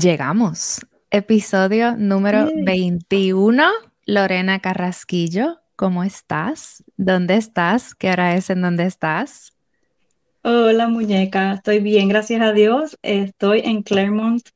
Llegamos. 0.00 0.80
Episodio 1.10 1.94
número 1.94 2.48
21. 2.64 3.64
Lorena 4.06 4.58
Carrasquillo, 4.60 5.58
¿cómo 5.76 6.04
estás? 6.04 6.82
¿Dónde 6.96 7.34
estás? 7.36 7.94
¿Qué 7.94 8.10
hora 8.10 8.34
es 8.34 8.48
en 8.48 8.62
dónde 8.62 8.84
estás? 8.84 9.52
Hola 10.42 10.88
muñeca, 10.88 11.52
estoy 11.52 11.80
bien, 11.80 12.08
gracias 12.08 12.40
a 12.40 12.52
Dios. 12.52 12.98
Estoy 13.02 13.60
en 13.60 13.82
Claremont, 13.82 14.48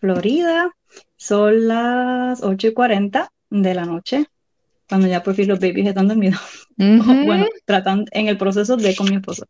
Florida. 0.00 0.74
Son 1.16 1.68
las 1.68 2.42
8 2.42 2.68
y 2.68 2.72
40 2.72 3.30
de 3.50 3.74
la 3.74 3.84
noche, 3.84 4.26
cuando 4.88 5.06
ya 5.06 5.22
por 5.22 5.34
fin 5.34 5.48
los 5.48 5.60
babies 5.60 5.88
están 5.88 6.08
dormidos. 6.08 6.40
bueno, 6.76 7.46
tratan 7.64 8.06
en 8.10 8.28
el 8.28 8.38
proceso 8.38 8.76
de 8.76 8.96
con 8.96 9.08
mi 9.08 9.16
esposo. 9.16 9.46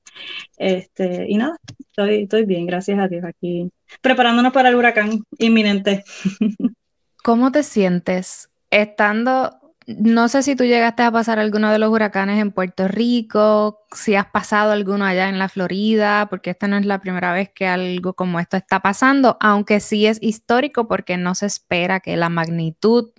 Este, 0.58 1.26
y 1.28 1.36
nada, 1.36 1.56
estoy, 1.78 2.24
estoy 2.24 2.44
bien, 2.44 2.66
gracias 2.66 2.98
a 2.98 3.08
Dios, 3.08 3.24
aquí 3.24 3.70
preparándonos 4.00 4.52
para 4.52 4.68
el 4.68 4.74
huracán 4.74 5.24
inminente. 5.38 6.04
¿Cómo 7.22 7.52
te 7.52 7.62
sientes 7.62 8.50
estando 8.70 9.59
no 9.98 10.28
sé 10.28 10.42
si 10.42 10.56
tú 10.56 10.64
llegaste 10.64 11.02
a 11.02 11.10
pasar 11.10 11.38
alguno 11.38 11.70
de 11.70 11.78
los 11.78 11.90
huracanes 11.90 12.40
en 12.40 12.52
Puerto 12.52 12.88
Rico, 12.88 13.80
si 13.92 14.14
has 14.14 14.26
pasado 14.26 14.72
alguno 14.72 15.04
allá 15.04 15.28
en 15.28 15.38
la 15.38 15.48
Florida, 15.48 16.26
porque 16.30 16.50
esta 16.50 16.68
no 16.68 16.76
es 16.76 16.86
la 16.86 17.00
primera 17.00 17.32
vez 17.32 17.50
que 17.54 17.66
algo 17.66 18.14
como 18.14 18.40
esto 18.40 18.56
está 18.56 18.80
pasando, 18.80 19.36
aunque 19.40 19.80
sí 19.80 20.06
es 20.06 20.18
histórico 20.22 20.88
porque 20.88 21.16
no 21.16 21.34
se 21.34 21.46
espera 21.46 22.00
que 22.00 22.16
la 22.16 22.28
magnitud 22.28 23.10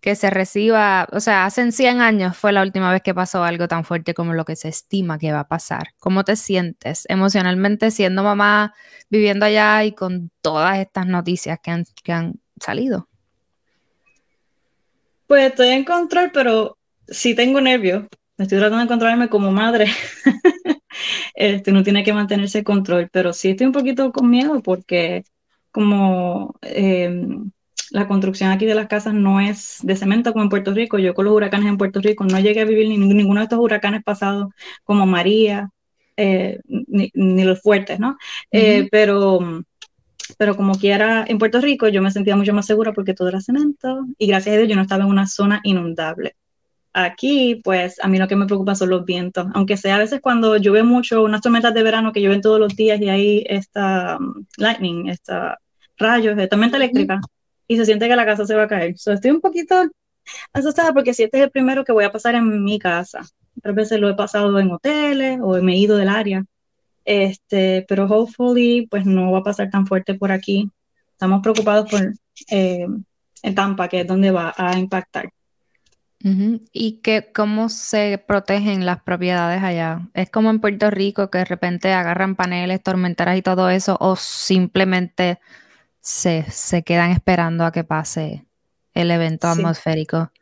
que 0.00 0.14
se 0.14 0.30
reciba, 0.30 1.08
o 1.12 1.20
sea, 1.20 1.46
hace 1.46 1.72
100 1.72 2.00
años 2.00 2.36
fue 2.36 2.52
la 2.52 2.62
última 2.62 2.92
vez 2.92 3.02
que 3.02 3.14
pasó 3.14 3.42
algo 3.42 3.66
tan 3.66 3.84
fuerte 3.84 4.14
como 4.14 4.34
lo 4.34 4.44
que 4.44 4.54
se 4.54 4.68
estima 4.68 5.18
que 5.18 5.32
va 5.32 5.40
a 5.40 5.48
pasar. 5.48 5.94
¿Cómo 5.98 6.22
te 6.24 6.36
sientes 6.36 7.06
emocionalmente 7.08 7.90
siendo 7.90 8.22
mamá, 8.22 8.74
viviendo 9.10 9.46
allá 9.46 9.82
y 9.84 9.92
con 9.92 10.30
todas 10.42 10.78
estas 10.78 11.06
noticias 11.06 11.58
que 11.60 11.70
han, 11.72 11.84
que 12.04 12.12
han 12.12 12.34
salido? 12.60 13.08
Pues 15.26 15.48
estoy 15.50 15.68
en 15.68 15.84
control, 15.84 16.30
pero 16.32 16.78
sí 17.08 17.34
tengo 17.34 17.60
nervios. 17.60 18.04
Estoy 18.38 18.58
tratando 18.58 18.82
de 18.82 18.88
controlarme 18.88 19.28
como 19.28 19.50
madre. 19.50 19.86
este, 21.34 21.72
no 21.72 21.82
tiene 21.82 22.04
que 22.04 22.12
mantenerse 22.12 22.64
control, 22.64 23.08
pero 23.12 23.32
sí 23.32 23.50
estoy 23.50 23.66
un 23.66 23.72
poquito 23.72 24.12
con 24.12 24.30
miedo 24.30 24.60
porque 24.62 25.24
como 25.70 26.54
em, 26.62 27.50
la 27.90 28.08
construcción 28.08 28.50
aquí 28.50 28.66
de 28.66 28.74
las 28.74 28.88
casas 28.88 29.14
no 29.14 29.40
es 29.40 29.78
de 29.82 29.96
cemento 29.96 30.32
como 30.32 30.44
en 30.44 30.48
Puerto 30.48 30.72
Rico, 30.74 30.98
yo 30.98 31.14
con 31.14 31.24
los 31.24 31.34
huracanes 31.34 31.68
en 31.68 31.78
Puerto 31.78 32.00
Rico 32.00 32.24
no 32.24 32.38
llegué 32.40 32.60
a 32.60 32.64
vivir 32.64 32.88
ni, 32.88 32.98
ninguno 32.98 33.40
de 33.40 33.44
estos 33.44 33.58
huracanes 33.58 34.02
pasados 34.02 34.48
como 34.84 35.06
María, 35.06 35.70
eh, 36.16 36.60
ni, 36.66 37.10
los 37.44 37.60
fuertes, 37.60 38.00
¿no? 38.00 38.16
Eh, 38.50 38.88
pero 38.90 39.62
pero 40.36 40.56
como 40.56 40.74
quiera, 40.74 41.24
en 41.26 41.38
Puerto 41.38 41.60
Rico 41.60 41.88
yo 41.88 42.02
me 42.02 42.10
sentía 42.10 42.36
mucho 42.36 42.52
más 42.52 42.66
segura 42.66 42.92
porque 42.92 43.14
todo 43.14 43.28
era 43.28 43.40
cemento 43.40 44.06
y 44.18 44.26
gracias 44.26 44.54
a 44.54 44.58
Dios 44.58 44.68
yo 44.68 44.76
no 44.76 44.82
estaba 44.82 45.04
en 45.04 45.10
una 45.10 45.26
zona 45.26 45.60
inundable. 45.64 46.36
Aquí, 46.92 47.60
pues 47.62 48.02
a 48.02 48.08
mí 48.08 48.18
lo 48.18 48.26
que 48.26 48.36
me 48.36 48.46
preocupa 48.46 48.74
son 48.74 48.90
los 48.90 49.04
vientos, 49.04 49.46
aunque 49.54 49.76
sea 49.76 49.96
a 49.96 49.98
veces 49.98 50.20
cuando 50.22 50.56
llueve 50.56 50.82
mucho, 50.82 51.22
unas 51.22 51.42
tormentas 51.42 51.74
de 51.74 51.82
verano 51.82 52.12
que 52.12 52.20
llueven 52.22 52.40
todos 52.40 52.58
los 52.58 52.74
días 52.74 53.00
y 53.00 53.08
hay 53.10 53.44
esta 53.48 54.16
um, 54.18 54.46
lightning, 54.56 55.08
esta 55.08 55.58
rayos, 55.98 56.32
esta 56.32 56.48
tormenta 56.48 56.76
eléctrica 56.78 57.20
y 57.68 57.76
se 57.76 57.84
siente 57.84 58.08
que 58.08 58.16
la 58.16 58.26
casa 58.26 58.46
se 58.46 58.54
va 58.54 58.64
a 58.64 58.68
caer. 58.68 58.96
So, 58.98 59.12
estoy 59.12 59.30
un 59.30 59.40
poquito 59.40 59.74
asustada 60.52 60.92
porque 60.92 61.14
si 61.14 61.24
este 61.24 61.38
es 61.38 61.44
el 61.44 61.50
primero 61.50 61.84
que 61.84 61.92
voy 61.92 62.04
a 62.04 62.12
pasar 62.12 62.34
en 62.34 62.64
mi 62.64 62.78
casa, 62.78 63.22
otras 63.58 63.74
veces 63.74 64.00
lo 64.00 64.08
he 64.08 64.14
pasado 64.14 64.58
en 64.58 64.70
hoteles 64.70 65.38
o 65.42 65.60
me 65.62 65.74
he 65.74 65.78
ido 65.78 65.96
del 65.96 66.08
área 66.08 66.44
este, 67.06 67.86
pero 67.88 68.04
hopefully 68.04 68.86
pues 68.90 69.06
no 69.06 69.30
va 69.32 69.38
a 69.38 69.44
pasar 69.44 69.70
tan 69.70 69.86
fuerte 69.86 70.14
por 70.14 70.32
aquí. 70.32 70.70
Estamos 71.12 71.40
preocupados 71.40 71.90
por 71.90 72.12
eh, 72.50 72.86
en 73.42 73.54
Tampa, 73.54 73.88
que 73.88 74.00
es 74.00 74.06
donde 74.06 74.30
va 74.30 74.52
a 74.56 74.78
impactar. 74.78 75.30
¿Y 76.72 77.00
que, 77.02 77.30
cómo 77.32 77.68
se 77.68 78.22
protegen 78.26 78.84
las 78.84 79.00
propiedades 79.02 79.62
allá? 79.62 80.08
¿Es 80.12 80.28
como 80.28 80.50
en 80.50 80.60
Puerto 80.60 80.90
Rico 80.90 81.30
que 81.30 81.38
de 81.38 81.44
repente 81.44 81.92
agarran 81.92 82.34
paneles, 82.34 82.82
tormenteras 82.82 83.38
y 83.38 83.42
todo 83.42 83.70
eso 83.70 83.96
o 84.00 84.16
simplemente 84.16 85.38
se, 86.00 86.44
quedan 86.84 87.12
esperando 87.12 87.64
a 87.64 87.70
que 87.70 87.84
pase 87.84 88.44
el 88.92 89.12
evento 89.12 89.46
atmosférico? 89.46 90.32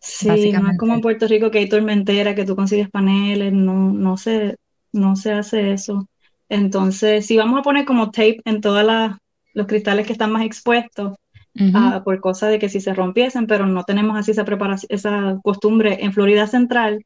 Sí, 0.00 0.50
no 0.50 0.72
es 0.72 0.78
como 0.78 0.94
en 0.94 1.00
Puerto 1.00 1.28
Rico 1.28 1.52
que 1.52 1.58
hay 1.58 1.68
tormentera, 1.68 2.34
que 2.34 2.44
tú 2.44 2.56
consigues 2.56 2.90
paneles, 2.90 3.52
no, 3.52 3.92
no 3.92 4.16
sé, 4.16 4.56
no 4.92 5.16
se 5.16 5.32
hace 5.32 5.72
eso. 5.72 6.08
Entonces, 6.48 7.26
si 7.26 7.36
vamos 7.36 7.58
a 7.58 7.62
poner 7.62 7.84
como 7.84 8.10
tape 8.10 8.40
en 8.44 8.60
todos 8.60 8.84
los 9.54 9.66
cristales 9.66 10.06
que 10.06 10.12
están 10.12 10.32
más 10.32 10.44
expuestos, 10.44 11.16
ah, 11.74 12.02
por 12.04 12.20
cosa 12.20 12.48
de 12.48 12.58
que 12.58 12.68
si 12.68 12.80
se 12.80 12.94
rompiesen, 12.94 13.46
pero 13.46 13.66
no 13.66 13.84
tenemos 13.84 14.18
así 14.18 14.32
esa 14.32 14.44
preparación, 14.44 14.88
esa 14.90 15.38
costumbre 15.42 15.98
en 16.04 16.12
Florida 16.12 16.46
Central 16.46 17.04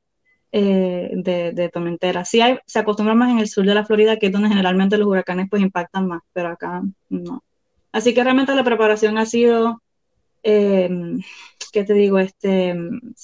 eh, 0.53 1.11
de, 1.13 1.53
de, 1.53 1.69
tormentera. 1.69 2.25
Sí 2.25 2.41
hay, 2.41 2.59
se 2.67 2.79
acostumbra 2.79 3.15
más 3.15 3.31
en 3.31 3.39
el 3.39 3.49
sur 3.49 3.65
de 3.65 3.75
la 3.75 3.85
Florida, 3.85 4.17
que 4.17 4.27
es 4.27 4.33
donde 4.33 4.49
generalmente 4.49 4.99
los 4.99 5.09
huracanes 5.09 5.49
pues 5.51 5.63
impactan 5.63 6.09
más, 6.09 6.23
pero 6.33 6.49
acá 6.49 6.83
no. 7.09 7.43
Así 7.93 8.15
que 8.15 8.25
realmente 8.25 8.55
la 8.55 8.65
preparación 8.65 9.17
ha 9.19 9.27
sido 9.27 9.81
eh, 10.43 10.89
¿qué 11.73 11.85
te 11.85 11.93
digo? 11.93 12.19
Este, 12.19 12.71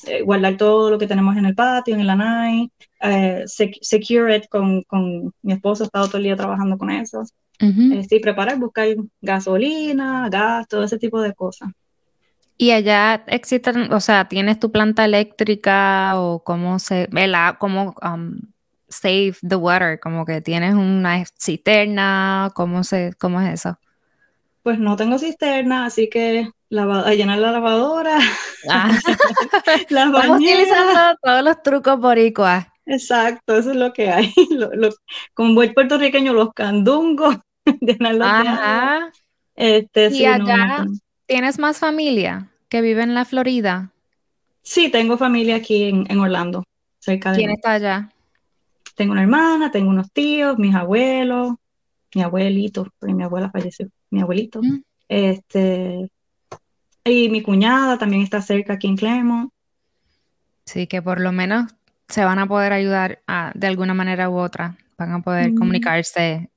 eh, 0.07 0.23
guardar 0.23 0.57
todo 0.57 0.91
lo 0.91 0.99
que 0.99 1.07
tenemos 1.07 1.37
en 1.37 1.47
el 1.47 1.55
patio, 1.55 1.95
en 1.95 2.01
el 2.01 2.11
anay, 2.11 2.71
eh, 3.03 3.45
secure 3.47 4.35
it 4.35 4.49
con, 4.49 4.83
con, 4.85 5.33
mi 5.43 5.53
esposo, 5.53 5.85
he 5.85 5.87
estado 5.87 6.07
todo 6.07 6.19
el 6.19 6.25
día 6.25 6.37
trabajando 6.37 6.79
con 6.79 6.91
eso. 6.91 7.23
Uh 7.61 8.03
sí, 8.09 8.19
preparar, 8.19 8.59
buscar 8.59 8.89
gasolina, 9.21 10.29
gas, 10.31 10.67
todo 10.67 10.83
ese 10.83 10.99
tipo 10.99 11.21
de 11.21 11.33
cosas. 11.33 11.71
¿Y 12.57 12.71
allá 12.71 13.25
existen, 13.27 13.93
o 13.93 14.01
sea, 14.01 14.29
tienes 14.29 14.59
tu 14.59 14.71
planta 14.71 15.05
eléctrica 15.05 16.13
o 16.21 16.43
cómo 16.45 16.79
se, 16.79 17.09
la, 17.11 17.57
cómo 17.59 17.95
um, 18.03 18.39
save 18.89 19.35
the 19.47 19.57
water, 19.57 19.99
como 19.99 20.25
que 20.25 20.41
tienes 20.41 20.75
una 20.75 21.25
cisterna, 21.41 22.51
cómo 22.55 22.85
se, 22.85 23.15
cómo 23.19 23.41
es 23.41 23.55
eso? 23.55 23.79
Pues 24.63 24.79
no 24.79 24.97
tengo 24.97 25.19
cisterna, 25.19 25.87
así 25.87 26.09
que 26.09 26.49
a 26.79 27.15
llenar 27.15 27.39
la 27.39 27.53
lavadora. 27.53 28.19
Ah. 28.71 28.91
Estamos 29.89 30.29
utilizando 30.29 31.17
todos 31.21 31.43
los 31.43 31.63
trucos 31.63 31.99
boricuas. 31.99 32.72
Exacto, 32.87 33.57
eso 33.57 33.71
es 33.71 33.77
lo 33.77 33.93
que 33.93 34.11
hay. 34.11 34.33
como 35.35 35.55
buen 35.55 35.73
puertorriqueño, 35.73 36.33
los 36.33 36.53
candungos, 36.53 37.39
Ajá. 38.21 39.13
Este, 39.55 40.09
¿Y 40.09 40.25
allá 40.25 40.87
tienes 41.27 41.59
más 41.59 41.79
familia 41.79 42.49
que 42.69 42.81
vive 42.81 43.03
en 43.03 43.15
la 43.15 43.25
Florida? 43.25 43.93
Sí, 44.63 44.91
tengo 44.91 45.19
familia 45.19 45.57
aquí 45.57 45.85
en, 45.85 46.19
Orlando, 46.19 46.65
cerca 46.99 47.33
de 47.33 47.39
¿Quién 47.39 47.51
está 47.51 47.73
allá? 47.73 48.11
Tengo 48.95 49.13
una 49.13 49.23
hermana, 49.23 49.71
tengo 49.71 49.91
unos 49.91 50.11
tíos, 50.13 50.59
mis 50.59 50.75
abuelos, 50.75 51.55
mi 52.15 52.23
abuelito, 52.23 52.87
porque 52.99 53.15
mi 53.15 53.23
abuela 53.23 53.51
falleció, 53.51 53.89
mi 54.11 54.21
abuelito. 54.21 54.63
Mm. 54.63 54.83
Este, 55.09 56.09
y 57.05 57.29
mi 57.29 57.43
cuñada 57.43 57.99
también 57.99 58.23
está 58.23 58.41
cerca 58.41 58.75
aquí 58.75 58.87
en 58.87 58.97
Clermont. 58.97 59.51
Sí, 60.65 60.87
que 60.87 61.03
por 61.03 61.21
lo 61.21 61.33
menos 61.33 61.75
se 62.13 62.25
van 62.25 62.39
a 62.39 62.47
poder 62.47 62.73
ayudar 62.73 63.23
de 63.55 63.67
alguna 63.67 63.95
manera 63.95 64.29
u 64.29 64.37
otra. 64.37 64.77
Van 64.99 65.13
a 65.13 65.23
poder 65.23 65.55
comunicarse 65.55 66.51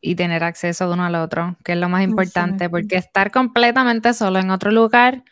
y 0.00 0.14
tener 0.14 0.44
acceso 0.44 0.90
uno 0.90 1.04
al 1.04 1.16
otro, 1.16 1.56
que 1.64 1.72
es 1.72 1.78
lo 1.78 1.88
más 1.88 2.02
importante, 2.04 2.70
porque 2.70 2.96
estar 2.96 3.30
completamente 3.30 4.14
solo 4.14 4.38
en 4.38 4.50
otro 4.50 4.70
lugar, 4.70 5.24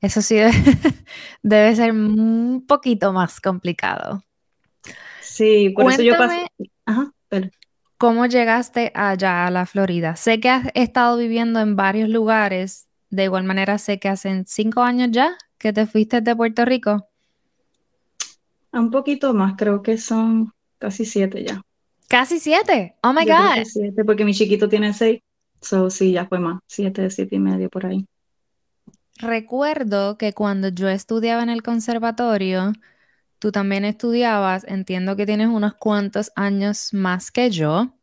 eso 0.00 0.22
sí 0.22 0.36
debe, 1.42 1.74
ser 1.74 1.90
un 1.90 2.64
poquito 2.66 3.12
más 3.12 3.40
complicado. 3.40 4.22
Sí, 5.20 5.70
por 5.70 5.92
eso 5.92 6.02
yo 6.02 6.16
pasé. 6.16 6.46
Ajá, 6.86 7.12
¿Cómo 7.98 8.26
llegaste 8.26 8.92
allá 8.94 9.46
a 9.46 9.50
la 9.50 9.66
Florida? 9.66 10.14
Sé 10.14 10.38
que 10.38 10.48
has 10.48 10.68
estado 10.74 11.16
viviendo 11.16 11.58
en 11.58 11.74
varios 11.74 12.08
lugares 12.08 12.86
de 13.10 13.24
igual 13.24 13.42
manera, 13.42 13.78
sé 13.78 13.98
que 13.98 14.08
hacen 14.08 14.44
cinco 14.46 14.82
años 14.82 15.08
ya 15.10 15.36
que 15.58 15.72
te 15.72 15.86
fuiste 15.86 16.20
de 16.20 16.36
Puerto 16.36 16.64
Rico. 16.64 17.08
Un 18.72 18.90
poquito 18.90 19.34
más, 19.34 19.54
creo 19.56 19.82
que 19.82 19.98
son 19.98 20.52
casi 20.78 21.04
siete 21.04 21.44
ya. 21.44 21.60
¿Casi 22.08 22.38
siete? 22.38 22.96
Oh 23.02 23.12
my 23.12 23.24
God. 23.24 23.64
Siete, 23.64 24.04
porque 24.04 24.24
mi 24.24 24.34
chiquito 24.34 24.68
tiene 24.68 24.92
seis. 24.94 25.20
So, 25.60 25.90
sí, 25.90 26.12
ya 26.12 26.26
fue 26.26 26.38
más. 26.38 26.60
Siete, 26.66 27.10
siete 27.10 27.36
y 27.36 27.38
medio 27.38 27.68
por 27.68 27.86
ahí. 27.86 28.06
Recuerdo 29.18 30.16
que 30.16 30.32
cuando 30.32 30.68
yo 30.68 30.88
estudiaba 30.88 31.42
en 31.42 31.48
el 31.48 31.62
conservatorio, 31.62 32.72
tú 33.38 33.50
también 33.50 33.84
estudiabas, 33.84 34.64
entiendo 34.68 35.16
que 35.16 35.26
tienes 35.26 35.48
unos 35.48 35.74
cuantos 35.74 36.30
años 36.36 36.94
más 36.94 37.30
que 37.30 37.50
yo. 37.50 37.94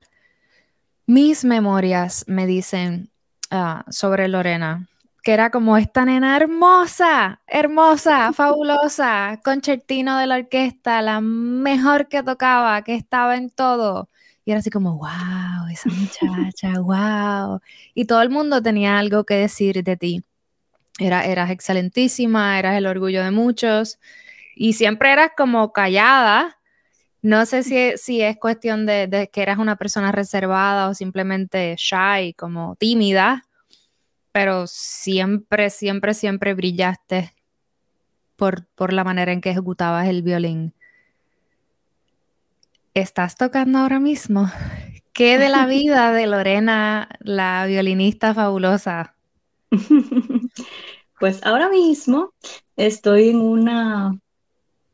Mis 1.07 1.45
memorias 1.45 2.25
me 2.27 2.45
dicen 2.45 3.09
ah, 3.49 3.85
sobre 3.89 4.27
Lorena 4.27 4.89
que 5.25 5.33
era 5.33 5.49
como 5.49 5.75
esta 5.75 6.05
nena 6.05 6.37
hermosa, 6.37 7.41
hermosa, 7.47 8.31
fabulosa, 8.31 9.41
concertino 9.43 10.19
de 10.19 10.27
la 10.27 10.35
orquesta, 10.35 11.01
la 11.01 11.19
mejor 11.19 12.09
que 12.09 12.21
tocaba, 12.21 12.83
que 12.83 12.93
estaba 12.93 13.35
en 13.35 13.49
todo. 13.49 14.07
Y 14.45 14.51
era 14.51 14.59
así 14.59 14.69
como, 14.69 14.99
wow, 14.99 15.67
esa 15.71 15.89
muchacha, 15.89 16.73
wow. 16.79 17.59
Y 17.95 18.05
todo 18.05 18.21
el 18.21 18.29
mundo 18.29 18.61
tenía 18.61 18.99
algo 18.99 19.23
que 19.23 19.33
decir 19.33 19.83
de 19.83 19.97
ti. 19.97 20.23
Era, 20.99 21.25
eras 21.25 21.49
excelentísima, 21.49 22.59
eras 22.59 22.77
el 22.77 22.85
orgullo 22.85 23.23
de 23.23 23.31
muchos. 23.31 23.97
Y 24.55 24.73
siempre 24.73 25.11
eras 25.11 25.31
como 25.35 25.73
callada. 25.73 26.59
No 27.23 27.47
sé 27.47 27.63
si, 27.63 27.97
si 27.97 28.21
es 28.21 28.37
cuestión 28.37 28.85
de, 28.85 29.07
de 29.07 29.29
que 29.29 29.41
eras 29.41 29.57
una 29.57 29.75
persona 29.75 30.11
reservada 30.11 30.87
o 30.87 30.93
simplemente 30.93 31.75
shy, 31.79 32.35
como 32.35 32.75
tímida 32.75 33.45
pero 34.35 34.67
siempre, 34.67 35.69
siempre, 35.69 36.13
siempre 36.13 36.53
brillaste 36.53 37.33
por, 38.35 38.67
por 38.75 38.91
la 38.91 39.05
manera 39.05 39.31
en 39.31 39.39
que 39.39 39.51
ejecutabas 39.51 40.09
el 40.09 40.23
violín. 40.23 40.73
¿Estás 42.93 43.37
tocando 43.37 43.79
ahora 43.79 44.01
mismo? 44.01 44.51
¿Qué 45.13 45.37
de 45.37 45.47
la 45.47 45.65
vida 45.67 46.11
de 46.11 46.27
Lorena, 46.27 47.07
la 47.21 47.65
violinista 47.65 48.33
fabulosa? 48.33 49.15
Pues 51.17 51.41
ahora 51.45 51.69
mismo 51.69 52.33
estoy 52.75 53.29
en 53.29 53.39
una 53.39 54.19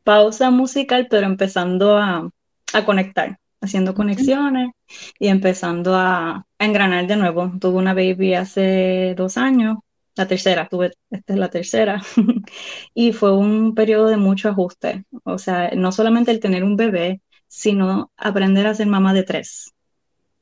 pausa 0.04 0.52
musical, 0.52 1.08
pero 1.10 1.26
empezando 1.26 1.98
a, 1.98 2.30
a 2.72 2.84
conectar 2.84 3.40
haciendo 3.62 3.94
conexiones 3.94 4.72
y 5.18 5.28
empezando 5.28 5.94
a, 5.94 6.46
engranar 6.58 7.06
de 7.06 7.16
nuevo. 7.16 7.50
Tuve 7.60 7.78
una 7.78 7.94
baby 7.94 8.34
hace 8.34 9.14
dos 9.16 9.36
años, 9.36 9.78
la 10.14 10.28
tercera, 10.28 10.68
tuve, 10.68 10.92
esta 11.10 11.32
es 11.32 11.38
la 11.38 11.50
tercera, 11.50 12.02
y 12.94 13.12
fue 13.12 13.36
un 13.36 13.74
periodo 13.74 14.08
de 14.08 14.16
mucho 14.16 14.48
ajuste. 14.48 15.04
O 15.24 15.38
sea, 15.38 15.70
no 15.74 15.90
solamente 15.92 16.30
el 16.30 16.40
tener 16.40 16.64
un 16.64 16.76
bebé, 16.76 17.20
sino 17.48 18.12
aprender 18.16 18.66
a 18.66 18.74
ser 18.74 18.86
mamá 18.86 19.14
de 19.14 19.24
tres. 19.24 19.72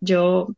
Yo, 0.00 0.48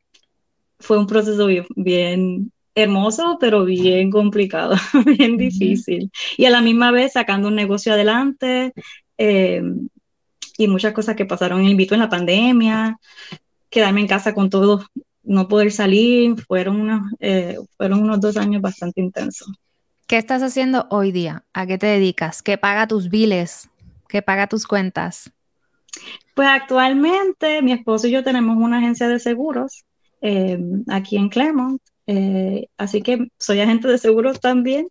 fue 0.81 0.99
un 0.99 1.07
proceso 1.07 1.47
bien, 1.77 2.53
hermoso, 2.75 3.39
pero 3.41 3.65
bien 3.65 4.11
complicado, 4.11 4.77
bien 5.19 5.37
difícil. 5.37 6.11
Y 6.37 6.47
a 6.47 6.51
la 6.51 6.61
misma 6.61 6.91
vez 6.91 7.13
sacando 7.13 7.49
un 7.49 7.55
negocio 7.55 7.93
adelante, 7.93 8.73
eh, 9.19 9.63
y 10.65 10.69
muchas 10.69 10.93
cosas 10.93 11.17
que 11.17 11.27
pasaron 11.27 11.65
en 11.65 11.79
en 11.79 11.99
la 11.99 12.09
pandemia, 12.09 12.99
quedarme 13.71 14.03
en 14.03 14.07
casa 14.07 14.35
con 14.35 14.51
todo, 14.51 14.85
no 15.23 15.49
poder 15.49 15.73
salir, 15.73 16.41
fueron 16.47 16.81
unos, 16.81 17.13
eh, 17.21 17.57
fueron 17.77 18.03
unos 18.03 18.21
dos 18.21 18.37
años 18.37 18.63
bastante 18.63 19.01
intensos. 19.01 19.49
¿Qué 20.07 20.17
estás 20.19 20.43
haciendo 20.43 20.87
hoy 20.91 21.13
día? 21.13 21.45
¿A 21.53 21.67
qué 21.67 21.79
te 21.79 21.87
dedicas? 21.87 22.43
¿Qué 22.43 22.59
paga 22.59 22.87
tus 22.87 23.09
biles? 23.09 23.71
¿Qué 24.09 24.21
paga 24.21 24.47
tus 24.47 24.67
cuentas? 24.67 25.33
Pues 26.35 26.49
actualmente 26.49 27.63
mi 27.63 27.73
esposo 27.73 28.07
y 28.07 28.11
yo 28.11 28.23
tenemos 28.23 28.57
una 28.57 28.79
agencia 28.79 29.09
de 29.09 29.19
seguros 29.19 29.85
eh, 30.21 30.59
aquí 30.89 31.17
en 31.17 31.29
Claremont, 31.29 31.81
eh, 32.07 32.69
así 32.77 33.03
que 33.03 33.29
soy 33.39 33.61
agente 33.61 33.89
de 33.89 33.99
seguros 33.99 34.41
también. 34.41 34.89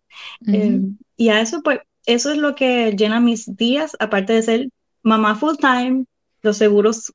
y 1.16 1.28
a 1.28 1.40
eso, 1.40 1.62
pues, 1.62 1.80
eso 2.06 2.32
es 2.32 2.38
lo 2.38 2.54
que 2.54 2.94
llena 2.96 3.20
mis 3.20 3.56
días, 3.56 3.96
aparte 4.00 4.32
de 4.32 4.42
ser 4.42 4.68
mamá 5.02 5.34
full 5.34 5.56
time, 5.56 6.04
los 6.42 6.56
seguros 6.56 7.12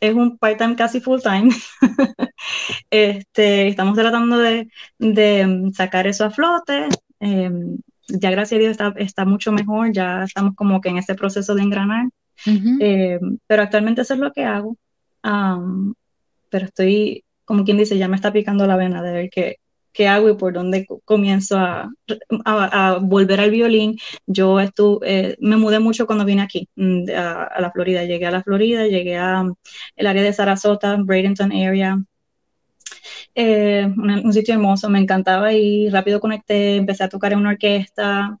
es 0.00 0.14
un 0.14 0.38
part-time 0.38 0.76
casi 0.76 1.00
full 1.00 1.20
time. 1.20 1.50
este, 2.90 3.68
estamos 3.68 3.96
tratando 3.96 4.38
de, 4.38 4.68
sacar 5.74 6.06
eso 6.06 6.24
a 6.24 6.30
flote. 6.30 6.88
Em, 7.20 7.78
ya 8.08 8.30
gracias 8.30 8.58
a 8.58 8.60
Dios 8.60 8.70
está, 8.72 8.94
está, 8.96 9.24
mucho 9.24 9.52
mejor, 9.52 9.92
ya 9.92 10.24
estamos 10.24 10.54
como 10.54 10.80
que 10.80 10.90
en 10.90 10.98
ese 10.98 11.14
proceso 11.14 11.54
de 11.54 11.62
engranar. 11.62 12.08
Em, 12.46 13.38
pero 13.46 13.62
actualmente 13.62 14.02
eso 14.02 14.14
es 14.14 14.20
lo 14.20 14.32
que 14.32 14.44
hago. 14.44 14.76
pero 16.50 16.66
estoy, 16.66 17.24
como 17.44 17.64
quien 17.64 17.78
dice, 17.78 17.98
ya 17.98 18.08
me 18.08 18.16
está 18.16 18.32
picando 18.32 18.66
la 18.66 18.76
vena 18.76 19.02
de 19.02 19.12
ver 19.12 19.30
que 19.30 19.56
qué 19.94 20.08
hago 20.08 20.28
y 20.28 20.36
por 20.36 20.52
dónde 20.52 20.86
comienzo 21.04 21.56
a, 21.58 21.88
volver 23.00 23.40
al 23.40 23.50
violín. 23.50 23.98
Yo 24.26 24.60
estuve, 24.60 25.30
eh, 25.30 25.36
me 25.40 25.56
mudé 25.56 25.78
mucho 25.78 26.06
cuando 26.06 26.24
vine 26.24 26.42
aquí, 26.42 26.68
mm, 26.76 27.04
a, 27.16 27.60
la 27.60 27.70
Florida. 27.72 28.04
Llegué 28.04 28.26
a 28.26 28.30
la 28.32 28.42
Florida, 28.42 28.86
llegué 28.86 29.16
a 29.16 29.44
mm, 29.44 29.54
el 29.96 30.06
área 30.06 30.22
de 30.22 30.32
Sarasota, 30.32 30.96
Bradenton 30.96 31.52
area. 31.52 31.98
Eh, 33.34 33.86
un, 33.96 34.32
sitio 34.32 34.54
hermoso, 34.54 34.88
me 34.90 34.98
encantaba 34.98 35.52
y 35.52 35.88
rápido 35.90 36.20
conecté, 36.20 36.76
empecé 36.76 37.04
a 37.04 37.08
tocar 37.08 37.32
en 37.32 37.38
una 37.40 37.50
orquesta, 37.50 38.38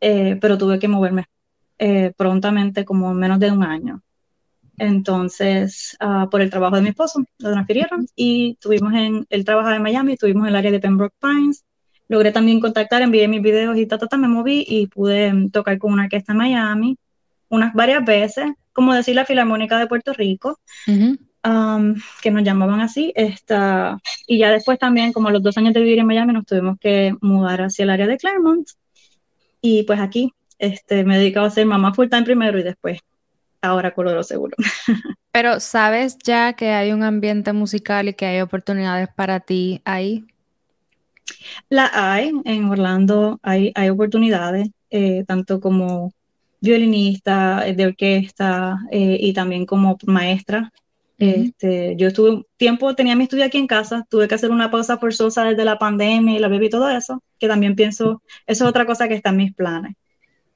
eh, 0.00 0.38
pero 0.40 0.58
tuve 0.58 0.78
que 0.78 0.88
moverme 0.88 1.26
prontamente, 2.16 2.84
como 2.84 3.12
menos 3.14 3.38
de 3.40 3.50
un 3.50 3.62
año. 3.64 4.02
Entonces, 4.78 5.96
ah, 6.00 6.28
por 6.30 6.40
el 6.42 6.50
trabajo 6.50 6.76
de 6.76 6.82
mi 6.82 6.90
esposo, 6.90 7.24
lo 7.38 7.50
transfirieron 7.52 8.06
y 8.14 8.56
tuvimos 8.60 8.92
en, 8.94 9.26
él 9.30 9.44
trabajaba 9.44 9.76
en 9.76 9.82
Miami, 9.82 10.12
estuvimos 10.12 10.44
en 10.44 10.48
el 10.50 10.56
área 10.56 10.70
de 10.70 10.80
Pembroke 10.80 11.14
Pines. 11.20 11.64
Logré 12.08 12.30
también 12.30 12.60
contactar, 12.60 13.02
envié 13.02 13.26
mis 13.26 13.42
videos 13.42 13.76
y 13.76 13.86
ta, 13.86 13.98
ta, 13.98 14.16
me 14.16 14.28
moví 14.28 14.64
y 14.68 14.86
pude 14.86 15.32
mm, 15.32 15.50
tocar 15.50 15.78
con 15.78 15.92
una 15.92 16.04
orquesta 16.04 16.32
en 16.32 16.38
Miami 16.38 16.98
unas 17.48 17.74
varias 17.74 18.04
veces, 18.04 18.52
como 18.72 18.92
decir 18.94 19.14
la 19.14 19.24
Filarmónica 19.24 19.78
de 19.78 19.86
Puerto 19.86 20.12
Rico, 20.12 20.58
que 20.84 22.30
nos 22.30 22.42
llamaban 22.42 22.80
así. 22.80 23.12
Esta, 23.14 23.98
y 24.26 24.38
ya 24.38 24.50
después 24.50 24.78
también, 24.78 25.12
como 25.12 25.28
a 25.28 25.30
los 25.30 25.42
dos 25.42 25.56
años 25.56 25.74
de 25.74 25.80
vivir 25.80 26.00
en 26.00 26.06
Miami, 26.06 26.32
nos 26.32 26.44
tuvimos 26.44 26.76
que 26.80 27.14
mudar 27.20 27.62
hacia 27.62 27.84
el 27.84 27.90
área 27.90 28.06
de 28.06 28.18
Claremont. 28.18 28.68
Y 29.60 29.84
pues 29.84 30.00
aquí 30.00 30.32
este, 30.58 31.04
me 31.04 31.14
he 31.16 31.18
dedicado 31.18 31.46
a 31.46 31.50
ser 31.50 31.66
mamá 31.66 31.94
full 31.94 32.08
time 32.08 32.24
primero 32.24 32.58
y 32.58 32.62
después 32.62 33.00
ahora 33.66 33.94
Coloro 33.94 34.22
Seguro. 34.22 34.56
Pero 35.32 35.60
¿sabes 35.60 36.16
ya 36.24 36.54
que 36.54 36.70
hay 36.70 36.92
un 36.92 37.02
ambiente 37.02 37.52
musical 37.52 38.08
y 38.08 38.14
que 38.14 38.26
hay 38.26 38.40
oportunidades 38.40 39.08
para 39.14 39.40
ti 39.40 39.82
ahí? 39.84 40.24
La 41.68 41.90
hay, 41.92 42.32
en 42.44 42.64
Orlando 42.66 43.38
hay, 43.42 43.72
hay 43.74 43.90
oportunidades, 43.90 44.68
eh, 44.90 45.24
tanto 45.26 45.60
como 45.60 46.12
violinista, 46.60 47.66
eh, 47.66 47.74
de 47.74 47.86
orquesta 47.86 48.78
eh, 48.90 49.18
y 49.20 49.32
también 49.32 49.66
como 49.66 49.98
maestra. 50.06 50.72
este, 51.18 51.96
yo 51.96 52.08
estuve 52.08 52.30
un 52.30 52.46
tiempo, 52.56 52.94
tenía 52.94 53.16
mi 53.16 53.24
estudio 53.24 53.44
aquí 53.44 53.58
en 53.58 53.66
casa, 53.66 54.06
tuve 54.10 54.28
que 54.28 54.34
hacer 54.34 54.50
una 54.50 54.70
pausa 54.70 54.98
forzosa 54.98 55.44
desde 55.44 55.64
la 55.64 55.78
pandemia 55.78 56.36
y 56.36 56.38
la 56.38 56.48
bebé 56.48 56.66
y 56.66 56.70
todo 56.70 56.88
eso, 56.90 57.22
que 57.38 57.48
también 57.48 57.74
pienso, 57.74 58.22
eso 58.46 58.64
es 58.64 58.68
otra 58.70 58.86
cosa 58.86 59.08
que 59.08 59.14
está 59.14 59.30
en 59.30 59.36
mis 59.36 59.54
planes. 59.54 59.96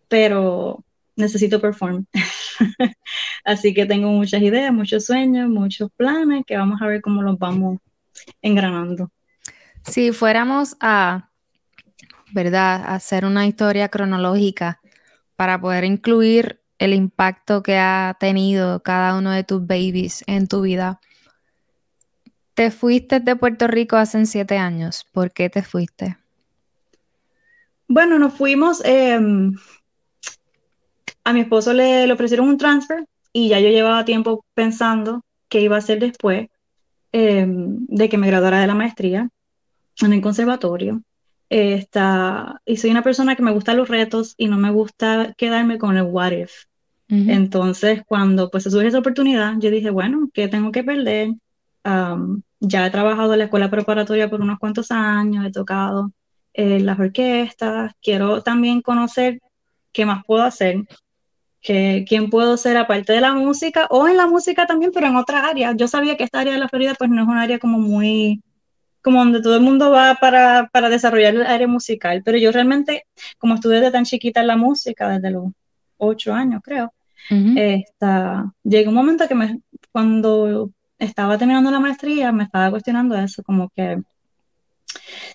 Pero 0.09 0.85
necesito 1.17 1.61
perform. 1.61 2.07
Así 3.45 3.75
que 3.75 3.87
tengo 3.87 4.11
muchas 4.11 4.43
ideas, 4.43 4.73
muchos 4.73 5.07
sueños, 5.07 5.49
muchos 5.49 5.91
planes 5.97 6.45
que 6.47 6.57
vamos 6.57 6.81
a 6.83 6.87
ver 6.87 7.01
cómo 7.01 7.23
los 7.23 7.39
vamos 7.39 7.79
engranando. 8.43 9.11
Si 9.85 10.13
fuéramos 10.13 10.77
a, 10.81 11.31
¿verdad?, 12.33 12.83
hacer 12.87 13.25
una 13.25 13.47
historia 13.47 13.89
cronológica 13.89 14.81
para 15.37 15.61
poder 15.61 15.85
incluir 15.85 16.61
el 16.79 16.95
impacto 16.95 17.63
que 17.63 17.77
ha 17.77 18.17
tenido 18.19 18.83
cada 18.83 19.17
uno 19.17 19.31
de 19.31 19.45
tus 19.45 19.67
babies 19.67 20.25
en 20.27 20.49
tu 20.49 20.63
vida. 20.63 21.01
Te 22.55 22.71
fuiste 22.71 23.21
de 23.21 23.37
Puerto 23.37 23.67
Rico 23.67 23.97
hace 23.97 24.25
siete 24.27 24.59
años. 24.59 25.07
¿Por 25.13 25.33
qué 25.33 25.49
te 25.51 25.63
fuiste? 25.63 26.17
Bueno, 27.87 28.19
nos 28.19 28.35
fuimos. 28.35 28.83
Em, 28.85 29.55
a 31.25 31.33
mi 31.33 31.41
esposo 31.41 31.73
le, 31.73 32.11
ofrecieron 32.13 32.49
un 32.49 32.59
transfer 32.59 33.05
y 33.33 33.49
ya 33.49 33.61
yo 33.61 33.69
llevaba 33.69 34.05
tiempo 34.05 34.45
pensando 34.55 35.23
qué 35.49 35.61
iba 35.61 35.77
a 35.77 35.81
hacer 35.81 35.99
después 36.01 36.49
em, 37.13 37.87
de 37.87 38.09
que 38.09 38.19
me 38.19 38.27
graduara 38.27 38.61
de 38.61 38.67
la 38.67 38.75
maestría 38.75 39.29
en 40.01 40.13
el 40.13 40.21
conservatorio. 40.21 41.03
y 41.51 42.77
soy 42.77 42.91
una 42.91 43.03
persona 43.03 43.37
que 43.37 43.43
me 43.43 43.53
gusta 43.53 43.75
los 43.75 43.89
retos 43.89 44.35
y 44.37 44.49
no 44.49 44.57
me 44.57 44.71
gusta 44.71 45.35
quedarme 45.37 45.79
con 45.79 45.97
el 45.97 46.05
what 46.05 46.33
if. 46.33 46.53
Entonces, 47.09 48.03
cuando 48.07 48.51
pues 48.53 48.63
se 48.63 48.71
surge 48.71 48.87
esa 48.87 49.01
oportunidad, 49.01 49.55
yo 49.59 49.69
dije, 49.73 49.91
bueno, 49.91 50.31
¿qué 50.33 50.47
tengo 50.47 50.71
que 50.71 50.85
perder? 50.85 51.35
ya 52.61 52.87
he 52.87 52.91
trabajado 52.91 53.33
en 53.33 53.39
la 53.39 53.45
escuela 53.47 53.71
preparatoria 53.71 54.29
por 54.29 54.43
unos 54.43 54.59
cuantos 54.59 54.91
años, 54.91 55.47
he 55.47 55.51
tocado 55.51 56.13
en 56.53 56.85
las 56.87 56.99
orquestas, 57.01 57.93
quiero 58.03 58.43
también 58.43 58.83
conocer 58.83 59.41
qué 59.93 60.05
más 60.05 60.25
puedo 60.25 60.43
hacer 60.43 60.85
que 61.61 62.05
quién 62.09 62.31
puedo 62.31 62.57
ser 62.57 62.77
aparte 62.77 63.13
de 63.13 63.21
la 63.21 63.35
música 63.35 63.87
o 63.91 64.09
en 64.09 64.17
la 64.17 64.27
música 64.27 64.67
también, 64.67 64.93
pero 64.95 65.07
en 65.07 65.17
otras 65.17 65.45
áreas. 65.45 65.75
Yo 65.77 65.89
sabía 65.89 66.17
que 66.17 66.25
esta 66.25 66.41
área 66.41 66.55
de 66.55 66.59
la 66.59 66.69
Florida 66.69 66.95
pues 66.99 67.11
no 67.11 67.23
es 67.23 67.29
un 67.29 67.37
área 67.37 67.59
como 67.59 67.79
muy, 67.79 68.43
como 69.03 69.19
donde 69.21 69.43
todo 69.43 69.57
el 69.57 69.63
mundo 69.63 69.91
va 69.91 70.17
para, 70.17 70.69
para 70.73 70.89
desarrollar 70.89 71.35
el 71.35 71.47
área 71.47 71.69
musical, 71.69 72.23
pero 72.25 72.39
yo 72.39 72.51
realmente, 72.53 73.05
como 73.39 73.55
estuve 73.55 73.77
desde 73.77 73.93
tan 73.93 74.05
chiquita 74.05 74.41
en 74.41 74.47
la 74.47 74.57
música, 74.57 75.09
desde 75.09 75.31
los 75.31 75.53
ocho 75.99 76.33
años 76.33 76.63
creo, 76.65 76.93
esta, 77.57 78.53
llegué 78.65 78.89
un 78.89 78.95
momento 78.95 79.29
que 79.29 79.35
me, 79.37 79.61
cuando 79.93 80.71
estaba 80.99 81.39
terminando 81.39 81.71
la 81.71 81.79
maestría 81.79 82.33
me 82.33 82.45
estaba 82.45 82.71
cuestionando 82.71 83.15
eso, 83.17 83.43
como 83.45 83.69
que 83.71 84.03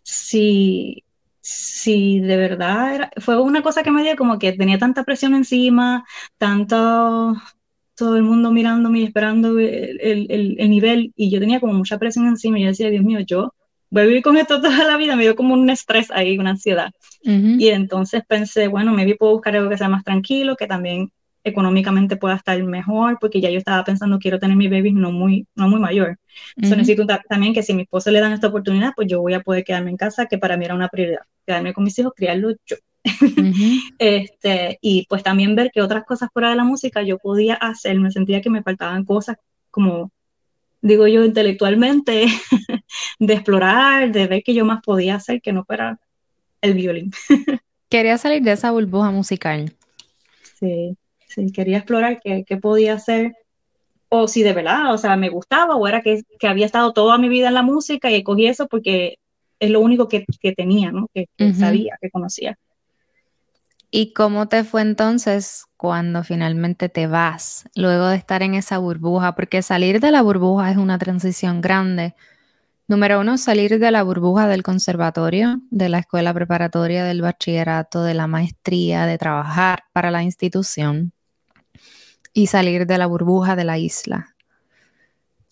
si 0.03 1.04
si 1.47 2.19
de 2.21 2.37
verdad 2.37 2.95
era, 2.95 3.11
fue 3.17 3.39
una 3.39 3.61
cosa 3.61 3.83
que 3.83 3.91
me 3.91 4.01
dio 4.01 4.15
como 4.15 4.39
que 4.39 4.53
tenía 4.53 4.79
tanta 4.79 5.03
presión 5.03 5.35
encima, 5.35 6.03
tanto, 6.39 7.35
todo 7.95 8.15
el 8.15 8.23
mundo 8.23 8.51
mirándome 8.51 9.01
y 9.01 9.03
esperando 9.03 9.59
el, 9.59 9.99
el, 10.01 10.69
nivel, 10.71 11.13
y 11.15 11.29
yo 11.29 11.39
tenía 11.39 11.59
como 11.59 11.73
mucha 11.73 11.99
presión 11.99 12.25
encima, 12.25 12.57
y 12.57 12.63
yo 12.63 12.69
decía, 12.69 12.89
Dios 12.89 13.03
mío, 13.03 13.19
yo 13.19 13.53
voy 13.91 14.01
a 14.01 14.05
vivir 14.07 14.23
con 14.23 14.37
esto 14.37 14.59
toda 14.61 14.85
la 14.85 14.97
vida, 14.97 15.15
me 15.15 15.21
dio 15.21 15.35
como 15.35 15.53
un 15.53 15.69
estrés 15.69 16.09
ahí, 16.09 16.35
una 16.39 16.49
ansiedad. 16.51 16.89
Y 17.23 17.69
entonces 17.69 18.23
pensé, 18.27 18.67
bueno, 18.67 18.91
me 18.91 19.13
puedo 19.13 19.33
buscar 19.33 19.55
algo 19.55 19.69
que 19.69 19.77
sea 19.77 19.87
más 19.87 20.03
tranquilo, 20.03 20.55
que 20.55 20.65
también 20.65 21.11
económicamente 21.43 22.17
pueda 22.17 22.35
estar 22.35 22.61
mejor, 22.63 23.19
porque 23.21 23.39
ya 23.39 23.51
yo 23.51 23.59
estaba 23.59 23.83
pensando, 23.83 24.17
quiero 24.17 24.39
tener 24.39 24.57
mi 24.57 24.67
baby 24.67 24.93
no 24.93 25.11
muy, 25.11 25.47
no 25.53 25.69
muy 25.69 25.79
mayor. 25.79 26.17
Entonces 26.55 26.79
necesito 26.79 27.05
también 27.29 27.53
que 27.53 27.61
si 27.61 27.71
a 27.71 27.75
mi 27.75 27.83
esposo 27.83 28.09
le 28.09 28.19
dan 28.19 28.33
esta 28.33 28.47
oportunidad, 28.47 28.93
pues 28.95 29.07
yo 29.07 29.21
voy 29.21 29.35
a 29.35 29.41
poder 29.41 29.63
quedarme 29.63 29.91
en 29.91 29.97
casa, 29.97 30.25
que 30.25 30.39
para 30.39 30.57
mí 30.57 30.65
era 30.65 30.73
una 30.73 30.89
prioridad, 30.89 31.21
quedarme 31.45 31.73
con 31.73 31.83
mis 31.83 31.97
hijos, 31.99 32.13
criarlos 32.15 32.55
yo. 32.65 32.75
este, 33.99 34.79
y 34.81 35.05
pues 35.07 35.21
también 35.23 35.55
ver 35.55 35.71
que 35.71 35.81
otras 35.81 36.05
cosas 36.05 36.29
fuera 36.33 36.49
de 36.49 36.55
la 36.55 36.63
música 36.63 37.03
yo 37.03 37.17
podía 37.17 37.53
hacer, 37.55 37.99
me 37.99 38.11
sentía 38.11 38.41
que 38.41 38.49
me 38.49 38.63
faltaban 38.63 39.05
cosas 39.05 39.37
como, 39.69 40.11
digo 40.81 41.07
yo, 41.07 41.23
intelectualmente, 41.23 42.25
de 43.19 43.33
explorar, 43.33 44.11
de 44.11 44.27
ver 44.27 44.43
que 44.43 44.53
yo 44.53 44.65
más 44.65 44.81
podía 44.81 45.15
hacer 45.15 45.41
que 45.41 45.53
no 45.53 45.65
fuera 45.65 45.99
el 46.61 46.73
violín. 46.73 47.11
Quería 47.89 48.17
salir 48.17 48.41
de 48.41 48.53
esa 48.53 48.71
burbuja 48.71 49.11
musical. 49.11 49.71
Sí 50.59 50.97
si 51.35 51.51
quería 51.51 51.77
explorar 51.77 52.21
qué, 52.21 52.57
podía 52.57 52.93
hacer, 52.93 53.35
o 54.09 54.27
si 54.27 54.43
de 54.43 54.53
verdad, 54.53 54.93
o 54.93 54.97
sea, 54.97 55.17
me 55.17 55.29
gustaba, 55.29 55.75
o 55.75 55.87
era 55.87 56.01
que, 56.01 56.23
había 56.43 56.65
estado 56.65 56.93
toda 56.93 57.17
mi 57.17 57.29
vida 57.29 57.49
en 57.49 57.55
la 57.55 57.61
música 57.61 58.09
y 58.11 58.23
cogí 58.23 58.47
eso 58.47 58.67
porque 58.67 59.17
es 59.59 59.69
lo 59.69 59.79
único 59.79 60.07
que, 60.07 60.25
tenía, 60.55 60.91
¿no? 60.91 61.07
Que, 61.13 61.27
sabía, 61.53 61.97
que 62.01 62.09
conocía. 62.09 62.57
¿Y 63.91 64.13
cómo 64.13 64.47
te 64.47 64.63
fue 64.63 64.81
entonces 64.81 65.65
cuando 65.77 66.24
finalmente 66.24 66.89
te 66.89 67.07
vas, 67.07 67.69
luego 67.75 68.07
de 68.07 68.17
estar 68.17 68.43
en 68.43 68.53
esa 68.53 68.77
burbuja? 68.77 69.35
Porque 69.35 69.62
salir 69.62 70.00
de 70.00 70.12
la 70.12 70.21
burbuja 70.21 70.71
es 70.71 70.77
una 70.77 70.97
transición 70.97 71.62
grande. 71.62 72.15
Número 72.88 73.21
uno, 73.21 73.38
salir 73.38 73.79
de 73.79 73.91
la 73.91 74.03
burbuja 74.03 74.47
del 74.47 74.63
conservatorio, 74.63 75.62
de 75.71 75.89
la 75.89 76.00
escuela 76.00 76.33
preparatoria, 76.33 77.03
del 77.03 77.21
bachillerato, 77.21 78.03
de 78.03 78.13
la 78.13 78.27
maestría, 78.27 79.05
de 79.05 79.17
trabajar 79.17 79.85
para 79.93 80.12
la 80.12 80.24
institución 80.24 81.13
y 82.33 82.47
salir 82.47 82.85
de 82.85 82.97
la 82.97 83.07
burbuja 83.07 83.55
de 83.55 83.63
la 83.63 83.77
isla. 83.77 84.35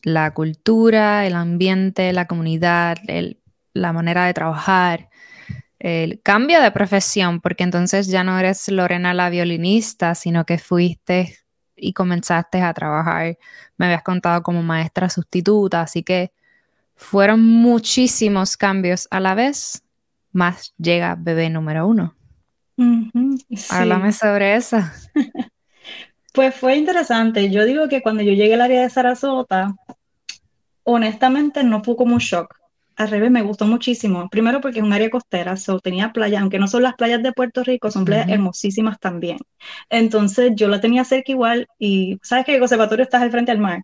La 0.03 0.33
cultura, 0.33 1.25
el 1.25 1.36
ambiente, 1.36 2.12
la 2.12 2.27
comunidad, 2.27 2.98
la 3.74 3.94
manera 3.94 4.25
de 4.25 4.34
trabajar, 4.34 5.10
el 5.80 6.22
cambio 6.22 6.62
de 6.62 6.72
profesión, 6.72 7.42
porque 7.42 7.63
entonces 7.63 8.08
ya 8.08 8.24
no 8.24 8.38
eres 8.39 8.70
Lorena 8.70 9.13
la 9.13 9.30
violinista, 9.30 10.15
sino 10.15 10.46
que 10.46 10.58
fuiste 10.58 11.38
y 11.75 11.94
comenzaste 11.94 12.62
a 12.62 12.74
trabajar, 12.74 13.38
me 13.77 13.88
habías 13.88 14.03
contado 14.03 14.44
como 14.44 14.63
maestra 14.63 15.10
sustituta, 15.10 15.82
así 15.82 16.03
que 16.03 16.32
fueron 16.96 17.44
muchísimos 17.44 18.56
cambios 18.56 19.08
a 19.12 19.20
la 19.20 19.36
vez, 19.36 19.84
más 20.32 20.74
llega 20.77 21.15
bebé 21.20 21.50
número 21.50 21.88
uno. 21.88 22.15
Háblame 23.70 24.12
sobre 24.12 24.56
eso. 24.56 24.77
Pues 26.34 26.56
fue 26.56 26.77
interesante. 26.77 27.51
Yo 27.51 27.63
digo 27.63 27.88
que 27.88 28.01
cuando 28.01 28.24
yo 28.24 28.34
llegué 28.34 28.56
al 28.56 28.62
área 28.62 28.82
de 28.82 28.89
Sarasota, 28.89 29.75
honestamente 30.82 31.63
no 31.63 31.84
fue 31.84 31.96
como 31.96 32.15
un 32.15 32.20
shock. 32.20 32.58
Al 32.95 33.09
revés, 33.09 33.31
me 33.31 33.41
gustó 33.41 33.65
muchísimo. 33.65 34.29
Primero 34.29 34.62
porque 34.62 34.79
es 34.79 34.85
un 34.85 34.93
área 34.93 35.09
costera, 35.09 35.57
so, 35.57 35.79
tenía 35.79 36.12
playa, 36.12 36.41
aunque 36.41 36.59
no 36.59 36.67
son 36.67 36.83
las 36.83 36.93
playas 36.95 37.23
de 37.23 37.33
Puerto 37.33 37.63
Rico, 37.63 37.89
son 37.89 38.05
playas 38.05 38.29
hermosísimas 38.29 39.00
también. 39.00 39.38
Entonces 39.89 40.51
yo 40.55 40.67
la 40.67 40.81
tenía 40.81 41.03
cerca 41.03 41.31
igual 41.31 41.67
y 41.79 42.19
sabes 42.21 42.45
que 42.45 42.53
el 42.53 42.59
conservatorio 42.59 43.03
está 43.03 43.21
al 43.21 43.31
frente 43.31 43.51
al 43.51 43.59
mar. 43.59 43.83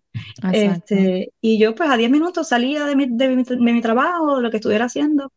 Este, 0.51 1.31
y 1.41 1.59
yo 1.59 1.75
pues 1.75 1.89
a 1.89 1.97
10 1.97 2.11
minutos 2.11 2.49
salía 2.49 2.85
de 2.85 2.95
mi, 2.95 3.07
de, 3.09 3.29
mi, 3.29 3.43
de 3.43 3.57
mi 3.57 3.81
trabajo, 3.81 4.37
de 4.37 4.43
lo 4.43 4.51
que 4.51 4.57
estuviera 4.57 4.85
haciendo, 4.85 5.31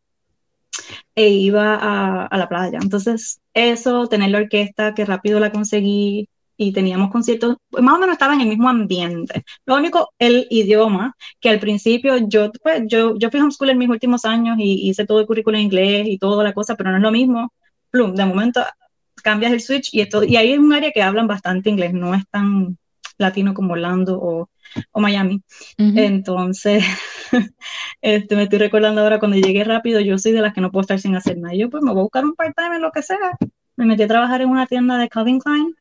e 1.14 1.28
iba 1.28 1.74
a, 1.74 2.26
a, 2.26 2.38
la 2.38 2.48
playa. 2.48 2.78
Entonces, 2.82 3.40
eso, 3.54 4.06
tener 4.08 4.30
la 4.30 4.38
orquesta, 4.38 4.94
que 4.94 5.04
rápido 5.04 5.40
la 5.40 5.52
conseguí, 5.52 6.28
y 6.62 6.72
teníamos 6.72 7.10
conciertos, 7.10 7.56
más 7.70 7.94
o 7.96 7.98
menos 7.98 8.14
estaba 8.14 8.34
en 8.34 8.42
el 8.42 8.48
mismo 8.48 8.68
ambiente. 8.68 9.44
Lo 9.66 9.76
único, 9.76 10.12
el 10.18 10.46
idioma, 10.50 11.14
que 11.40 11.48
al 11.48 11.60
principio 11.60 12.16
yo, 12.28 12.50
pues, 12.62 12.82
yo, 12.86 13.16
yo 13.18 13.30
fui 13.30 13.40
homeschool 13.40 13.70
en 13.70 13.78
mis 13.78 13.88
últimos 13.88 14.24
años 14.24 14.56
y 14.58 14.88
hice 14.88 15.06
todo 15.06 15.20
el 15.20 15.26
currículo 15.26 15.56
en 15.56 15.64
inglés 15.64 16.06
y 16.08 16.18
toda 16.18 16.44
la 16.44 16.52
cosa, 16.52 16.76
pero 16.76 16.90
no 16.90 16.96
es 16.96 17.02
lo 17.02 17.12
mismo. 17.12 17.52
Plum, 17.90 18.14
de 18.14 18.24
momento 18.24 18.62
cambias 19.22 19.52
el 19.52 19.60
switch 19.60 19.90
y, 19.92 20.00
esto, 20.00 20.24
y 20.24 20.36
ahí 20.36 20.52
es 20.52 20.58
un 20.58 20.72
área 20.72 20.90
que 20.92 21.02
hablan 21.02 21.26
bastante 21.26 21.70
inglés, 21.70 21.92
no 21.94 22.14
es 22.14 22.26
tan 22.28 22.76
latino 23.18 23.54
como 23.54 23.72
Orlando 23.74 24.18
o, 24.20 24.50
o 24.90 25.00
Miami. 25.00 25.42
Entonces, 25.78 26.84
este, 28.02 28.36
me 28.36 28.44
estoy 28.44 28.58
recordando 28.58 29.00
ahora 29.00 29.18
cuando 29.18 29.36
llegué 29.36 29.64
rápido, 29.64 30.00
yo 30.00 30.18
soy 30.18 30.32
de 30.32 30.40
las 30.40 30.52
que 30.52 30.60
no 30.60 30.70
puedo 30.70 30.82
estar 30.82 30.98
sin 30.98 31.14
hacer 31.14 31.38
nada. 31.38 31.54
Yo 31.54 31.70
pues 31.70 31.82
me 31.82 31.92
voy 31.92 32.00
a 32.00 32.02
buscar 32.02 32.24
un 32.24 32.34
part-time 32.34 32.76
en 32.76 32.82
lo 32.82 32.90
que 32.90 33.02
sea. 33.02 33.18
Me 33.76 33.86
metí 33.86 34.02
a 34.02 34.08
trabajar 34.08 34.42
en 34.42 34.50
una 34.50 34.66
tienda 34.66 34.98
de 34.98 35.08
Calvin 35.08 35.40
Klein 35.40 35.74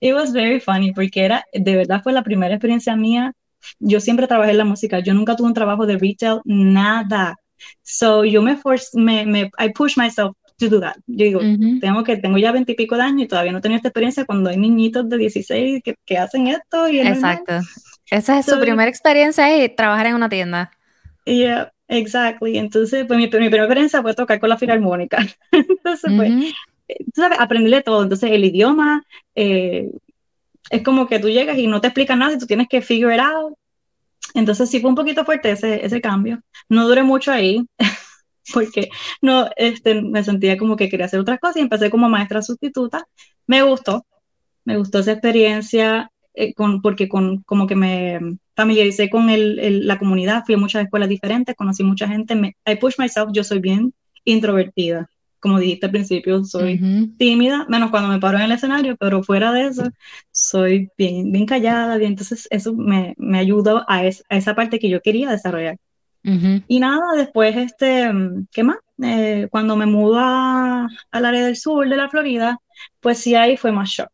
It 0.00 0.14
was 0.14 0.32
very 0.32 0.60
funny 0.60 0.92
porque 0.92 1.24
era, 1.24 1.44
de 1.52 1.76
verdad 1.76 2.02
fue 2.02 2.12
la 2.12 2.22
primera 2.22 2.54
experiencia 2.54 2.96
mía. 2.96 3.34
Yo 3.78 4.00
siempre 4.00 4.26
trabajé 4.26 4.52
en 4.52 4.58
la 4.58 4.64
música, 4.64 5.00
yo 5.00 5.12
nunca 5.12 5.36
tuve 5.36 5.48
un 5.48 5.54
trabajo 5.54 5.84
de 5.86 5.98
retail, 5.98 6.40
nada. 6.44 7.36
So 7.82 8.24
yo 8.24 8.40
me 8.40 8.56
force, 8.56 8.98
me, 8.98 9.26
me, 9.26 9.50
I 9.58 9.70
push 9.74 9.98
myself 9.98 10.34
to 10.58 10.68
do 10.68 10.80
that. 10.80 10.96
Yo 11.06 11.24
digo, 11.24 11.40
tengo 11.80 12.02
que, 12.04 12.16
tengo 12.16 12.38
ya 12.38 12.52
veintipico 12.52 12.96
de 12.96 13.02
años 13.02 13.22
y 13.24 13.28
todavía 13.28 13.52
no 13.52 13.60
tengo 13.60 13.76
esta 13.76 13.88
experiencia 13.88 14.24
cuando 14.24 14.48
hay 14.48 14.56
niñitos 14.56 15.08
de 15.08 15.18
16 15.18 15.82
que, 15.82 15.94
que 16.06 16.16
hacen 16.16 16.46
esto. 16.46 16.88
Y 16.88 17.00
Exacto. 17.00 17.60
Esa 18.10 18.38
es 18.38 18.46
su 18.46 18.58
primera 18.58 18.88
experiencia 18.88 19.62
y 19.62 19.68
trabajar 19.68 20.06
en 20.06 20.14
una 20.14 20.28
tienda. 20.28 20.70
Yeah, 21.24 21.72
exactly. 21.88 22.58
Entonces, 22.58 23.04
pues 23.06 23.16
mi, 23.18 23.24
mi 23.24 23.28
primera 23.28 23.64
experiencia 23.64 24.02
fue 24.02 24.14
tocar 24.14 24.40
con 24.40 24.48
la 24.48 24.58
filarmónica. 24.58 25.18
Entonces, 25.52 26.12
pues, 26.16 26.54
tú 27.12 27.20
sabes, 27.20 27.38
aprenderle 27.40 27.82
todo. 27.82 28.02
Entonces, 28.02 28.30
el 28.32 28.44
idioma 28.44 29.04
eh, 29.34 29.90
es 30.70 30.82
como 30.82 31.08
que 31.08 31.18
tú 31.18 31.28
llegas 31.28 31.58
y 31.58 31.66
no 31.66 31.80
te 31.80 31.88
explican 31.88 32.18
nada 32.18 32.34
y 32.34 32.38
tú 32.38 32.46
tienes 32.46 32.68
que 32.68 32.82
figure 32.82 33.14
it 33.14 33.20
out. 33.20 33.54
Entonces, 34.34 34.70
sí 34.70 34.80
fue 34.80 34.90
un 34.90 34.96
poquito 34.96 35.24
fuerte 35.24 35.50
ese, 35.50 35.84
ese 35.84 36.00
cambio. 36.00 36.42
No 36.68 36.86
duré 36.88 37.02
mucho 37.02 37.32
ahí. 37.32 37.64
porque 38.52 38.88
no, 39.22 39.48
este, 39.56 40.02
me 40.02 40.24
sentía 40.24 40.56
como 40.58 40.76
que 40.76 40.88
quería 40.88 41.06
hacer 41.06 41.20
otras 41.20 41.40
cosas 41.40 41.56
y 41.56 41.60
empecé 41.60 41.90
como 41.90 42.08
maestra 42.08 42.42
sustituta. 42.42 43.06
Me 43.46 43.62
gustó, 43.62 44.06
me 44.64 44.76
gustó 44.76 45.00
esa 45.00 45.12
experiencia 45.12 46.10
eh, 46.34 46.54
con, 46.54 46.82
porque 46.82 47.08
con, 47.08 47.42
como 47.42 47.66
que 47.66 47.76
me 47.76 48.20
familiaricé 48.54 49.10
con 49.10 49.30
el, 49.30 49.86
la 49.86 49.98
comunidad, 49.98 50.44
fui 50.44 50.54
a 50.54 50.58
muchas 50.58 50.84
escuelas 50.84 51.08
diferentes, 51.08 51.56
conocí 51.56 51.82
mucha 51.82 52.08
gente, 52.08 52.34
me, 52.34 52.56
I 52.66 52.76
push 52.76 52.98
myself, 52.98 53.30
yo 53.32 53.44
soy 53.44 53.60
bien 53.60 53.94
introvertida 54.24 55.08
como 55.40 55.58
dijiste 55.58 55.86
al 55.86 55.92
principio, 55.92 56.44
soy 56.44 56.78
tímida, 57.18 57.66
menos 57.68 57.90
cuando 57.90 58.08
me 58.08 58.20
paro 58.20 58.38
en 58.38 58.44
el 58.44 58.52
escenario, 58.52 58.96
pero 58.96 59.22
fuera 59.22 59.52
de 59.52 59.66
eso, 59.66 59.84
soy 60.30 60.90
bien, 60.96 61.32
bien 61.32 61.46
callada, 61.46 61.96
bien, 61.96 62.12
entonces 62.12 62.46
eso 62.50 62.74
me, 62.74 63.14
me 63.18 63.38
ayudó 63.38 63.84
a, 63.88 64.04
esa 64.04 64.54
parte 64.54 64.78
que 64.78 64.90
yo 64.90 65.00
quería 65.00 65.30
desarrollar. 65.30 65.76
Y 66.22 66.80
nada, 66.80 67.14
después, 67.16 67.56
este, 67.56 68.10
¿qué 68.52 68.62
más? 68.62 68.76
Eh, 69.02 69.48
cuando 69.50 69.74
me 69.74 69.86
mudo 69.86 70.18
al 70.18 70.88
área 71.24 71.46
del 71.46 71.56
sur 71.56 71.88
de 71.88 71.96
la 71.96 72.10
Florida, 72.10 72.58
pues 73.00 73.18
sí, 73.18 73.34
ahí 73.34 73.56
fue 73.56 73.72
más 73.72 73.88
shock. 73.88 74.10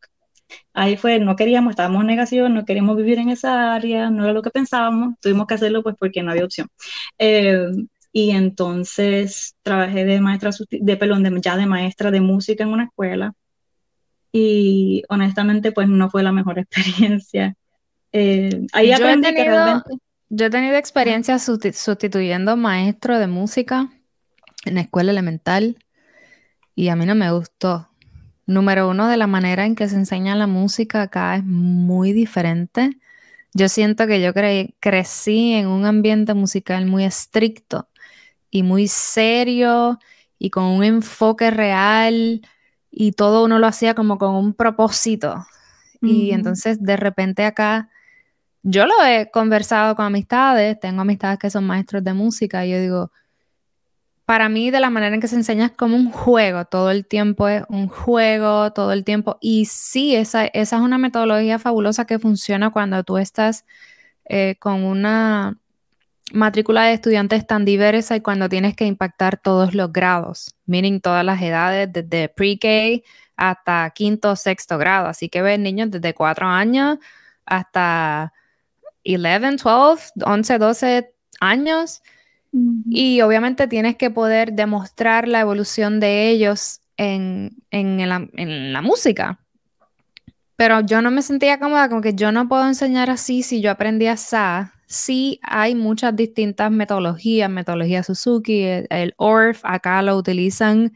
Ahí 0.72 0.96
fue, 0.96 1.18
no 1.18 1.34
queríamos, 1.34 1.70
estábamos 1.70 2.02
en 2.02 2.06
negación, 2.06 2.54
no 2.54 2.64
queríamos 2.64 2.96
vivir 2.96 3.18
en 3.18 3.30
esa 3.30 3.74
área, 3.74 4.10
no 4.10 4.24
era 4.24 4.32
lo 4.32 4.42
que 4.42 4.50
pensábamos, 4.50 5.14
tuvimos 5.20 5.46
que 5.46 5.54
hacerlo 5.54 5.82
pues 5.82 5.96
porque 5.98 6.22
no 6.22 6.30
había 6.30 6.44
opción. 6.44 6.68
Eh, 7.18 7.66
y 8.16 8.30
entonces 8.30 9.56
trabajé 9.62 10.06
de 10.06 10.22
maestra, 10.22 10.50
de, 10.70 10.96
perdón, 10.96 11.22
de, 11.22 11.38
ya 11.42 11.54
de 11.58 11.66
maestra 11.66 12.10
de 12.10 12.22
música 12.22 12.64
en 12.64 12.70
una 12.70 12.84
escuela 12.84 13.34
y 14.32 15.02
honestamente 15.10 15.70
pues 15.70 15.86
no 15.86 16.08
fue 16.08 16.22
la 16.22 16.32
mejor 16.32 16.58
experiencia. 16.66 17.56
Eh, 18.12 18.68
ahí 18.72 18.88
yo 18.88 18.96
aprendí 18.96 19.34
que 19.34 19.44
realmente... 19.44 19.98
Yo 20.30 20.46
he 20.46 20.50
tenido 20.50 20.76
experiencia 20.76 21.38
sustituyendo 21.38 22.56
maestro 22.56 23.18
de 23.18 23.26
música 23.26 23.90
en 24.64 24.76
la 24.76 24.80
escuela 24.80 25.12
elemental 25.12 25.76
y 26.74 26.88
a 26.88 26.96
mí 26.96 27.04
no 27.04 27.14
me 27.14 27.30
gustó. 27.30 27.90
Número 28.46 28.88
uno, 28.88 29.08
de 29.08 29.18
la 29.18 29.26
manera 29.26 29.66
en 29.66 29.74
que 29.74 29.90
se 29.90 29.96
enseña 29.96 30.36
la 30.36 30.46
música 30.46 31.02
acá 31.02 31.36
es 31.36 31.44
muy 31.44 32.14
diferente. 32.14 32.96
Yo 33.52 33.68
siento 33.68 34.06
que 34.06 34.22
yo 34.22 34.32
crecí 34.80 35.52
en 35.52 35.66
un 35.66 35.84
ambiente 35.84 36.32
musical 36.32 36.86
muy 36.86 37.04
estricto 37.04 37.90
y 38.50 38.62
muy 38.62 38.88
serio 38.88 39.98
y 40.38 40.50
con 40.50 40.64
un 40.64 40.84
enfoque 40.84 41.50
real 41.50 42.42
y 42.90 43.12
todo 43.12 43.44
uno 43.44 43.58
lo 43.58 43.66
hacía 43.66 43.94
como 43.94 44.18
con 44.18 44.34
un 44.34 44.54
propósito. 44.54 45.46
Y 46.02 46.30
entonces 46.30 46.82
de 46.82 46.96
repente 46.96 47.44
acá, 47.44 47.90
yo 48.62 48.86
lo 48.86 48.94
he 49.04 49.30
conversado 49.30 49.96
con 49.96 50.06
amistades, 50.06 50.78
tengo 50.78 51.00
amistades 51.02 51.38
que 51.38 51.50
son 51.50 51.64
maestros 51.64 52.04
de 52.04 52.12
música 52.12 52.64
y 52.64 52.70
yo 52.70 52.80
digo, 52.80 53.10
para 54.26 54.48
mí 54.48 54.70
de 54.70 54.80
la 54.80 54.90
manera 54.90 55.14
en 55.14 55.20
que 55.20 55.28
se 55.28 55.36
enseña 55.36 55.66
es 55.66 55.72
como 55.72 55.96
un 55.96 56.10
juego, 56.10 56.64
todo 56.64 56.90
el 56.90 57.06
tiempo 57.06 57.48
es 57.48 57.62
un 57.68 57.88
juego, 57.88 58.72
todo 58.72 58.92
el 58.92 59.04
tiempo. 59.04 59.38
Y 59.40 59.66
sí, 59.66 60.16
esa, 60.16 60.46
esa 60.46 60.76
es 60.76 60.82
una 60.82 60.98
metodología 60.98 61.58
fabulosa 61.58 62.06
que 62.06 62.18
funciona 62.18 62.70
cuando 62.70 63.02
tú 63.04 63.18
estás 63.18 63.64
eh, 64.24 64.56
con 64.58 64.82
una 64.82 65.58
matrícula 66.32 66.84
de 66.84 66.94
estudiantes 66.94 67.46
tan 67.46 67.64
diversa 67.64 68.16
y 68.16 68.20
cuando 68.20 68.48
tienes 68.48 68.74
que 68.74 68.86
impactar 68.86 69.36
todos 69.38 69.74
los 69.74 69.92
grados, 69.92 70.54
meaning 70.66 71.00
todas 71.00 71.24
las 71.24 71.40
edades, 71.40 71.92
desde 71.92 72.28
pre-K 72.28 73.02
hasta 73.36 73.90
quinto 73.94 74.32
o 74.32 74.36
sexto 74.36 74.78
grado. 74.78 75.06
Así 75.08 75.28
que 75.28 75.42
ves 75.42 75.58
niños 75.58 75.90
desde 75.90 76.14
cuatro 76.14 76.46
años 76.46 76.98
hasta 77.44 78.32
11, 79.04 79.62
12, 79.62 80.12
11, 80.24 80.58
12 80.58 81.14
años. 81.40 82.02
Y 82.88 83.20
obviamente 83.20 83.68
tienes 83.68 83.96
que 83.96 84.10
poder 84.10 84.54
demostrar 84.54 85.28
la 85.28 85.40
evolución 85.40 86.00
de 86.00 86.30
ellos 86.30 86.80
en, 86.96 87.54
la 87.70 88.80
música. 88.82 89.38
Pero 90.56 90.80
yo 90.80 91.02
no 91.02 91.10
me 91.10 91.20
sentía 91.20 91.58
cómoda, 91.58 91.90
como 91.90 92.00
que 92.00 92.14
yo 92.14 92.32
no 92.32 92.48
puedo 92.48 92.66
enseñar 92.66 93.10
así 93.10 93.42
si 93.42 93.60
yo 93.60 93.70
aprendí 93.70 94.06
a 94.06 94.16
SA. 94.16 94.72
Sí 94.86 95.40
hay 95.42 95.74
muchas 95.74 96.14
distintas 96.14 96.70
metodologías, 96.70 97.50
metodología 97.50 98.02
Suzuki, 98.02 98.62
el, 98.62 98.86
el 98.90 99.14
ORF, 99.16 99.60
acá 99.64 100.00
lo 100.02 100.16
utilizan 100.16 100.92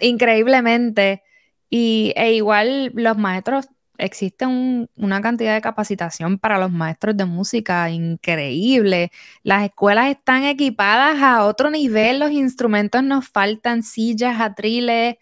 increíblemente. 0.00 1.22
Y, 1.70 2.12
e 2.16 2.32
igual 2.34 2.92
los 2.94 3.16
maestros 3.16 3.68
existe 3.98 4.46
una 4.46 5.20
cantidad 5.20 5.54
de 5.54 5.60
capacitación 5.60 6.38
para 6.38 6.58
los 6.58 6.70
maestros 6.70 7.16
de 7.16 7.24
música 7.24 7.88
increíble. 7.90 9.10
Las 9.42 9.64
escuelas 9.64 10.10
están 10.10 10.44
equipadas 10.44 11.22
a 11.22 11.44
otro 11.44 11.70
nivel, 11.70 12.18
los 12.18 12.30
instrumentos 12.32 13.02
nos 13.02 13.28
faltan, 13.28 13.82
sillas, 13.82 14.40
atriles, 14.40 15.16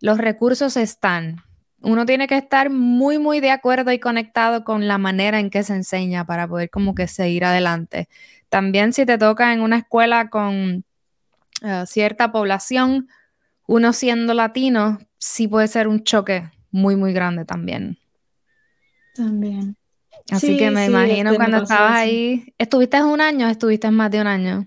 los 0.00 0.18
recursos 0.18 0.76
están. 0.76 1.45
Uno 1.86 2.04
tiene 2.04 2.26
que 2.26 2.36
estar 2.36 2.68
muy, 2.68 3.20
muy 3.20 3.38
de 3.38 3.52
acuerdo 3.52 3.92
y 3.92 4.00
conectado 4.00 4.64
con 4.64 4.88
la 4.88 4.98
manera 4.98 5.38
en 5.38 5.50
que 5.50 5.62
se 5.62 5.72
enseña 5.72 6.26
para 6.26 6.48
poder 6.48 6.68
como 6.68 6.96
que 6.96 7.06
seguir 7.06 7.44
adelante. 7.44 8.08
También 8.48 8.92
si 8.92 9.06
te 9.06 9.18
toca 9.18 9.52
en 9.52 9.60
una 9.60 9.78
escuela 9.78 10.28
con 10.28 10.84
eh, 11.62 11.84
cierta 11.86 12.32
población, 12.32 13.06
uno 13.68 13.92
siendo 13.92 14.34
latino, 14.34 14.98
sí 15.18 15.46
puede 15.46 15.68
ser 15.68 15.86
un 15.86 16.02
choque 16.02 16.50
muy, 16.72 16.96
muy 16.96 17.12
grande 17.12 17.44
también. 17.44 17.98
También. 19.14 19.76
Así 20.32 20.56
que 20.56 20.72
me 20.72 20.86
imagino 20.86 21.30
este, 21.30 21.36
cuando 21.36 21.58
estabas 21.58 21.92
ahí, 21.92 22.52
¿estuviste 22.58 23.00
un 23.00 23.20
año 23.20 23.46
o 23.46 23.50
estuviste 23.50 23.92
más 23.92 24.10
de 24.10 24.20
un 24.20 24.26
año? 24.26 24.66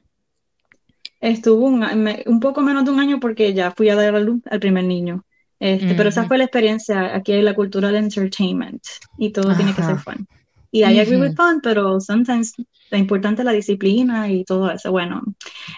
Estuvo 1.20 1.66
un, 1.66 2.40
poco 2.40 2.62
menos 2.62 2.86
de 2.86 2.92
un 2.92 3.00
año 3.02 3.20
porque 3.20 3.54
ya 3.54 3.72
fui 3.72 3.90
a 3.90 3.96
dar 3.96 4.14
la 4.14 4.22
luz 4.22 4.42
al 4.50 4.62
primer 4.62 4.86
niño. 4.86 5.26
Este, 5.60 5.94
Pero 5.94 6.10
esa 6.10 6.26
fue 6.26 6.38
la 6.38 6.46
experiencia. 6.46 7.16
Aquí 7.16 7.34
hay 7.34 7.42
la 7.42 7.54
cultura 7.54 7.92
de 7.92 8.00
entertainment 8.00 8.82
y 9.18 9.32
todo 9.32 9.56
tiene 9.56 9.74
que 9.74 9.84
ser 9.84 9.98
fun. 9.98 10.28
Y 10.72 10.82
I 10.82 11.00
agree 11.00 11.18
with 11.18 11.36
fun, 11.36 11.62
pero 11.62 12.00
sometimes 12.00 12.54
la 12.92 12.98
importante 12.98 13.42
es 13.42 13.46
la 13.46 13.52
disciplina 13.52 14.30
y 14.32 14.44
todo 14.46 14.72
eso. 14.72 14.92
Bueno, 14.92 15.22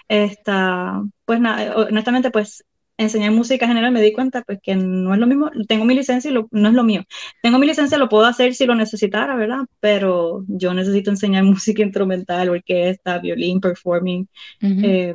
esta, 0.08 1.02
pues 1.24 1.40
nada, 1.40 1.76
honestamente, 1.76 2.30
pues 2.30 2.64
enseñar 2.98 3.32
música 3.32 3.66
general 3.66 3.92
me 3.92 4.02
di 4.02 4.12
cuenta 4.12 4.42
pues 4.42 4.58
que 4.62 4.76
no 4.76 5.12
es 5.14 5.18
lo 5.18 5.26
mismo, 5.26 5.50
tengo 5.66 5.84
mi 5.84 5.94
licencia 5.94 6.30
y 6.30 6.34
no 6.34 6.68
es 6.68 6.74
lo 6.74 6.84
mío. 6.84 7.04
Tengo 7.42 7.58
mi 7.58 7.66
licencia, 7.66 7.98
lo 7.98 8.08
puedo 8.08 8.26
hacer 8.26 8.54
si 8.54 8.66
lo 8.66 8.74
necesitara, 8.74 9.34
¿verdad? 9.34 9.64
Pero 9.80 10.44
yo 10.48 10.74
necesito 10.74 11.10
enseñar 11.10 11.44
música 11.44 11.82
instrumental, 11.82 12.50
orquesta, 12.50 13.18
violín, 13.18 13.60
performing, 13.60 14.28
eh, 14.60 15.14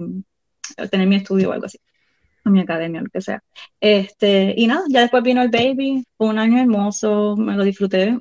tener 0.91 1.07
mi 1.07 1.15
estudio 1.15 1.50
o 1.50 1.53
algo 1.53 1.65
así, 1.65 1.79
mi 2.51 2.62
academia, 2.62 3.01
lo 3.01 3.10
que 3.10 3.22
sea. 3.22 3.44
Este, 3.80 4.54
y 4.58 4.68
nada, 4.68 4.84
ya 4.89 5.01
después 5.01 5.24
vino 5.24 5.41
el 5.41 5.50
baby, 5.50 6.04
fue 6.17 6.28
un 6.28 6.39
año 6.39 6.60
hermoso, 6.60 7.36
me 7.38 7.56
lo 7.56 7.63
disfruté 7.63 8.17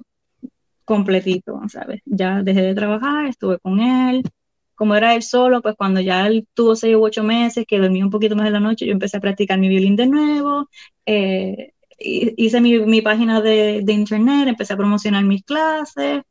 completito, 0.85 1.61
¿sabes? 1.69 2.01
Ya 2.07 2.43
dejé 2.43 2.63
de 2.63 2.75
trabajar, 2.75 3.27
estuve 3.27 3.59
con 3.59 3.81
él, 3.81 4.23
como 4.77 4.95
era 4.95 5.15
él 5.15 5.23
solo, 5.23 5.63
pues 5.63 5.75
cuando 5.77 6.01
ya 6.01 6.27
él 6.27 6.47
tuvo 6.55 6.77
seis 6.77 6.97
u 6.97 7.05
ocho 7.05 7.23
meses, 7.25 7.65
que 7.67 7.79
dormía 7.79 8.05
un 8.05 8.11
poquito 8.11 8.37
más 8.37 8.47
en 8.47 8.53
la 8.55 8.61
noche, 8.61 8.87
yo 8.87 8.93
empecé 8.93 9.17
a 9.19 9.21
practicar 9.21 9.59
mi 9.59 9.69
violín 9.69 9.97
de 9.97 10.07
nuevo, 10.07 10.69
eh, 11.07 11.73
hice 11.99 12.61
mi, 12.61 12.79
mi 12.81 13.03
página 13.03 13.41
de, 13.41 13.81
de, 13.83 13.93
internet, 13.93 14.49
empecé 14.49 14.75
a 14.75 14.77
promocionar 14.77 15.25
mis 15.25 15.43
clases, 15.45 16.23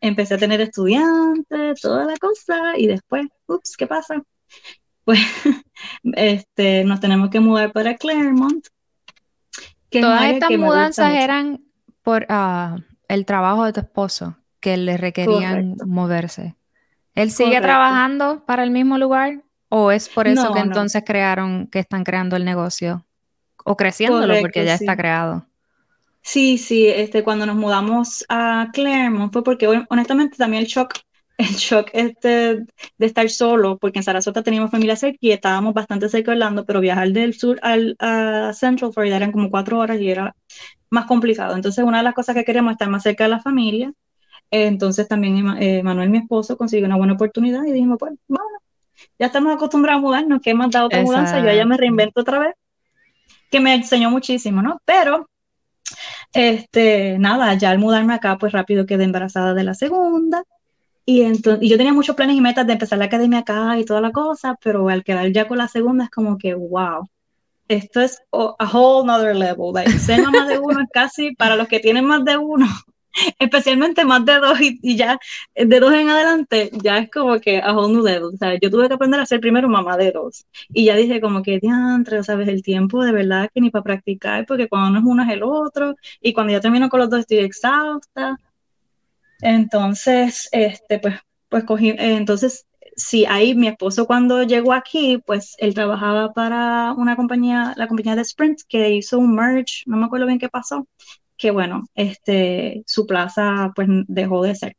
empecé 0.00 0.34
a 0.34 0.38
tener 0.38 0.60
estudiantes, 0.60 1.80
toda 1.80 2.06
la 2.06 2.16
cosa, 2.16 2.78
y 2.78 2.86
después, 2.86 3.26
ups, 3.46 3.76
¿qué 3.76 3.86
pasa? 3.86 4.22
Pues 5.04 5.20
este, 6.14 6.84
nos 6.84 7.00
tenemos 7.00 7.30
que 7.30 7.40
mudar 7.40 7.72
para 7.72 7.96
Claremont. 7.96 8.66
Todas 9.90 10.24
estas 10.24 10.50
mudanzas 10.50 11.12
eran 11.14 11.60
por 12.02 12.26
uh, 12.28 12.80
el 13.08 13.24
trabajo 13.24 13.64
de 13.64 13.72
tu 13.72 13.80
esposo, 13.80 14.36
que 14.60 14.76
le 14.76 14.96
requerían 14.96 15.76
moverse. 15.86 16.56
¿Él 17.14 17.30
sigue 17.30 17.60
trabajando 17.60 18.44
para 18.44 18.64
el 18.64 18.70
mismo 18.70 18.98
lugar? 18.98 19.42
¿O 19.68 19.90
es 19.90 20.08
por 20.08 20.26
eso 20.26 20.52
que 20.52 20.60
entonces 20.60 21.02
crearon, 21.06 21.68
que 21.68 21.78
están 21.78 22.04
creando 22.04 22.36
el 22.36 22.44
negocio? 22.44 23.04
¿O 23.64 23.76
creciéndolo 23.76 24.34
porque 24.40 24.64
ya 24.64 24.74
está 24.74 24.96
creado? 24.96 25.46
Sí, 26.22 26.58
sí, 26.58 26.86
este, 26.88 27.22
cuando 27.22 27.44
nos 27.44 27.56
mudamos 27.56 28.24
a 28.28 28.68
Claremont 28.72 29.32
fue 29.32 29.44
porque 29.44 29.68
honestamente 29.88 30.36
también 30.36 30.62
el 30.62 30.68
shock, 30.68 30.94
el 31.38 31.46
shock 31.46 31.90
este 31.92 32.64
de 32.98 33.06
estar 33.06 33.28
solo, 33.30 33.78
porque 33.78 33.98
en 33.98 34.02
Sarasota 34.04 34.42
teníamos 34.42 34.70
familia 34.70 34.96
cerca 34.96 35.18
y 35.20 35.32
estábamos 35.32 35.74
bastante 35.74 36.08
cerca 36.08 36.30
de 36.30 36.36
Orlando, 36.36 36.64
pero 36.64 36.80
viajar 36.80 37.10
del 37.10 37.34
sur 37.34 37.58
al, 37.62 37.96
a 37.98 38.52
Central 38.54 38.92
Florida 38.92 39.16
eran 39.16 39.32
como 39.32 39.50
cuatro 39.50 39.78
horas 39.78 40.00
y 40.00 40.10
era 40.10 40.36
más 40.90 41.06
complicado. 41.06 41.56
Entonces 41.56 41.84
una 41.84 41.98
de 41.98 42.04
las 42.04 42.14
cosas 42.14 42.34
que 42.34 42.44
queríamos 42.44 42.70
es 42.70 42.74
estar 42.74 42.88
más 42.88 43.02
cerca 43.02 43.24
de 43.24 43.30
la 43.30 43.40
familia 43.40 43.92
entonces 44.50 45.08
también 45.08 45.56
eh, 45.60 45.82
Manuel, 45.82 46.10
mi 46.10 46.18
esposo, 46.18 46.56
consiguió 46.56 46.86
una 46.86 46.96
buena 46.96 47.14
oportunidad 47.14 47.64
y 47.64 47.72
dijimos, 47.72 47.96
pues, 47.98 48.12
bueno, 48.28 48.44
ya 49.18 49.26
estamos 49.26 49.52
acostumbrados 49.54 49.98
a 49.98 50.02
mudarnos, 50.02 50.40
que 50.40 50.50
hemos 50.50 50.70
dado 50.70 50.86
otra 50.86 51.02
mudanza, 51.02 51.40
yo 51.40 51.52
ya 51.52 51.64
me 51.64 51.76
reinvento 51.76 52.20
otra 52.20 52.38
vez, 52.38 52.54
que 53.50 53.60
me 53.60 53.74
enseñó 53.74 54.10
muchísimo, 54.10 54.62
¿no? 54.62 54.80
Pero, 54.84 55.28
este, 56.32 57.18
nada, 57.18 57.54
ya 57.54 57.70
al 57.70 57.78
mudarme 57.78 58.14
acá, 58.14 58.38
pues 58.38 58.52
rápido 58.52 58.86
quedé 58.86 59.04
embarazada 59.04 59.54
de 59.54 59.64
la 59.64 59.74
segunda. 59.74 60.44
Y, 61.06 61.22
entonces, 61.22 61.62
y 61.62 61.68
yo 61.68 61.76
tenía 61.76 61.92
muchos 61.92 62.16
planes 62.16 62.36
y 62.36 62.40
metas 62.40 62.66
de 62.66 62.74
empezar 62.74 62.98
la 62.98 63.06
academia 63.06 63.40
acá 63.40 63.78
y 63.78 63.84
toda 63.84 64.00
la 64.00 64.12
cosa, 64.12 64.56
pero 64.62 64.88
al 64.88 65.04
quedar 65.04 65.30
ya 65.32 65.46
con 65.46 65.58
la 65.58 65.68
segunda 65.68 66.04
es 66.04 66.10
como 66.10 66.38
que, 66.38 66.54
wow, 66.54 67.08
esto 67.68 68.00
es 68.00 68.22
a 68.32 68.70
whole 68.72 69.06
nother 69.06 69.36
level. 69.36 69.72
Like, 69.72 69.90
ser 69.98 70.22
mamá 70.22 70.46
de 70.46 70.58
uno 70.58 70.80
es 70.80 70.88
casi, 70.92 71.34
para 71.34 71.56
los 71.56 71.68
que 71.68 71.80
tienen 71.80 72.04
más 72.06 72.24
de 72.24 72.36
uno, 72.38 72.66
especialmente 73.38 74.04
más 74.04 74.24
de 74.24 74.38
dos 74.38 74.58
y, 74.60 74.96
ya 74.96 75.18
de 75.54 75.80
dos 75.80 75.92
en 75.92 76.08
adelante, 76.08 76.70
ya 76.82 76.98
es 76.98 77.10
como 77.10 77.38
que 77.38 77.58
a 77.60 77.72
whole 77.74 77.92
new 77.92 78.02
level. 78.02 78.38
Sea, 78.38 78.58
yo 78.60 78.70
tuve 78.70 78.88
que 78.88 78.94
aprender 78.94 79.20
a 79.20 79.26
ser 79.26 79.40
primero 79.40 79.68
mamá 79.68 79.96
de 79.96 80.12
dos. 80.12 80.46
Y 80.70 80.86
ya 80.86 80.96
dije 80.96 81.20
como 81.20 81.42
que, 81.42 81.58
diantre, 81.60 82.22
sabes, 82.22 82.48
el 82.48 82.62
tiempo 82.62 83.04
de 83.04 83.12
verdad 83.12 83.50
que 83.54 83.60
ni 83.60 83.70
para 83.70 83.84
practicar, 83.84 84.46
porque 84.46 84.68
cuando 84.68 84.90
no 84.90 84.98
es 85.00 85.04
uno 85.04 85.22
es 85.22 85.30
el 85.30 85.42
otro, 85.42 85.96
y 86.20 86.32
cuando 86.32 86.52
ya 86.52 86.60
termino 86.60 86.88
con 86.88 87.00
los 87.00 87.10
dos 87.10 87.20
estoy 87.20 87.38
exhausta. 87.38 88.38
Entonces, 89.44 90.48
este, 90.52 90.98
pues, 90.98 91.16
pues 91.50 91.64
cogí, 91.64 91.90
eh, 91.90 92.16
entonces, 92.16 92.66
sí, 92.96 93.26
ahí 93.26 93.54
mi 93.54 93.68
esposo 93.68 94.06
cuando 94.06 94.42
llegó 94.42 94.72
aquí, 94.72 95.18
pues 95.26 95.54
él 95.58 95.74
trabajaba 95.74 96.32
para 96.32 96.94
una 96.96 97.14
compañía, 97.14 97.74
la 97.76 97.86
compañía 97.86 98.16
de 98.16 98.22
Sprint, 98.22 98.60
que 98.68 98.90
hizo 98.94 99.18
un 99.18 99.34
merge, 99.34 99.82
no 99.86 99.98
me 99.98 100.06
acuerdo 100.06 100.26
bien 100.26 100.38
qué 100.38 100.48
pasó, 100.48 100.88
que 101.36 101.50
bueno, 101.50 101.84
este, 101.94 102.84
su 102.86 103.06
plaza 103.06 103.72
pues 103.76 103.88
dejó 104.08 104.42
de 104.42 104.54
ser. 104.54 104.76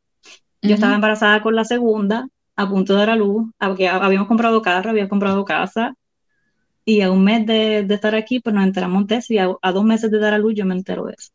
Yo 0.62 0.74
estaba 0.74 0.96
embarazada 0.96 1.42
con 1.42 1.54
la 1.54 1.64
segunda, 1.64 2.26
a 2.56 2.68
punto 2.68 2.94
de 2.94 2.98
dar 2.98 3.10
a 3.10 3.16
luz, 3.16 3.48
porque 3.60 3.88
habíamos 3.88 4.26
comprado 4.26 4.62
carro, 4.62 4.90
había 4.90 5.08
comprado 5.08 5.44
casa, 5.44 5.94
y 6.84 7.02
a 7.02 7.12
un 7.12 7.22
mes 7.22 7.46
de, 7.46 7.86
estar 7.88 8.16
aquí, 8.16 8.40
pues 8.40 8.54
nos 8.54 8.64
enteramos 8.64 9.06
de 9.06 9.16
eso, 9.16 9.32
y 9.32 9.38
a, 9.38 9.72
dos 9.72 9.84
meses 9.84 10.10
de 10.10 10.18
dar 10.18 10.34
a 10.34 10.38
luz 10.38 10.54
yo 10.56 10.66
me 10.66 10.74
entero 10.74 11.04
de 11.04 11.14
eso. 11.16 11.30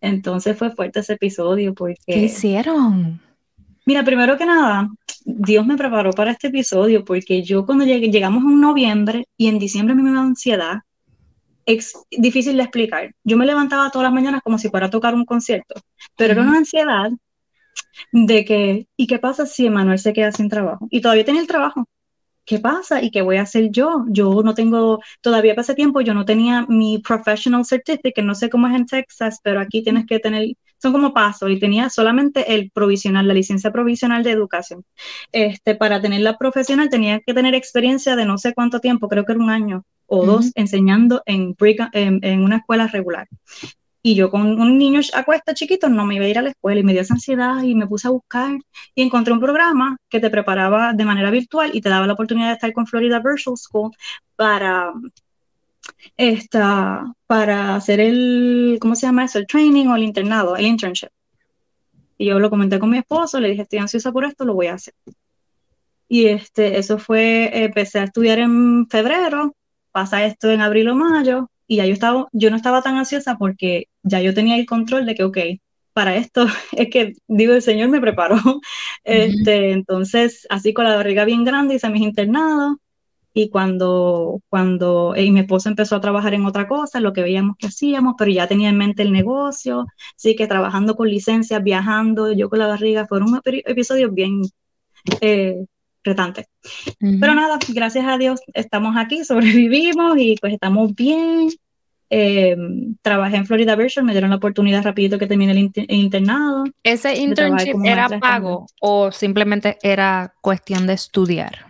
Entonces 0.00 0.56
fue 0.56 0.70
fuerte 0.70 1.00
ese 1.00 1.14
episodio 1.14 1.74
porque... 1.74 2.00
¿Qué 2.06 2.20
hicieron? 2.20 3.20
Mira, 3.86 4.04
primero 4.04 4.36
que 4.36 4.46
nada, 4.46 4.88
Dios 5.24 5.66
me 5.66 5.76
preparó 5.76 6.12
para 6.12 6.32
este 6.32 6.48
episodio 6.48 7.04
porque 7.04 7.42
yo 7.42 7.66
cuando 7.66 7.84
llegamos 7.84 8.42
en 8.44 8.60
noviembre 8.60 9.26
y 9.36 9.48
en 9.48 9.58
diciembre 9.58 9.92
a 9.92 9.96
mí 9.96 10.02
me 10.02 10.12
da 10.12 10.20
ansiedad 10.20 10.80
es 11.66 11.94
difícil 12.10 12.56
de 12.56 12.62
explicar. 12.62 13.14
Yo 13.24 13.36
me 13.36 13.46
levantaba 13.46 13.90
todas 13.90 14.04
las 14.04 14.12
mañanas 14.12 14.42
como 14.42 14.58
si 14.58 14.68
fuera 14.68 14.86
a 14.86 14.90
tocar 14.90 15.14
un 15.14 15.24
concierto, 15.24 15.74
pero 16.16 16.32
era 16.32 16.42
una 16.42 16.58
ansiedad 16.58 17.10
de 18.12 18.44
que, 18.44 18.88
¿y 18.96 19.06
qué 19.06 19.18
pasa 19.18 19.46
si 19.46 19.66
Emanuel 19.66 19.98
se 19.98 20.12
queda 20.12 20.32
sin 20.32 20.48
trabajo? 20.48 20.88
Y 20.90 21.00
todavía 21.00 21.24
tenía 21.24 21.40
el 21.40 21.46
trabajo. 21.46 21.86
¿Qué 22.44 22.58
pasa? 22.58 23.02
¿Y 23.02 23.10
qué 23.10 23.22
voy 23.22 23.36
a 23.36 23.42
hacer 23.42 23.70
yo? 23.70 24.04
Yo 24.08 24.42
no 24.42 24.54
tengo, 24.54 25.00
todavía 25.20 25.54
ese 25.56 25.74
tiempo 25.74 26.00
yo 26.00 26.14
no 26.14 26.24
tenía 26.24 26.66
mi 26.68 26.98
professional 26.98 27.64
certificate, 27.64 28.22
no 28.22 28.34
sé 28.34 28.50
cómo 28.50 28.66
es 28.66 28.74
en 28.74 28.86
Texas, 28.86 29.40
pero 29.42 29.60
aquí 29.60 29.82
tienes 29.82 30.06
que 30.06 30.18
tener, 30.18 30.48
son 30.78 30.92
como 30.92 31.12
pasos, 31.12 31.50
y 31.50 31.58
tenía 31.58 31.90
solamente 31.90 32.54
el 32.54 32.70
provisional, 32.70 33.28
la 33.28 33.34
licencia 33.34 33.70
provisional 33.70 34.22
de 34.22 34.32
educación. 34.32 34.84
Este, 35.32 35.74
para 35.74 36.00
tener 36.00 36.20
la 36.22 36.38
profesional 36.38 36.88
tenía 36.88 37.20
que 37.20 37.34
tener 37.34 37.54
experiencia 37.54 38.16
de 38.16 38.24
no 38.24 38.38
sé 38.38 38.54
cuánto 38.54 38.80
tiempo, 38.80 39.08
creo 39.08 39.24
que 39.24 39.32
era 39.32 39.42
un 39.42 39.50
año 39.50 39.84
o 40.06 40.26
dos, 40.26 40.50
enseñando 40.56 41.22
en, 41.24 41.54
en, 41.92 42.42
una 42.42 42.56
escuela 42.56 42.88
regular. 42.88 43.28
Y 44.02 44.14
yo 44.14 44.30
con 44.30 44.58
un 44.60 44.78
niño 44.78 45.00
a 45.12 45.24
cuesta 45.24 45.52
chiquito 45.52 45.88
no 45.88 46.06
me 46.06 46.16
iba 46.16 46.24
a 46.24 46.28
ir 46.28 46.38
a 46.38 46.42
la 46.42 46.50
escuela 46.50 46.80
y 46.80 46.82
me 46.82 46.92
dio 46.92 47.02
esa 47.02 47.14
ansiedad 47.14 47.62
y 47.62 47.74
me 47.74 47.86
puse 47.86 48.08
a 48.08 48.10
buscar 48.10 48.58
y 48.94 49.02
encontré 49.02 49.32
un 49.32 49.40
programa 49.40 49.98
que 50.08 50.20
te 50.20 50.30
preparaba 50.30 50.94
de 50.94 51.04
manera 51.04 51.30
virtual 51.30 51.70
y 51.74 51.82
te 51.82 51.90
daba 51.90 52.06
la 52.06 52.14
oportunidad 52.14 52.48
de 52.48 52.54
estar 52.54 52.72
con 52.72 52.86
Florida 52.86 53.18
Virtual 53.18 53.56
School 53.58 53.90
para, 54.36 54.92
esta, 56.16 57.12
para 57.26 57.76
hacer 57.76 58.00
el, 58.00 58.78
¿cómo 58.80 58.94
se 58.94 59.06
llama 59.06 59.24
eso? 59.24 59.38
El 59.38 59.46
training 59.46 59.86
o 59.88 59.96
el 59.96 60.02
internado, 60.02 60.56
el 60.56 60.66
internship. 60.66 61.10
Y 62.18 62.26
yo 62.26 62.38
lo 62.38 62.50
comenté 62.50 62.78
con 62.78 62.90
mi 62.90 62.98
esposo, 62.98 63.40
le 63.40 63.48
dije, 63.48 63.62
estoy 63.62 63.78
ansiosa 63.78 64.12
por 64.12 64.24
esto, 64.24 64.44
lo 64.44 64.54
voy 64.54 64.66
a 64.66 64.74
hacer. 64.74 64.94
Y 66.08 66.26
este, 66.26 66.78
eso 66.78 66.98
fue, 66.98 67.64
empecé 67.64 68.00
a 68.00 68.04
estudiar 68.04 68.38
en 68.38 68.88
febrero, 68.88 69.54
pasa 69.92 70.24
esto 70.24 70.50
en 70.50 70.60
abril 70.60 70.88
o 70.88 70.94
mayo, 70.94 71.50
y 71.66 71.76
ya 71.76 71.86
yo 71.86 71.92
estaba, 71.92 72.28
yo 72.32 72.50
no 72.50 72.56
estaba 72.56 72.82
tan 72.82 72.96
ansiosa 72.96 73.36
porque 73.38 73.86
ya 74.02 74.20
yo 74.20 74.34
tenía 74.34 74.56
el 74.56 74.66
control 74.66 75.06
de 75.06 75.14
que, 75.14 75.24
ok, 75.24 75.38
para 75.92 76.16
esto 76.16 76.46
es 76.72 76.88
que, 76.90 77.14
digo, 77.28 77.54
el 77.54 77.62
Señor 77.62 77.88
me 77.88 78.00
preparó. 78.00 78.36
este, 79.04 79.72
entonces, 79.72 80.46
así 80.50 80.72
con 80.72 80.84
la 80.84 80.96
barriga 80.96 81.24
bien 81.24 81.44
grande, 81.44 81.74
hice 81.76 81.90
mis 81.90 82.02
internados. 82.02 82.76
Y 83.32 83.48
cuando, 83.48 84.40
cuando 84.48 85.14
y 85.16 85.30
mi 85.30 85.40
esposo 85.40 85.68
empezó 85.68 85.94
a 85.94 86.00
trabajar 86.00 86.34
en 86.34 86.46
otra 86.46 86.66
cosa, 86.66 86.98
lo 86.98 87.12
que 87.12 87.22
veíamos 87.22 87.56
que 87.56 87.68
hacíamos, 87.68 88.14
pero 88.18 88.30
ya 88.32 88.48
tenía 88.48 88.70
en 88.70 88.76
mente 88.76 89.02
el 89.02 89.12
negocio, 89.12 89.86
sí 90.16 90.34
que 90.34 90.48
trabajando 90.48 90.96
con 90.96 91.08
licencias, 91.08 91.62
viajando, 91.62 92.32
yo 92.32 92.50
con 92.50 92.58
la 92.58 92.66
barriga, 92.66 93.06
fueron 93.06 93.40
episodios 93.44 94.12
bien 94.12 94.42
eh, 95.20 95.64
retante. 96.02 96.48
Pero 96.98 97.34
nada, 97.34 97.58
gracias 97.68 98.04
a 98.06 98.18
Dios 98.18 98.40
estamos 98.52 98.96
aquí, 98.96 99.24
sobrevivimos 99.24 100.18
y 100.18 100.34
pues 100.40 100.54
estamos 100.54 100.92
bien. 100.94 101.50
Eh, 102.12 102.56
trabajé 103.02 103.36
en 103.36 103.46
Florida 103.46 103.76
Virtual, 103.76 104.04
me 104.04 104.10
dieron 104.12 104.30
la 104.30 104.36
oportunidad 104.36 104.82
rapidito 104.82 105.16
que 105.16 105.28
terminé 105.28 105.52
el, 105.52 105.84
internado. 105.88 106.64
¿Ese 106.82 107.16
internship 107.16 107.76
era 107.84 108.08
pago 108.18 108.66
o 108.80 109.12
simplemente 109.12 109.78
era 109.80 110.34
cuestión 110.40 110.88
de 110.88 110.94
estudiar? 110.94 111.66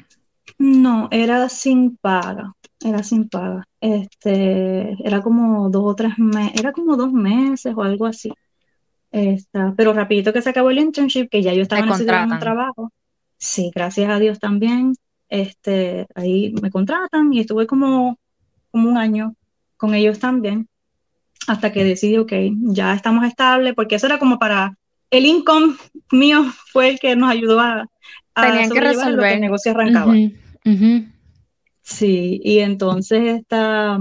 No, 0.56 1.08
era 1.10 1.46
sin 1.50 1.98
paga, 1.98 2.54
era 2.82 3.02
sin 3.02 3.28
paga. 3.28 3.64
Este, 3.82 4.96
era 5.06 5.20
como 5.20 5.68
dos 5.68 5.82
o 5.84 5.94
tres 5.94 6.18
meses, 6.18 6.58
era 6.58 6.72
como 6.72 6.96
dos 6.96 7.12
meses 7.12 7.74
o 7.76 7.82
algo 7.82 8.06
así. 8.06 8.32
Esta, 9.12 9.74
pero 9.76 9.92
rapidito 9.92 10.32
que 10.32 10.40
se 10.40 10.50
acabó 10.50 10.70
el 10.70 10.78
internship, 10.78 11.28
que 11.28 11.42
ya 11.42 11.52
yo 11.52 11.62
estaba 11.62 11.84
necesitando 11.84 12.34
un 12.34 12.40
trabajo. 12.40 12.92
Sí, 13.36 13.70
gracias 13.74 14.08
a 14.10 14.18
Dios 14.18 14.38
también. 14.38 14.94
Este, 15.28 16.06
ahí 16.14 16.54
me 16.62 16.70
contratan 16.70 17.32
y 17.32 17.40
estuve 17.40 17.66
como, 17.66 18.18
como 18.70 18.88
un 18.88 18.96
año 18.96 19.34
con 19.80 19.94
ellos 19.94 20.18
también, 20.18 20.68
hasta 21.46 21.72
que 21.72 21.84
decidí, 21.84 22.18
ok, 22.18 22.32
ya 22.60 22.92
estamos 22.92 23.24
estables, 23.24 23.72
porque 23.74 23.94
eso 23.94 24.06
era 24.06 24.18
como 24.18 24.38
para, 24.38 24.76
el 25.10 25.24
income 25.24 25.74
mío 26.12 26.44
fue 26.72 26.90
el 26.90 27.00
que 27.00 27.16
nos 27.16 27.30
ayudó 27.30 27.58
a, 27.60 27.86
a 28.34 28.68
que 28.68 28.80
resolver 28.80 29.32
el 29.32 29.40
negocio 29.40 29.72
arrancaba. 29.72 30.14
Sí, 31.82 32.40
y 32.44 32.58
entonces 32.58 33.40
esta, 33.40 33.98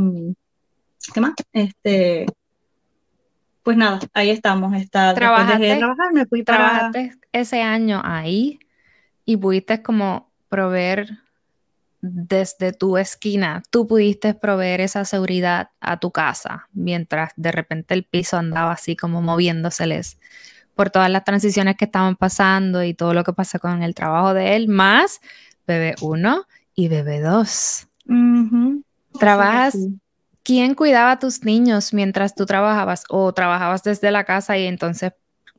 ¿qué 1.13 1.21
más? 1.21 1.33
Este, 1.53 2.25
pues 3.63 3.77
nada, 3.77 3.99
ahí 4.13 4.29
estamos. 4.29 4.75
Está, 4.75 5.13
después 5.13 5.59
de 5.59 5.77
trabajar, 5.77 6.13
me 6.13 6.25
fui 6.25 6.43
para... 6.43 6.91
ese 7.31 7.61
año 7.61 8.01
ahí 8.03 8.59
y 9.23 9.37
pudiste 9.37 9.81
como 9.81 10.29
proveer 10.49 11.19
desde 12.01 12.73
tu 12.73 12.97
esquina, 12.97 13.61
tú 13.69 13.87
pudiste 13.87 14.33
proveer 14.33 14.81
esa 14.81 15.05
seguridad 15.05 15.71
a 15.81 15.99
tu 15.99 16.11
casa, 16.11 16.67
mientras 16.73 17.33
de 17.35 17.51
repente 17.51 17.93
el 17.93 18.05
piso 18.05 18.37
andaba 18.37 18.71
así 18.71 18.95
como 18.95 19.21
moviéndoseles 19.21 20.17
por 20.75 20.89
todas 20.89 21.09
las 21.09 21.25
transiciones 21.25 21.75
que 21.75 21.85
estaban 21.85 22.15
pasando 22.15 22.83
y 22.83 22.93
todo 22.93 23.13
lo 23.13 23.25
que 23.25 23.33
pasa 23.33 23.59
con 23.59 23.83
el 23.83 23.93
trabajo 23.93 24.33
de 24.33 24.55
él, 24.55 24.69
más 24.69 25.19
bebé 25.67 25.95
1 26.01 26.45
y 26.73 26.87
bebé 26.87 27.19
2. 27.19 27.87
¿Trabajas? 29.19 29.77
¿Quién 30.41 30.75
cuidaba 30.75 31.11
a 31.11 31.19
tus 31.19 31.43
niños 31.43 31.93
mientras 31.93 32.33
tú 32.33 32.45
trabajabas 32.45 33.03
o 33.09 33.33
trabajabas 33.33 33.83
desde 33.83 34.09
la 34.09 34.23
casa 34.23 34.57
y 34.57 34.67
entonces 34.67 35.11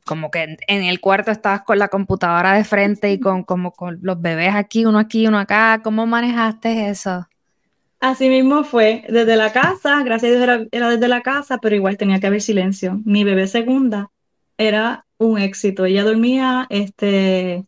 como 0.05 0.31
que 0.31 0.57
en, 0.67 0.83
el 0.83 0.99
cuarto 0.99 1.31
estabas 1.31 1.61
con 1.61 1.79
la 1.79 1.87
computadora 1.87 2.53
de 2.53 2.63
frente 2.63 3.11
y 3.11 3.19
con 3.19 3.43
como 3.43 3.71
con 3.71 3.99
los 4.01 4.21
bebés 4.21 4.55
aquí, 4.55 4.85
uno 4.85 4.99
aquí, 4.99 5.27
uno 5.27 5.39
acá. 5.39 5.81
¿Cómo 5.83 6.05
manejaste 6.05 6.89
eso? 6.89 7.27
Así 7.99 8.29
mismo 8.29 8.63
fue, 8.63 9.03
desde 9.09 9.35
la 9.35 9.53
casa, 9.53 10.01
gracias 10.03 10.31
a 10.31 10.35
Dios 10.35 10.67
era, 10.71 10.89
desde 10.89 11.07
la 11.07 11.21
casa, 11.21 11.59
pero 11.59 11.75
igual 11.75 11.97
tenía 11.97 12.19
que 12.19 12.27
haber 12.27 12.41
silencio. 12.41 12.99
Mi 13.05 13.23
bebé 13.23 13.47
segunda 13.47 14.09
era 14.57 15.05
un 15.17 15.37
éxito. 15.37 15.85
Ella 15.85 16.03
dormía 16.03 16.65
este, 16.71 17.63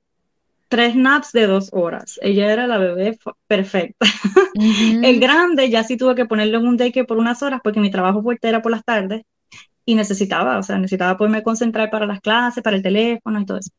tres 0.69 0.96
naps 0.96 1.34
de 1.34 1.46
dos 1.46 1.69
horas. 1.72 2.19
Ella 2.24 2.52
era 2.52 2.65
la 2.65 2.80
bebé 2.80 3.19
perfecta. 3.46 4.08
El 4.56 5.19
grande 5.19 5.69
ya 5.69 5.84
sí 5.84 5.98
tuve 5.98 6.15
que 6.15 6.26
ponerle 6.26 6.58
en 6.58 6.65
un 6.65 6.78
daycare 6.78 7.06
por 7.06 7.17
unas 7.17 7.43
horas 7.43 7.62
porque 7.63 7.80
mi 7.80 7.91
trabajo 7.91 8.24
fuerte 8.24 8.50
era 8.50 8.63
por 8.63 8.72
las 8.72 8.84
tardes 8.84 9.24
y 9.86 9.96
necesitaba, 9.96 10.58
o 10.58 10.63
sea, 10.63 10.78
necesitaba 10.78 11.17
poderme 11.17 11.43
concentrar 11.43 11.89
para 11.89 12.06
las 12.06 12.22
clases, 12.22 12.63
para 12.63 12.76
el 12.76 12.84
teléfono 12.84 13.39
y 13.39 13.46
todo 13.46 13.58
eso. 13.58 13.72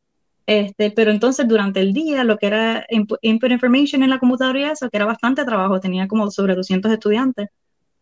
Este, 0.47 0.91
pero 0.91 1.11
entonces 1.11 1.49
durante 1.49 1.81
el 1.81 1.95
día, 1.95 2.23
lo 2.23 2.37
que 2.37 2.47
era 2.47 2.87
input, 2.91 3.19
information 3.23 4.03
en 4.03 4.11
la 4.11 4.19
computadora 4.19 4.61
y 4.61 4.65
eso, 4.65 4.91
que 4.91 4.97
era 4.99 5.07
bastante 5.07 5.45
trabajo, 5.45 5.81
tenía 5.81 6.07
como 6.07 6.31
sobre 6.31 6.55
200 6.55 6.93
estudiantes, 6.93 7.49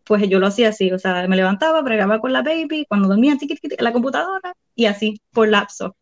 pues 0.04 0.28
yo 0.28 0.40
lo 0.40 0.48
hacía 0.48 0.70
así, 0.70 0.90
o 0.90 0.98
sea, 0.98 1.28
me 1.28 1.36
levantaba, 1.36 1.80
bregaba 1.82 2.18
con 2.20 2.32
la 2.32 2.42
baby, 2.42 2.84
cuando 2.88 3.06
dormía, 3.06 3.36
tiqui, 3.36 3.54
tiqui, 3.54 3.76
la 3.78 3.92
computadora, 3.92 4.54
y 4.74 4.86
así, 4.86 5.20
por 5.32 5.48
lapso, 5.48 5.94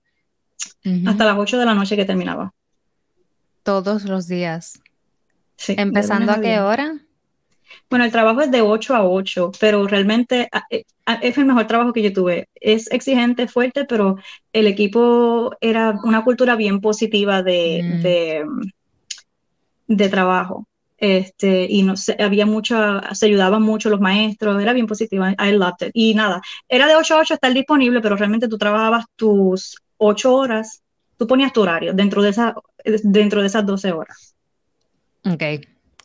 hasta 1.07 1.25
las 1.27 1.37
8 1.37 1.59
de 1.59 1.67
la 1.67 1.75
noche 1.75 1.97
que 1.97 2.07
terminaba. 2.07 2.55
Todos 3.63 4.05
los 4.05 4.27
días. 4.27 4.81
Sí. 5.57 5.75
¿Empezando 5.77 6.33
a 6.33 6.41
qué 6.41 6.61
hora? 6.61 6.95
Bueno, 7.91 8.05
el 8.05 8.13
trabajo 8.13 8.41
es 8.41 8.53
de 8.53 8.63
8 8.63 8.95
a 8.95 9.05
8, 9.05 9.51
pero 9.59 9.85
realmente 9.89 10.49
eh, 10.71 10.85
es 11.23 11.37
el 11.37 11.45
mejor 11.45 11.67
trabajo 11.67 11.93
que 11.93 12.03
yo 12.03 12.13
tuve. 12.13 12.49
Es 12.55 12.89
exigente, 12.93 13.49
fuerte, 13.49 13.85
pero 13.85 14.17
el 14.53 14.69
equipo 14.69 15.57
era 15.61 15.99
una 16.05 16.23
cultura 16.23 16.55
bien 16.55 16.81
positiva 16.81 17.43
de, 17.43 17.83
mm. 17.83 18.03
de, 18.03 18.45
de, 19.89 20.09
trabajo. 20.09 20.69
Este, 20.99 21.67
y 21.69 21.83
no 21.83 21.97
sé, 21.97 22.17
había 22.21 22.47
mucha, 22.47 23.13
se 23.13 23.27
ayudaban 23.27 23.63
mucho 23.63 23.91
los 23.91 24.01
maestros, 24.01 24.63
era 24.63 24.73
bien 24.73 24.87
positiva, 24.87 25.33
I 25.33 25.51
loved 25.51 25.89
it. 25.89 25.91
Y 25.93 26.15
nada, 26.15 26.41
era 26.69 26.87
de 26.87 26.95
8 26.95 27.15
a 27.17 27.21
8 27.21 27.35
estar 27.35 27.53
disponible, 27.53 28.01
pero 28.01 28.15
realmente 28.15 28.47
tú 28.47 28.57
trabajabas 28.57 29.07
tus 29.17 29.77
8 29.97 30.33
horas, 30.33 30.83
tú 31.17 31.27
ponías 31.27 31.53
tu 31.53 31.63
horario 31.63 31.93
dentro 31.93 32.23
de, 32.23 32.29
esa, 32.29 32.55
dentro 32.85 33.41
de 33.41 33.49
esas 33.49 33.67
12 33.67 33.91
horas. 33.91 34.37
Ok. 35.25 35.43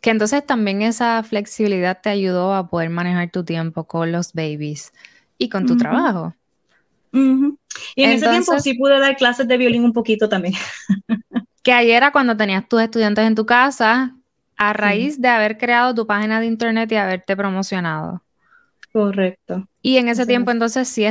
Que 0.06 0.12
entonces 0.12 0.46
también 0.46 0.84
esa 0.84 1.24
flexibilidad 1.24 2.00
te 2.00 2.12
ayudó 2.12 2.54
a 2.54 2.70
poder 2.70 2.92
manejar 2.92 3.32
tu 3.32 3.44
tiempo 3.44 3.86
con 3.86 4.12
los 4.12 4.34
babies 4.34 4.94
y 5.40 5.50
con 5.50 5.66
tu 5.66 5.78
trabajo. 5.78 6.36
Y 7.12 8.04
en 8.04 8.12
ese 8.12 8.30
tiempo 8.30 8.60
sí 8.60 8.76
pude 8.76 9.00
dar 9.00 9.16
clases 9.16 9.48
de 9.48 9.58
violín 9.58 9.84
un 9.84 9.94
poquito 9.94 10.30
también. 10.30 10.54
que 11.64 11.74
ayer 11.74 11.96
era 11.96 12.12
cuando 12.12 12.38
tenías 12.38 12.70
tus 12.70 12.84
estudiantes 12.84 13.26
en 13.26 13.34
tu 13.34 13.48
casa 13.48 14.16
a 14.58 14.74
raíz 14.74 15.20
de 15.20 15.28
haber 15.28 15.58
creado 15.58 15.96
tu 15.96 16.06
página 16.06 16.40
de 16.40 16.46
internet 16.46 16.92
y 16.92 16.98
haberte 16.98 17.36
promocionado. 17.36 18.22
Correcto. 18.94 19.68
Y 19.82 19.98
en 19.98 20.10
ese 20.10 20.28
tiempo 20.28 20.52
entonces 20.52 20.88
sí, 20.88 21.08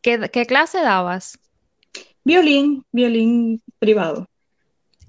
¿qué, 0.00 0.30
¿qué 0.32 0.46
clase 0.46 0.80
dabas? 0.80 1.40
Violín, 2.22 2.84
violín 2.92 3.60
privado. 3.80 4.28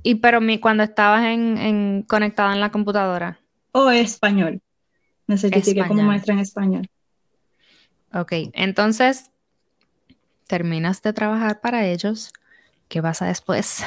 Y 0.04 0.16
pero 0.16 0.42
mi, 0.42 0.60
cuando 0.60 0.84
estabas 0.84 1.26
en, 1.26 1.58
en, 1.58 2.04
conectada 2.04 2.54
en 2.54 2.60
la 2.60 2.72
computadora. 2.72 3.40
O 3.72 3.90
español. 3.90 4.62
Me 5.28 5.38
certifiqué 5.38 5.86
como 5.88 6.04
maestra 6.04 6.34
en 6.34 6.40
español. 6.40 6.90
Ok, 8.14 8.34
entonces 8.54 9.30
terminas 10.48 11.02
de 11.04 11.14
trabajar 11.14 11.62
para 11.62 11.86
ellos. 11.86 12.34
¿Qué 12.88 13.02
pasa 13.02 13.28
después? 13.28 13.84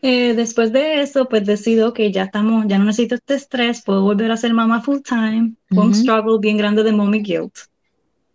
Eh, 0.00 0.34
después 0.34 0.72
de 0.72 1.02
eso, 1.02 1.28
pues 1.28 1.44
decido 1.44 1.92
que 1.92 2.10
ya 2.12 2.24
estamos, 2.24 2.64
ya 2.68 2.78
no 2.78 2.84
necesito 2.84 3.16
este 3.16 3.34
estrés, 3.34 3.82
puedo 3.82 4.02
volver 4.02 4.30
a 4.30 4.36
ser 4.36 4.54
mamá 4.54 4.80
full 4.80 5.00
time. 5.00 5.52
Fue 5.68 5.84
un 5.84 5.94
struggle 5.94 6.38
bien 6.40 6.56
grande 6.56 6.82
de 6.82 6.92
mommy 6.92 7.20
guilt. 7.20 7.54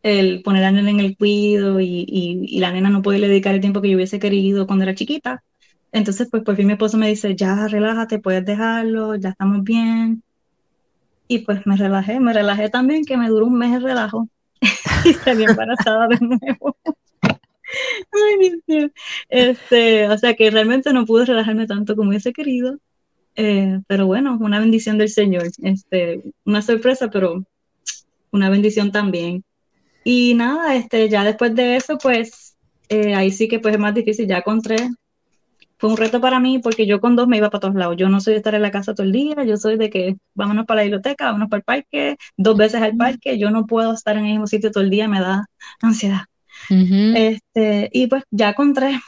El 0.04 0.44
poner 0.44 0.64
a 0.64 0.72
la 0.72 0.74
nena 0.74 0.92
en 0.92 1.00
el 1.00 1.18
cuido 1.18 1.80
y, 1.80 2.06
y, 2.08 2.46
y 2.48 2.60
la 2.60 2.72
nena 2.72 2.90
no 2.90 3.02
poderle 3.02 3.28
dedicar 3.28 3.56
el 3.56 3.62
tiempo 3.62 3.82
que 3.82 3.90
yo 3.90 3.96
hubiese 3.96 4.20
querido 4.20 4.68
cuando 4.68 4.84
era 4.84 4.94
chiquita 4.94 5.44
Entonces, 5.92 6.28
pues 6.32 6.44
por 6.44 6.56
fin 6.56 6.68
mi 6.68 6.74
esposo 6.74 6.98
me 6.98 7.08
dice, 7.08 7.36
ya 7.36 7.68
relájate, 7.68 8.20
puedes 8.20 8.46
dejarlo, 8.46 9.16
ya 9.16 9.30
estamos 9.30 9.64
bien. 9.64 10.24
Y 11.28 11.40
pues 11.40 11.66
me 11.66 11.78
relajé, 11.78 12.20
me 12.20 12.34
relajé 12.34 12.70
también, 12.70 13.06
que 13.06 13.18
me 13.18 13.30
duró 13.30 13.48
un 13.48 13.58
mes 13.58 13.74
el 13.76 13.84
relajo. 13.84 14.28
y 15.06 15.14
salí 15.14 15.44
embarazada 15.44 16.08
de 16.08 16.18
nuevo. 16.20 16.78
Ay, 18.12 18.38
Dios 18.40 18.60
mío. 18.68 18.92
Este, 19.30 20.08
o 20.10 20.18
sea 20.18 20.36
que 20.36 20.52
realmente 20.52 20.94
no 20.94 21.06
pude 21.06 21.26
relajarme 21.26 21.68
tanto 21.68 21.96
como 21.96 22.10
hubiese 22.10 22.34
querido. 22.34 22.78
Eh, 23.36 23.80
pero 23.88 24.08
bueno, 24.08 24.38
una 24.42 24.60
bendición 24.60 24.98
del 24.98 25.10
Señor. 25.10 25.44
Este, 25.64 26.22
una 26.46 26.62
sorpresa, 26.62 27.10
pero 27.10 27.46
una 28.32 28.50
bendición 28.50 28.92
también. 28.92 29.44
Y 30.04 30.34
nada, 30.36 30.76
este, 30.76 31.10
ya 31.10 31.24
después 31.24 31.56
de 31.56 31.76
eso, 31.76 31.98
pues 31.98 32.56
eh, 32.90 33.16
ahí 33.16 33.32
sí 33.32 33.48
que 33.48 33.60
pues 33.60 33.76
es 33.76 33.80
más 33.80 33.94
difícil, 33.94 34.28
ya 34.28 34.42
con 34.42 34.62
tres. 34.62 34.82
Fue 35.82 35.90
un 35.90 35.98
reto 35.98 36.22
para 36.22 36.40
mí 36.40 36.60
porque 36.60 36.86
yo 36.86 37.02
con 37.02 37.16
dos 37.16 37.28
me 37.28 37.38
iba 37.38 37.50
para 37.50 37.62
todos 37.62 37.74
lados. 37.74 37.96
Yo 37.98 38.08
no 38.08 38.22
soy 38.22 38.34
de 38.34 38.38
estar 38.38 38.54
en 38.54 38.62
la 38.62 38.70
casa 38.70 38.94
todo 38.94 39.04
el 39.04 39.12
día, 39.12 39.44
yo 39.44 39.58
soy 39.58 39.78
de 39.78 39.90
que 39.90 40.16
vámonos 40.36 40.68
para 40.68 40.82
la 40.82 40.84
biblioteca, 40.84 41.26
vámonos 41.26 41.50
para 41.50 41.58
el 41.58 41.64
parque, 41.64 42.18
dos 42.38 42.56
veces 42.56 42.84
al 42.84 42.96
parque. 42.96 43.40
Yo 43.40 43.50
no 43.50 43.66
puedo 43.66 43.92
estar 43.92 44.16
en 44.16 44.26
el 44.26 44.32
mismo 44.34 44.46
sitio 44.46 44.70
todo 44.70 44.84
el 44.84 44.92
día, 44.92 45.08
me 45.08 45.20
da 45.20 45.48
ansiedad. 45.82 46.26
este, 46.70 47.90
y 47.92 48.06
pues 48.06 48.24
ya 48.30 48.54
con 48.54 48.76
tres 48.76 49.02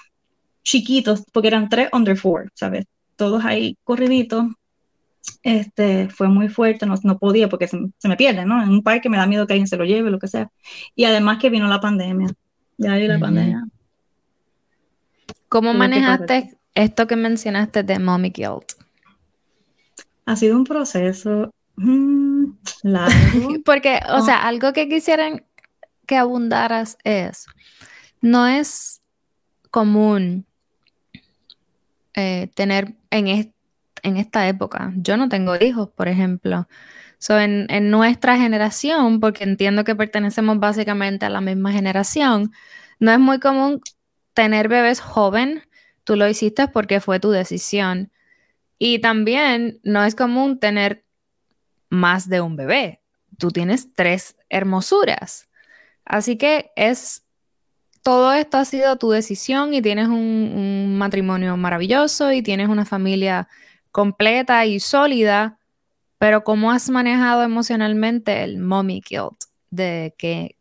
chiquitos, 0.64 1.24
porque 1.32 1.50
eran 1.50 1.70
tres 1.70 1.90
under 1.94 2.18
four, 2.18 2.50
¿sabes? 2.56 2.86
Todos 3.18 3.46
ahí 3.46 3.78
corriditos, 3.84 4.46
este, 5.44 6.10
fue 6.10 6.28
muy 6.28 6.50
fuerte, 6.50 6.88
no, 6.88 6.96
no 7.04 7.20
podía 7.20 7.50
porque 7.50 7.68
se, 7.68 7.78
me 8.04 8.18
pierde, 8.18 8.48
¿no? 8.48 8.64
En 8.64 8.70
un 8.70 8.82
parque 8.82 9.10
me 9.10 9.18
da 9.18 9.28
miedo 9.28 9.46
que 9.46 9.54
alguien 9.54 9.68
se 9.68 9.78
lo 9.78 9.86
lleve, 9.86 10.10
lo 10.10 10.18
que 10.18 10.28
sea. 10.28 10.50
Y 10.96 11.04
además 11.04 11.38
que 11.38 11.52
vino 11.52 11.68
la 11.68 11.80
pandemia, 11.80 12.30
ya 12.80 12.94
ahí 12.94 13.08
la 13.08 13.20
pandemia. 13.20 13.64
¿Cómo 15.50 15.76
manejaste 15.76 16.58
esto 16.76 17.08
que 17.08 17.16
mencionaste 17.16 17.84
de 17.84 18.00
mommy 18.00 18.30
guilt? 18.30 18.74
Ha 20.26 20.36
sido 20.36 20.56
un 20.56 20.64
proceso 20.64 21.52
mm, 21.76 22.46
largo. 22.84 23.50
porque, 23.66 24.00
o 24.10 24.22
sea, 24.22 24.38
ah. 24.38 24.48
algo 24.48 24.74
que 24.74 24.88
quisieran 24.88 25.46
que 26.06 26.18
abundaras 26.18 26.98
es, 27.04 27.46
no 28.22 28.48
es 28.48 29.02
común 29.72 30.46
eh, 32.14 32.50
tener 32.56 32.94
en, 33.10 33.28
este 33.28 33.54
en 34.04 34.18
esta 34.18 34.48
época. 34.48 34.94
Yo 34.98 35.18
no 35.18 35.30
tengo 35.30 35.56
hijos, 35.56 35.90
por 35.90 36.08
ejemplo. 36.08 36.68
So, 37.18 37.40
en, 37.40 37.68
nuestra 37.90 38.38
generación, 38.38 39.22
porque 39.22 39.46
entiendo 39.46 39.86
que 39.86 39.96
pertenecemos 39.96 40.60
básicamente 40.60 41.26
a 41.26 41.30
la 41.30 41.42
misma 41.42 41.72
generación, 41.72 42.52
no 43.00 43.12
es 43.12 43.20
muy 43.20 43.40
común 43.40 43.82
tener 44.34 44.68
bebés 44.68 45.00
joven. 45.00 45.64
Tú 46.04 46.16
lo 46.16 46.28
hiciste 46.28 46.68
porque 46.68 47.00
fue 47.00 47.20
tu 47.20 47.32
decisión. 47.32 48.12
Y 48.78 49.00
también 49.00 49.80
no 49.84 50.04
es 50.04 50.16
común 50.16 50.60
tener 50.60 51.06
más 51.90 52.28
de 52.28 52.42
un 52.42 52.56
bebé. 52.56 53.02
Tú 53.38 53.52
tienes 53.52 53.94
tres 53.94 54.36
hermosuras. 54.50 55.50
Así 56.06 56.38
que 56.38 56.72
es 56.76 57.24
todo 58.02 58.34
esto 58.34 58.58
ha 58.58 58.66
sido 58.66 58.98
tu 58.98 59.12
decisión 59.12 59.74
y 59.74 59.82
tienes 59.82 60.08
un, 60.08 60.16
un 60.16 60.98
matrimonio 60.98 61.56
maravilloso 61.56 62.34
y 62.34 62.42
tienes 62.42 62.68
una 62.68 62.84
familia 62.84 63.48
completa 63.92 64.66
y 64.66 64.82
sólida, 64.82 65.58
pero 66.18 66.44
¿cómo 66.44 66.72
has 66.72 66.90
manejado 66.90 67.44
emocionalmente 67.44 68.44
el 68.44 68.58
mommy 68.58 69.02
guilt? 69.08 69.46
De 69.70 70.14
que 70.18 70.58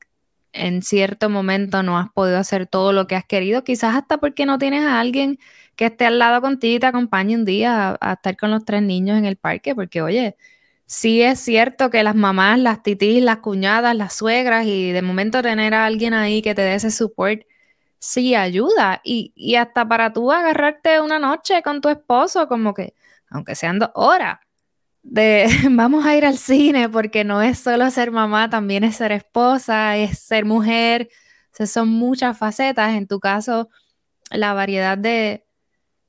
en 0.53 0.83
cierto 0.83 1.31
momento 1.31 1.83
no 1.83 1.99
has 1.99 2.11
podido 2.13 2.39
hacer 2.39 2.67
todo 2.67 2.93
lo 2.93 3.07
que 3.07 3.17
has 3.17 3.25
querido, 3.25 3.65
quizás 3.65 3.95
hasta 3.97 4.19
porque 4.19 4.47
no 4.47 4.59
tienes 4.59 4.85
a 4.85 5.01
alguien 5.01 5.39
que 5.77 5.87
esté 5.87 6.07
al 6.07 6.19
lado 6.19 6.41
contigo 6.41 6.77
y 6.77 6.81
te 6.81 6.87
acompañe 6.87 7.35
un 7.37 7.45
día 7.45 7.97
a, 8.01 8.13
estar 8.15 8.37
con 8.37 8.51
los 8.51 8.65
tres 8.65 8.83
niños 8.83 9.19
en 9.19 9.25
el 9.25 9.37
parque, 9.37 9.75
porque 9.75 10.03
oye, 10.03 10.37
sí 10.87 11.23
es 11.23 11.41
cierto 11.41 11.91
que 11.91 12.03
las 12.03 12.15
mamás, 12.15 12.59
las 12.59 12.83
titís, 12.83 13.23
las 13.23 13.39
cuñadas, 13.39 13.97
las 13.97 14.15
suegras 14.15 14.67
y 14.67 14.93
de 14.93 15.03
momento 15.03 15.43
tener 15.43 15.75
a 15.75 15.87
alguien 15.87 16.15
ahí 16.15 16.43
que 16.43 16.55
te 16.55 16.63
dé 16.63 16.75
ese 16.75 16.91
support, 16.91 17.43
sí 17.99 18.35
ayuda. 18.35 19.01
Y, 19.05 19.33
y 19.37 19.57
hasta 19.57 19.89
para 19.89 20.13
tú 20.13 20.33
agarrarte 20.33 21.01
una 21.01 21.19
noche 21.19 21.63
con 21.63 21.81
tu 21.81 21.89
esposo, 21.89 22.49
como 22.49 22.75
que 22.75 22.95
aunque 23.31 23.55
sean 23.55 23.79
dos 23.79 23.91
horas, 23.95 24.39
de 25.03 25.47
vamos 25.71 26.07
a 26.07 26.17
ir 26.17 26.25
al 26.25 26.39
cine 26.39 26.89
porque 26.89 27.25
no 27.25 27.43
es 27.43 27.59
solo 27.59 27.91
ser 27.91 28.11
mamá, 28.11 28.51
también 28.51 28.85
es 28.85 28.97
ser 28.97 29.13
esposa, 29.13 29.97
es 29.97 30.19
ser 30.19 30.45
mujer, 30.45 31.09
son 31.67 31.89
muchas 31.89 32.37
facetas. 32.39 32.95
En 32.95 33.07
tu 33.07 33.21
caso, 33.21 33.69
la 34.31 34.55
variedad 34.55 34.99
de, 34.99 35.45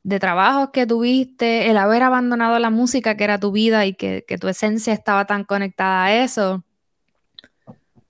de 0.03 0.19
trabajos 0.19 0.69
que 0.71 0.87
tuviste, 0.87 1.69
el 1.69 1.77
haber 1.77 2.03
abandonado 2.03 2.57
la 2.59 2.69
música 2.69 3.17
que 3.17 3.23
era 3.23 3.39
tu 3.39 3.51
vida 3.51 3.85
y 3.85 3.93
que, 3.93 4.23
tu 4.39 4.47
esencia 4.47 4.93
estaba 4.93 5.25
tan 5.25 5.43
conectada 5.43 6.05
a 6.05 6.23
eso. 6.23 6.63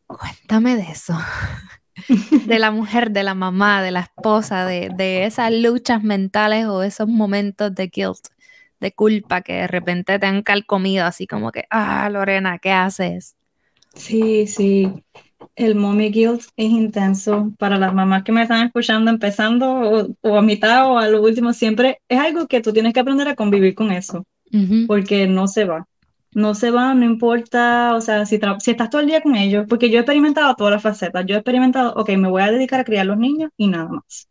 Cuéntame 0.08 0.76
de 0.76 0.92
eso. 0.92 1.18
de 2.46 2.60
la 2.60 2.72
mujer, 2.72 3.12
de 3.12 3.24
la 3.24 3.34
mamá, 3.34 3.82
de 3.82 3.92
la 3.92 4.02
esposa, 4.02 4.66
de, 4.66 4.90
de 4.96 5.26
esas 5.26 5.52
luchas 5.52 6.04
mentales 6.04 6.66
o 6.66 6.84
esos 6.84 7.08
momentos 7.08 7.74
de 7.74 7.88
guilt 7.88 8.28
de 8.84 8.92
culpa 8.92 9.42
que 9.42 9.54
de 9.54 9.68
repente 9.68 10.20
te 10.20 10.26
han 10.28 10.44
calcomido 10.44 11.06
así 11.06 11.26
como 11.26 11.52
que, 11.52 11.66
ah, 11.70 12.08
Lorena, 12.12 12.60
¿qué 12.60 12.72
haces? 12.72 13.36
Sí, 13.96 14.46
sí. 14.46 14.92
El 15.56 15.76
mommy 15.76 16.12
guilt 16.12 16.42
es 16.58 16.70
intenso 16.70 17.54
para 17.58 17.78
las 17.78 17.94
mamás 17.94 18.24
que 18.24 18.32
me 18.32 18.42
están 18.44 18.66
escuchando 18.66 19.10
empezando 19.10 20.16
o, 20.22 20.38
a 20.38 20.42
mitad 20.42 20.92
o 20.92 20.98
a 20.98 21.08
lo 21.08 21.22
último 21.22 21.54
siempre. 21.54 22.00
Es 22.10 22.20
algo 22.20 22.48
que 22.48 22.62
tú 22.62 22.74
tienes 22.74 22.94
que 22.94 23.00
aprender 23.00 23.28
a 23.28 23.36
convivir 23.36 23.74
con 23.74 23.92
eso 23.92 24.26
porque 24.88 25.26
no 25.28 25.48
se 25.48 25.66
va. 25.66 25.88
No 26.34 26.56
se 26.56 26.72
va, 26.72 26.94
no 26.96 27.06
importa, 27.06 27.96
o 27.96 28.02
sea, 28.02 28.26
si, 28.26 28.40
si 28.60 28.72
estás 28.72 28.90
todo 28.90 29.02
el 29.02 29.08
día 29.08 29.22
con 29.22 29.36
ellos, 29.36 29.66
porque 29.70 29.90
yo 29.90 29.98
he 29.98 30.02
experimentado 30.02 30.56
todas 30.56 30.74
las 30.74 30.82
facetas. 30.82 31.26
Yo 31.28 31.36
he 31.36 31.38
experimentado, 31.38 31.94
ok, 31.96 32.10
me 32.18 32.28
voy 32.28 32.42
a 32.42 32.52
dedicar 32.52 32.80
a 32.80 32.84
criar 32.84 33.04
a 33.04 33.06
los 33.06 33.18
niños 33.18 33.52
y 33.56 33.68
nada 33.68 33.88
más. 33.88 34.28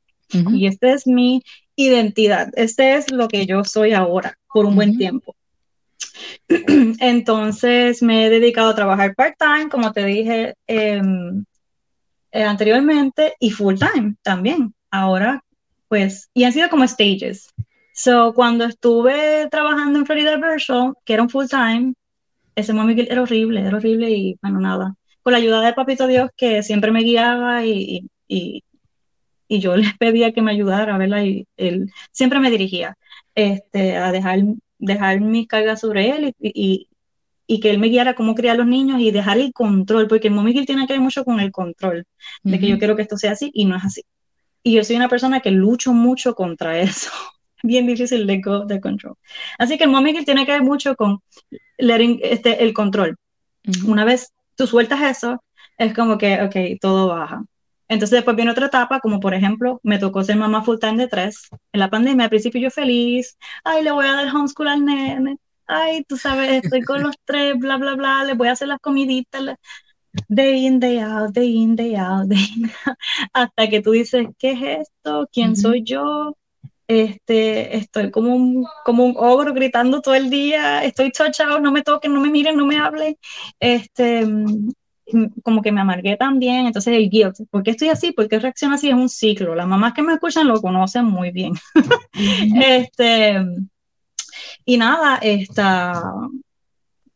Y 0.53 0.67
este 0.67 0.93
es 0.93 1.07
mi 1.07 1.43
identidad. 1.77 2.51
Este 2.55 2.95
es 2.95 3.11
lo 3.11 3.29
que 3.29 3.47
yo 3.47 3.65
soy 3.65 3.93
ahora 3.93 4.39
por 4.53 4.67
un 4.67 4.75
buen 4.75 4.97
tiempo. 4.97 5.35
Entonces 6.49 8.03
me 8.03 8.27
he 8.27 8.31
dedicado 8.31 8.71
a 8.71 8.75
trabajar 8.75 9.15
part-time, 9.15 9.69
como 9.71 9.93
te 9.93 10.05
dije 10.05 10.55
em, 10.67 11.45
eh, 12.33 12.45
anteriormente, 12.45 13.35
y 13.39 13.51
full-time 13.51 14.17
también. 14.23 14.75
Ahora, 14.91 15.43
pues, 15.89 16.31
y 16.35 16.45
han 16.45 16.53
sido 16.53 16.69
como 16.69 16.87
stages. 16.87 17.49
So, 17.95 18.33
cuando 18.35 18.65
estuve 18.65 19.49
trabajando 19.51 19.99
en 19.99 20.07
Florida 20.07 20.37
Virtual, 20.37 20.95
que 21.05 21.13
era 21.15 21.23
un 21.23 21.31
full-time, 21.31 21.95
ese 22.55 22.73
momento 22.73 23.03
era 23.03 23.23
horrible, 23.23 23.61
era 23.61 23.77
horrible 23.77 24.11
y 24.11 24.39
bueno, 24.43 24.61
nada. 24.61 24.95
Con 25.23 25.33
la 25.33 25.39
ayuda 25.39 25.61
de 25.61 25.73
Papito 25.73 26.07
Dios, 26.07 26.31
que 26.37 26.63
siempre 26.63 26.91
me 26.91 27.03
guiaba 27.03 27.65
y, 27.65 28.09
y, 28.29 28.63
y 29.49 29.61
yo 29.61 29.77
les 29.77 29.97
pedía 29.99 30.33
que 30.33 30.43
me 30.43 30.53
ayudara, 30.53 30.97
¿verdad? 30.99 31.23
Y 31.25 31.47
él 31.57 31.91
siempre 32.11 32.41
me 32.41 32.51
dirigía 32.51 32.97
este, 33.35 33.97
a 33.97 34.13
dejar, 34.13 34.41
dejar 34.79 35.21
mi 35.21 35.47
carga 35.47 35.77
sobre 35.77 36.11
él 36.11 36.35
y, 36.39 36.89
y, 37.47 37.61
que 37.61 37.71
él 37.71 37.79
me 37.79 37.89
guiara 37.89 38.15
cómo 38.15 38.35
criar 38.35 38.55
a 38.55 38.59
los 38.59 38.67
niños 38.67 39.01
y 39.01 39.11
dejar 39.11 39.39
el 39.39 39.53
control, 39.53 40.09
porque 40.09 40.29
el 40.29 40.35
mommy 40.35 40.65
tiene 40.65 40.87
que 40.87 40.95
ver 40.95 41.03
mucho 41.03 41.25
con 41.25 41.39
el 41.41 41.53
control, 41.53 42.07
de 42.43 42.59
que 42.59 42.67
yo 42.67 42.79
quiero 42.79 42.97
que 42.97 43.03
esto 43.03 43.19
sea 43.19 43.33
así 43.33 43.51
y 43.53 43.67
no 43.67 43.77
es 43.77 43.85
así. 43.85 44.03
Y 44.63 44.75
yo 44.75 44.85
soy 44.85 44.97
una 44.97 45.09
persona 45.09 45.41
que 45.41 45.51
lucho 45.51 45.93
mucho 45.93 46.35
contra 46.35 46.79
eso. 46.81 47.11
Bien 47.63 47.87
difícil 47.87 48.27
de 48.27 48.41
go 48.41 48.65
de 48.65 48.81
control. 48.81 49.17
Así 49.59 49.79
que 49.79 49.85
el 49.85 49.91
mommy 49.91 50.25
tiene 50.25 50.47
que 50.47 50.53
ver 50.53 50.63
mucho 50.63 50.97
con 50.97 51.21
letting, 51.79 52.21
este, 52.23 52.63
el 52.63 52.73
control. 52.73 53.17
Una 53.87 54.05
vez 54.05 54.33
tú 54.57 54.67
sueltas 54.67 55.01
eso, 55.03 55.43
es 55.79 55.95
como 55.95 56.19
que, 56.19 56.43
ok, 56.43 56.81
todo 56.81 57.09
baja. 57.09 57.45
Entonces 57.93 58.17
después 58.17 58.37
viene 58.37 58.51
otra 58.53 58.67
etapa, 58.67 59.01
como 59.01 59.21
por 59.21 59.35
ejemplo, 59.35 59.79
me 59.83 59.99
tocó 59.99 60.25
ser 60.25 60.37
mamá 60.37 60.63
full 60.65 60.79
time 60.79 60.97
de 60.97 61.09
tres. 61.09 61.49
En 61.73 61.81
la 61.81 61.91
pandemia, 61.91 62.25
al 62.25 62.31
principio 62.31 62.61
yo 62.61 62.71
feliz, 62.71 63.37
ay, 63.65 63.83
le 63.85 63.91
voy 63.93 64.07
a 64.07 64.13
dar 64.13 64.35
homeschool 64.35 64.69
al 64.69 64.85
nene, 64.85 65.37
ay, 65.67 66.03
tú 66.05 66.17
sabes, 66.17 66.65
estoy 66.65 66.81
con 66.83 67.03
los 67.03 67.15
tres, 67.25 67.55
bla, 67.59 67.77
bla, 67.77 67.95
bla, 67.95 68.25
le 68.25 68.35
voy 68.35 68.49
a 68.49 68.53
hacer 68.53 68.69
las 68.69 68.79
comiditas, 68.81 69.43
day 70.29 70.67
in, 70.67 70.81
day 70.81 70.99
out, 71.01 71.33
day 71.35 71.55
in, 71.55 71.77
day 71.77 71.95
out, 71.97 72.27
day 72.29 72.47
in, 72.57 72.71
hasta 73.35 73.69
que 73.69 73.83
tú 73.83 73.91
dices, 73.93 74.27
¿qué 74.39 74.53
es 74.53 74.89
esto? 74.89 75.29
¿Quién 75.31 75.55
soy 75.55 75.83
yo? 75.85 76.35
Este, 76.89 77.77
estoy 77.77 78.11
como 78.11 78.35
un, 78.35 78.67
como 78.85 79.05
un 79.05 79.15
ogro 79.19 79.53
gritando 79.53 80.01
todo 80.01 80.15
el 80.15 80.31
día, 80.31 80.83
estoy 80.85 81.11
chochado, 81.13 81.61
no 81.61 81.73
me 81.73 81.83
toquen, 81.83 82.15
no 82.15 82.21
me 82.23 82.31
miren, 82.31 82.57
no 82.57 82.67
me 82.67 82.79
hablen. 82.79 83.17
Este, 83.61 84.27
como 85.43 85.63
que 85.63 85.73
me 85.73 85.81
amargué 85.81 86.17
también, 86.17 86.67
entonces 86.67 86.95
el 86.97 87.09
guilt, 87.11 87.37
¿por 87.51 87.63
qué 87.63 87.73
estoy 87.73 87.89
así? 87.89 88.13
¿Por 88.13 88.29
qué 88.29 88.39
reacciono 88.39 88.75
así? 88.75 88.89
Es 88.89 88.95
un 88.95 89.09
ciclo, 89.09 89.55
las 89.55 89.67
mamás 89.67 89.93
que 89.93 90.03
me 90.03 90.15
escuchan 90.15 90.49
lo 90.49 90.61
conocen 90.61 91.05
muy 91.05 91.31
bien. 91.31 91.55
este, 92.65 93.45
y 94.65 94.77
nada, 94.77 95.19
esta, 95.23 96.03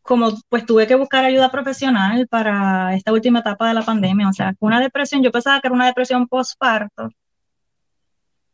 como 0.03 0.33
pues 0.49 0.67
tuve 0.67 0.87
que 0.87 0.95
buscar 0.95 1.25
ayuda 1.25 1.51
profesional 1.51 2.27
para 2.29 2.95
esta 2.95 3.13
última 3.13 3.41
etapa 3.41 3.69
de 3.69 3.75
la 3.75 3.83
pandemia, 3.83 4.29
o 4.29 4.33
sea, 4.33 4.55
una 4.61 4.81
depresión, 4.81 5.23
yo 5.23 5.33
pensaba 5.33 5.61
que 5.61 5.69
era 5.69 5.75
una 5.75 5.87
depresión 5.87 6.29
postparto, 6.29 7.11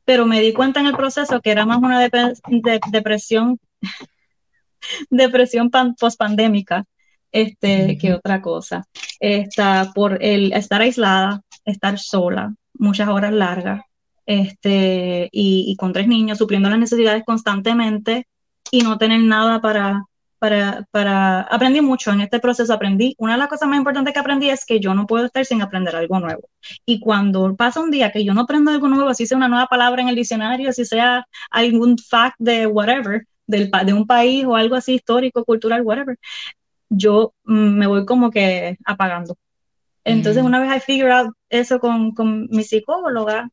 pero 0.05 0.27
me 0.27 0.41
di 0.41 0.53
cuenta 0.53 0.81
en 0.81 0.87
el 0.87 0.97
proceso 0.97 1.41
que 1.41 1.51
era 1.51 1.67
más 1.67 1.79
una 1.79 2.01
depresión, 2.01 3.59
depresión 5.11 5.71
pospandémica 5.99 6.85
este, 7.33 7.99
que 7.99 8.15
otra 8.15 8.41
cosa. 8.43 8.87
Está 9.19 9.93
por 9.95 10.23
el 10.23 10.53
estar 10.53 10.81
aislada, 10.83 11.43
estar 11.65 11.99
sola, 11.99 12.55
muchas 12.75 13.09
horas 13.09 13.33
largas, 13.33 13.83
este, 14.27 15.29
y, 15.33 15.77
con 15.77 15.93
tres 15.93 16.07
niños, 16.07 16.39
supliendo 16.39 16.71
las 16.71 16.79
necesidades 16.79 17.25
constantemente 17.25 18.27
y 18.71 18.83
no 18.83 18.99
tener 18.99 19.21
nada 19.21 19.61
para, 19.61 20.05
para, 20.39 20.87
para, 20.91 21.43
aprendí 21.43 21.81
mucho 21.81 22.13
en 22.13 22.21
este 22.21 22.41
proceso, 22.41 22.73
aprendí, 22.73 23.15
una 23.19 23.33
de 23.33 23.39
las 23.39 23.49
cosas 23.49 23.69
más 23.69 23.79
importantes 23.79 24.15
que 24.15 24.21
aprendí 24.21 24.51
es 24.51 24.65
que 24.65 24.81
yo 24.81 24.95
no 24.95 25.07
puedo 25.07 25.27
estar 25.27 25.45
sin 25.45 25.63
aprender 25.63 25.97
algo 25.97 26.21
nuevo. 26.21 26.49
Y 26.87 27.01
cuando 27.01 27.55
pasa 27.57 27.81
un 27.81 27.91
día 27.91 28.13
que 28.13 28.25
yo 28.25 28.35
no 28.35 28.43
aprendo 28.43 28.71
algo 28.71 28.89
nuevo, 28.89 29.13
si 29.15 29.27
sea 29.27 29.37
una 29.37 29.49
nueva 29.49 29.67
palabra 29.67 30.03
en 30.03 30.09
el 30.09 30.17
diccionario, 30.17 30.73
si 30.73 30.85
sea 30.85 31.27
algún 31.51 31.99
fact 31.99 32.37
de 32.39 32.67
whatever, 32.67 33.27
del, 33.47 33.71
de 33.85 33.93
un 33.93 34.07
país 34.07 34.45
o 34.45 34.57
algo 34.57 34.77
así 34.77 34.95
histórico, 34.95 35.45
cultural, 35.45 35.83
whatever, 35.83 36.17
yo 36.93 37.35
mm, 37.45 37.79
me 37.79 37.87
voy 37.87 38.05
como 38.05 38.31
que 38.31 38.79
apagando. 38.85 39.37
Entonces, 40.05 40.43
mm. 40.43 40.47
una 40.47 40.61
vez 40.61 40.77
I 40.77 40.81
figure 40.81 41.13
out 41.13 41.35
eso 41.49 41.79
con, 41.79 42.13
con 42.13 42.49
mi 42.51 42.65
psicóloga, 42.65 43.51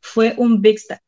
fue 0.00 0.34
un 0.36 0.60
big 0.62 0.78
step. 0.78 1.00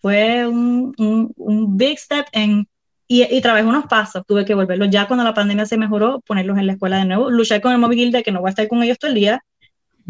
Fue 0.00 0.46
un, 0.46 0.94
un, 0.98 1.32
un 1.36 1.76
big 1.76 1.98
step 1.98 2.26
en 2.32 2.68
y, 3.10 3.22
y, 3.24 3.40
trabajé 3.40 3.64
unos 3.64 3.86
pasos, 3.86 4.22
tuve 4.26 4.44
que 4.44 4.52
volverlos 4.52 4.90
ya 4.90 5.06
cuando 5.06 5.24
la 5.24 5.32
pandemia 5.32 5.64
se 5.64 5.78
mejoró, 5.78 6.20
ponerlos 6.20 6.58
en 6.58 6.66
la 6.66 6.74
escuela 6.74 6.98
de 6.98 7.06
nuevo, 7.06 7.30
luchar 7.30 7.62
con 7.62 7.72
el 7.72 7.78
móvil 7.78 8.12
de 8.12 8.22
que 8.22 8.30
no 8.30 8.40
voy 8.40 8.48
a 8.48 8.50
estar 8.50 8.68
con 8.68 8.82
ellos 8.82 8.98
todo 8.98 9.08
el 9.08 9.14
día, 9.14 9.42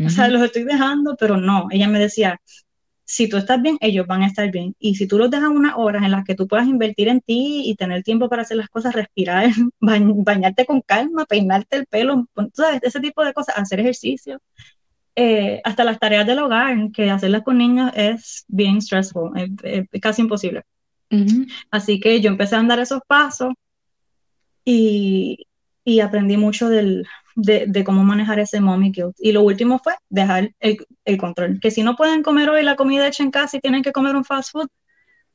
o 0.05 0.11
sea, 0.11 0.29
los 0.29 0.43
estoy 0.43 0.65
dejando, 0.65 1.17
pero 1.19 1.37
no, 1.37 1.69
ella 1.71 1.89
me 1.89 2.01
decía, 2.01 2.41
si 3.09 3.27
tú 3.27 3.39
estás 3.39 3.63
bien, 3.63 3.79
ellos 3.81 4.07
van 4.07 4.23
a 4.23 4.27
estar 4.27 4.51
bien, 4.51 4.77
y 4.79 4.97
si 4.97 5.09
tú 5.09 5.17
los 5.17 5.31
dejas 5.31 5.49
unas 5.49 5.73
horas 5.77 6.05
en 6.05 6.11
las 6.11 6.25
que 6.27 6.35
tú 6.35 6.47
puedas 6.47 6.69
invertir 6.69 7.09
en 7.09 7.23
ti 7.23 7.63
y 7.65 7.75
tener 7.75 8.03
tiempo 8.03 8.29
para 8.29 8.43
hacer 8.43 8.59
las 8.59 8.69
cosas, 8.69 8.95
respirar, 8.95 9.49
bañarte 9.81 10.67
con 10.67 10.83
calma, 10.83 11.25
peinarte 11.25 11.77
el 11.77 11.87
pelo, 11.87 12.29
¿sabes? 12.53 12.81
ese 12.83 13.01
tipo 13.01 13.25
de 13.25 13.33
cosas, 13.33 13.57
hacer 13.57 13.81
ejercicio, 13.81 14.43
eh, 15.17 15.63
hasta 15.65 15.85
las 15.85 15.99
tareas 15.99 16.27
del 16.27 16.39
hogar, 16.39 16.93
que 16.93 17.11
hacerlas 17.11 17.45
con 17.45 17.57
niños 17.57 17.91
es 17.95 18.45
bien 18.47 18.83
stressful, 18.83 19.33
es 19.63 19.89
casi 20.03 20.21
imposible. 20.21 20.65
Así 21.71 22.01
que 22.01 22.21
yo 22.21 22.29
empecé 22.29 22.57
a 22.57 22.59
andar 22.59 22.79
esos 22.79 23.01
pasos 23.07 23.55
y, 24.67 25.47
y 25.83 26.01
aprendí 26.01 26.37
mucho 26.37 26.69
del, 26.69 27.07
de, 27.41 27.67
de, 27.69 27.85
cómo 27.85 28.03
manejar 28.03 28.41
ese 28.41 28.61
mommy 28.61 28.91
guilt. 28.91 29.15
Y 29.21 29.31
lo 29.31 29.43
último 29.43 29.79
fue 29.79 29.95
dejar 30.09 30.51
el, 30.59 30.79
el, 31.05 31.19
control. 31.19 31.61
Que 31.61 31.71
si 31.71 31.85
no 31.85 31.95
pueden 31.95 32.25
comer 32.25 32.51
hoy 32.51 32.65
la 32.65 32.75
comida 32.75 33.07
hecha 33.07 33.23
en 33.23 33.31
casa 33.31 33.57
y 33.57 33.61
tienen 33.61 33.85
que 33.85 33.93
comer 33.93 34.17
un 34.17 34.25
fast 34.25 34.51
food, 34.51 34.67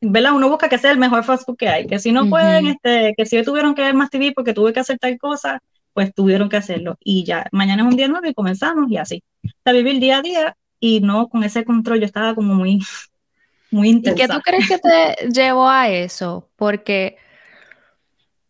¿verdad? 0.02 0.34
Uno 0.34 0.50
busca 0.50 0.68
que 0.68 0.78
sea 0.78 0.92
el 0.92 0.98
mejor 0.98 1.24
fast 1.24 1.46
food 1.46 1.56
que 1.56 1.70
hay. 1.70 1.88
Que 1.88 2.00
si 2.00 2.12
no 2.12 2.30
pueden, 2.30 2.68
este, 2.68 3.14
que 3.16 3.26
si 3.26 3.38
hoy 3.38 3.44
tuvieron 3.46 3.74
que 3.74 3.84
ver 3.84 3.94
más 3.94 4.10
TV 4.10 4.34
porque 4.36 4.54
tuve 4.54 4.74
que 4.74 4.82
hacer 4.82 5.00
tal 5.00 5.18
cosa, 5.18 5.62
pues 5.94 6.14
tuvieron 6.14 6.50
que 6.50 6.58
hacerlo. 6.58 6.98
Y 7.00 7.24
ya, 7.24 7.48
mañana 7.54 7.84
es 7.84 7.88
un 7.88 7.96
día 7.96 8.10
nuevo 8.10 8.28
y 8.28 8.34
comenzamos 8.34 8.92
y 8.92 8.98
así. 8.98 9.24
O 9.66 9.72
vivir 9.72 10.02
día 10.02 10.18
a 10.18 10.22
día 10.22 10.58
y 10.82 11.00
no 11.00 11.30
con 11.30 11.46
ese 11.46 11.64
control. 11.64 12.02
Yo 12.02 12.06
estaba 12.06 12.36
como 12.36 12.54
muy 12.54 12.82
muy 13.72 13.88
intensa. 13.88 14.26
¿Y 14.26 14.28
qué 14.28 14.34
tú 14.34 14.42
crees 14.42 14.68
que 14.68 14.78
te 14.78 15.30
llevó 15.34 15.70
a 15.70 15.88
eso? 15.88 16.50
Porque 16.58 17.16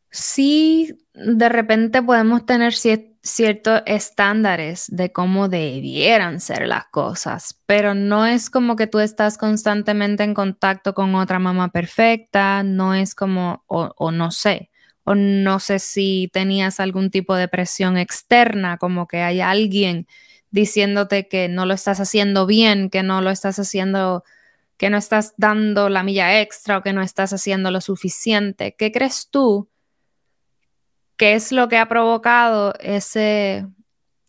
sí, 0.09 0.97
de 1.13 1.49
repente 1.49 2.01
podemos 2.01 2.47
tener 2.47 2.73
ciertos 2.73 3.12
estándares 3.85 4.85
de 4.89 5.11
cómo 5.11 5.47
debieran 5.47 6.41
ser 6.41 6.67
las 6.67 6.85
cosas, 6.87 7.59
pero 7.65 7.93
no 7.93 8.25
es 8.25 8.49
como 8.49 8.75
que 8.75 8.87
tú 8.87 8.99
estás 8.99 9.37
constantemente 9.37 10.23
en 10.23 10.33
contacto 10.33 10.93
con 10.93 11.15
otra 11.15 11.39
mamá 11.39 11.71
perfecta, 11.71 12.63
no 12.63 12.93
es 12.93 13.15
como, 13.15 13.63
o, 13.67 13.93
o 13.97 14.11
no 14.11 14.31
sé, 14.31 14.69
o 15.05 15.15
no 15.15 15.59
sé 15.59 15.79
si 15.79 16.29
tenías 16.33 16.79
algún 16.79 17.11
tipo 17.11 17.35
de 17.35 17.47
presión 17.47 17.97
externa, 17.97 18.77
como 18.77 19.07
que 19.07 19.21
hay 19.21 19.39
alguien 19.39 20.07
diciéndote 20.51 21.27
que 21.27 21.47
no 21.47 21.65
lo 21.65 21.73
estás 21.73 21.99
haciendo 21.99 22.45
bien, 22.45 22.89
que 22.89 23.03
no 23.03 23.21
lo 23.21 23.29
estás 23.31 23.57
haciendo 23.57 24.23
que 24.77 24.89
no 24.89 24.97
estás 24.97 25.33
dando 25.37 25.87
la 25.87 26.03
milla 26.03 26.41
extra 26.41 26.77
o 26.77 26.81
que 26.81 26.93
no 26.93 27.01
estás 27.01 27.31
haciendo 27.31 27.71
lo 27.71 27.79
suficiente. 27.79 28.75
¿Qué 28.77 28.91
crees 28.91 29.29
tú 29.29 29.69
que 31.17 31.33
es 31.33 31.51
lo 31.51 31.67
que 31.67 31.77
ha 31.77 31.87
provocado 31.87 32.73
ese, 32.79 33.67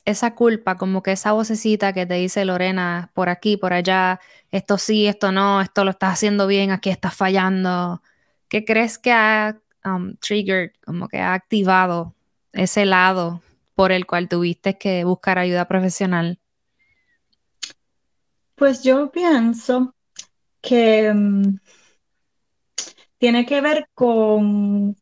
esa 0.05 0.35
culpa, 0.35 0.77
como 0.77 1.03
que 1.03 1.12
esa 1.12 1.33
vocecita 1.33 1.92
que 1.92 2.07
te 2.07 2.14
dice 2.14 2.44
Lorena 2.44 3.11
por 3.14 3.29
aquí, 3.29 3.57
por 3.57 3.73
allá, 3.73 4.20
esto 4.51 4.79
sí, 4.79 5.07
esto 5.07 5.33
no, 5.33 5.61
esto 5.61 5.85
lo 5.85 5.90
estás 5.90 6.14
haciendo 6.14 6.47
bien, 6.47 6.70
aquí 6.70 6.90
estás 6.90 7.14
fallando? 7.14 8.03
¿Qué 8.49 8.64
crees 8.64 8.99
que 8.99 9.12
ha 9.12 9.59
um, 9.85 10.16
triggered, 10.16 10.73
como 10.85 11.09
que 11.09 11.18
ha 11.20 11.35
activado 11.35 12.14
ese 12.53 12.85
lado 12.85 13.42
por 13.75 13.92
el 13.92 14.07
cual 14.07 14.29
tuviste 14.29 14.79
que 14.79 15.05
buscar 15.05 15.38
ayuda 15.38 15.66
profesional? 15.66 16.38
Pues 18.55 18.83
yo 18.83 19.11
pienso 19.11 19.94
que 20.61 21.12
mm, 21.12 21.57
tiene 23.18 23.47
que 23.47 23.61
ver 23.61 23.88
con 23.94 24.97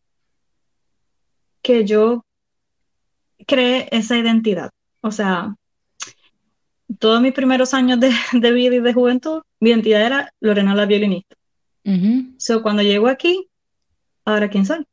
que 1.62 1.85
yo 1.85 2.25
cree 3.46 3.88
esa 3.90 4.18
identidad. 4.18 4.70
O 5.01 5.11
sea, 5.11 5.55
todos 6.98 7.20
mis 7.20 7.33
primeros 7.33 7.75
años 7.75 7.98
de, 8.01 8.53
vida 8.53 8.77
y 8.77 8.81
de 8.81 8.92
juventud, 8.92 9.42
mi 9.61 9.70
identidad 9.70 10.03
era 10.03 10.33
Lorena 10.40 10.75
la 10.75 10.87
violinista. 10.87 11.37
So, 12.37 12.62
cuando 12.62 12.83
llego 12.83 13.09
aquí, 13.09 13.48
ahora 14.25 14.48
quién 14.48 14.64
soy? 14.64 14.87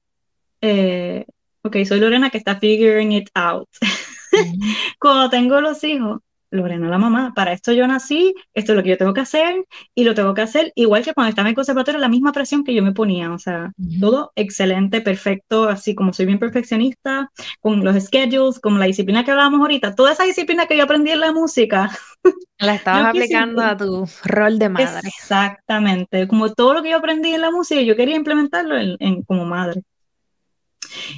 Eh, 0.62 1.26
ok, 1.62 1.78
soy 1.86 2.00
Lorena 2.00 2.30
que 2.30 2.40
está 2.40 2.60
figuring 2.60 3.12
it 3.12 3.30
out. 3.36 3.70
cuando 5.00 5.30
tengo 5.30 5.62
los 5.62 5.84
hijos, 5.84 6.22
Lorena 6.52 6.90
la 6.90 6.98
mamá, 6.98 7.34
para 7.36 7.54
esto 7.54 7.72
yo 7.72 7.88
nací, 7.88 8.34
esto 8.54 8.72
es 8.72 8.76
lo 8.76 8.84
que 8.84 8.90
yo 8.90 8.98
tengo 8.98 9.14
que 9.14 9.22
hacer 9.22 9.66
y 9.94 10.04
lo 10.04 10.16
tengo 10.16 10.34
que 10.34 10.42
hacer 10.42 10.72
igual 10.76 11.04
que 11.04 11.14
cuando 11.14 11.30
estaba 11.30 11.48
en 11.48 11.52
el 11.52 11.56
conservatorio, 11.56 12.00
la 12.00 12.10
misma 12.10 12.32
presión 12.32 12.64
que 12.64 12.74
yo 12.74 12.82
me 12.82 12.92
ponía, 12.92 13.32
o 13.32 13.40
sea, 13.40 13.72
todo 14.00 14.32
excelente, 14.36 15.02
perfecto, 15.02 15.70
así 15.70 15.96
como 15.96 16.14
soy 16.14 16.26
bien 16.26 16.40
perfeccionista, 16.40 17.32
con 17.60 17.84
los 17.84 18.02
schedules, 18.04 18.60
con 18.60 18.80
la 18.80 18.86
disciplina 18.86 19.24
que 19.24 19.32
hablábamos 19.32 19.62
ahorita, 19.62 19.96
toda 19.96 20.14
esa 20.14 20.24
disciplina 20.24 20.66
que 20.66 20.78
yo 20.78 20.84
aprendí 20.84 21.12
en 21.12 21.20
la 21.20 21.32
música. 21.32 21.90
La 22.62 22.76
estabas 22.76 23.06
aplicando 23.06 23.62
a 23.62 23.78
tu 23.78 24.06
rol 24.26 24.60
de 24.60 24.68
madre. 24.68 25.08
Exactamente, 25.08 26.28
como 26.28 26.52
todo 26.54 26.74
lo 26.74 26.84
que 26.84 26.90
yo 26.90 26.98
aprendí 26.98 27.34
en 27.34 27.40
la 27.40 27.52
música, 27.52 27.82
yo 27.82 27.96
quería 27.96 28.18
implementarlo 28.18 28.76
en, 28.78 29.24
como 29.24 29.46
madre. 29.46 29.82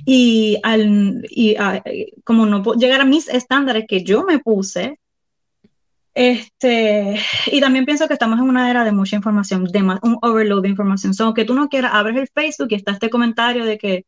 Y, 0.06 0.60
al, 0.62 1.26
y 1.30 1.56
ah, 1.58 1.82
como 2.24 2.46
no 2.46 2.62
llegar 2.76 3.02
a 3.02 3.06
mis 3.06 3.28
estándares 3.28 3.86
que 3.88 4.04
yo 4.04 4.24
me 4.24 4.38
puse, 4.38 5.00
este, 6.14 7.16
y 7.48 7.62
también 7.62 7.86
pienso 7.86 8.08
que 8.08 8.14
estamos 8.14 8.38
en 8.40 8.46
una 8.46 8.70
era 8.70 8.84
de 8.84 8.92
mucha 8.92 9.16
información, 9.16 9.64
de 9.66 9.82
un 9.82 10.18
overload 10.22 10.64
de 10.64 10.70
información. 10.70 11.14
So, 11.14 11.34
que 11.34 11.46
tú 11.46 11.54
no 11.54 11.70
quieras, 11.70 11.92
abres 11.94 12.18
el 12.18 12.28
Facebook 12.28 12.68
y 12.72 12.76
está 12.76 12.92
este 12.92 13.10
comentario 13.10 13.66
de 13.66 13.78
que, 13.78 14.06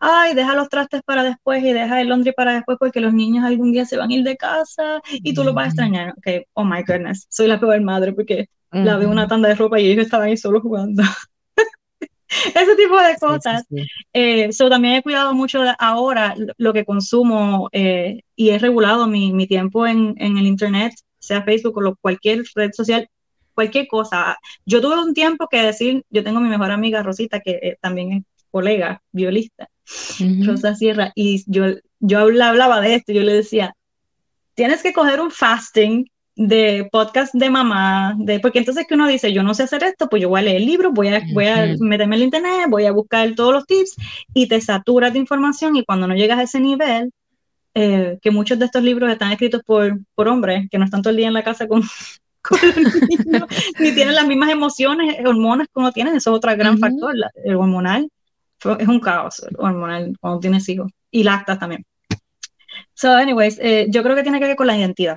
ay, 0.00 0.34
deja 0.34 0.54
los 0.54 0.68
trastes 0.68 1.02
para 1.02 1.24
después 1.24 1.62
y 1.64 1.72
deja 1.72 2.00
el 2.00 2.08
laundry 2.08 2.32
para 2.32 2.54
después 2.54 2.78
porque 2.78 3.00
los 3.00 3.12
niños 3.12 3.44
algún 3.44 3.72
día 3.72 3.84
se 3.84 3.96
van 3.96 4.10
a 4.10 4.14
ir 4.14 4.22
de 4.22 4.36
casa 4.36 5.00
y 5.10 5.34
tú 5.34 5.42
lo 5.42 5.52
vas 5.52 5.66
a 5.66 5.68
extrañar. 5.68 6.14
Ok, 6.16 6.46
oh 6.54 6.64
my 6.64 6.82
goodness, 6.86 7.26
soy 7.28 7.48
la 7.48 7.58
peor 7.58 7.80
madre 7.80 8.12
porque 8.12 8.48
la 8.70 8.96
veo 8.96 9.10
una 9.10 9.26
tanda 9.26 9.48
de 9.48 9.56
ropa 9.56 9.80
y 9.80 9.90
ellos 9.90 10.04
estaban 10.04 10.28
ahí 10.28 10.36
solo 10.36 10.60
jugando. 10.60 11.02
Ese 12.28 12.76
tipo 12.76 12.96
de 12.96 13.16
cosas. 13.16 13.64
Eh, 14.12 14.50
también 14.70 14.94
he 14.94 15.02
cuidado 15.02 15.34
mucho 15.34 15.62
ahora 15.80 16.36
lo 16.58 16.72
que 16.72 16.84
consumo 16.84 17.68
eh, 17.72 18.20
y 18.36 18.50
he 18.50 18.58
regulado 18.58 19.08
mi, 19.08 19.32
mi 19.32 19.48
tiempo 19.48 19.84
en, 19.84 20.14
en 20.18 20.38
el 20.38 20.46
Internet 20.46 20.94
sea 21.20 21.42
Facebook 21.42 21.78
o 21.78 21.96
cualquier 22.00 22.44
red 22.54 22.72
social, 22.72 23.08
cualquier 23.54 23.86
cosa. 23.88 24.38
Yo 24.64 24.80
tuve 24.80 24.98
un 24.98 25.14
tiempo 25.14 25.46
que 25.48 25.62
decir, 25.62 26.04
yo 26.10 26.24
tengo 26.24 26.40
mi 26.40 26.48
mejor 26.48 26.70
amiga 26.70 27.02
Rosita, 27.02 27.40
que 27.40 27.52
eh, 27.62 27.78
también 27.80 28.12
es 28.12 28.22
colega, 28.50 29.00
violista, 29.12 29.68
Rosa 30.44 30.74
Sierra, 30.74 31.12
y 31.14 31.44
yo, 31.46 31.66
yo 32.00 32.18
hablaba 32.18 32.80
de 32.80 32.96
esto, 32.96 33.12
yo 33.12 33.22
le 33.22 33.32
decía, 33.32 33.74
tienes 34.54 34.82
que 34.82 34.92
coger 34.92 35.20
un 35.20 35.30
fasting 35.30 36.04
de 36.36 36.88
podcast 36.90 37.34
de 37.34 37.50
mamá, 37.50 38.14
de, 38.18 38.40
porque 38.40 38.60
entonces 38.60 38.86
que 38.88 38.94
uno 38.94 39.06
dice, 39.06 39.32
yo 39.32 39.42
no 39.42 39.52
sé 39.52 39.64
hacer 39.64 39.84
esto, 39.84 40.08
pues 40.08 40.22
yo 40.22 40.28
voy 40.28 40.40
a 40.40 40.44
leer 40.44 40.62
libros, 40.62 40.92
voy 40.94 41.08
a, 41.08 41.22
voy 41.32 41.46
a 41.46 41.76
meterme 41.78 42.16
en 42.16 42.20
el 42.20 42.22
internet, 42.22 42.66
voy 42.68 42.86
a 42.86 42.92
buscar 42.92 43.34
todos 43.34 43.52
los 43.52 43.66
tips 43.66 43.96
y 44.32 44.48
te 44.48 44.60
saturas 44.60 45.12
de 45.12 45.18
información 45.18 45.76
y 45.76 45.84
cuando 45.84 46.06
no 46.06 46.14
llegas 46.14 46.38
a 46.38 46.44
ese 46.44 46.60
nivel, 46.60 47.12
eh, 47.82 48.18
que 48.20 48.30
muchos 48.30 48.58
de 48.58 48.66
estos 48.66 48.82
libros 48.82 49.10
están 49.10 49.32
escritos 49.32 49.62
por, 49.64 49.98
por 50.14 50.28
hombres 50.28 50.68
que 50.70 50.76
no 50.76 50.84
están 50.84 51.00
todo 51.00 51.12
el 51.12 51.16
día 51.16 51.28
en 51.28 51.32
la 51.32 51.42
casa 51.42 51.66
con, 51.66 51.82
con 52.42 52.58
niños, 53.08 53.48
ni 53.78 53.92
tienen 53.92 54.14
las 54.14 54.26
mismas 54.26 54.50
emociones, 54.50 55.16
hormonas 55.24 55.66
como 55.72 55.90
tienen, 55.90 56.14
eso 56.14 56.30
es 56.30 56.36
otro 56.36 56.54
gran 56.58 56.78
factor, 56.78 57.14
el 57.42 57.54
hormonal. 57.56 58.10
Es 58.78 58.86
un 58.86 59.00
caos 59.00 59.42
hormonal 59.56 60.14
cuando 60.20 60.40
tienes 60.40 60.68
hijos 60.68 60.92
y 61.10 61.22
lactas 61.22 61.58
también. 61.58 61.86
So, 62.92 63.12
anyways, 63.12 63.58
eh, 63.58 63.86
yo 63.88 64.02
creo 64.02 64.14
que 64.14 64.24
tiene 64.24 64.38
que 64.38 64.48
ver 64.48 64.56
con 64.56 64.66
la 64.66 64.76
identidad. 64.76 65.16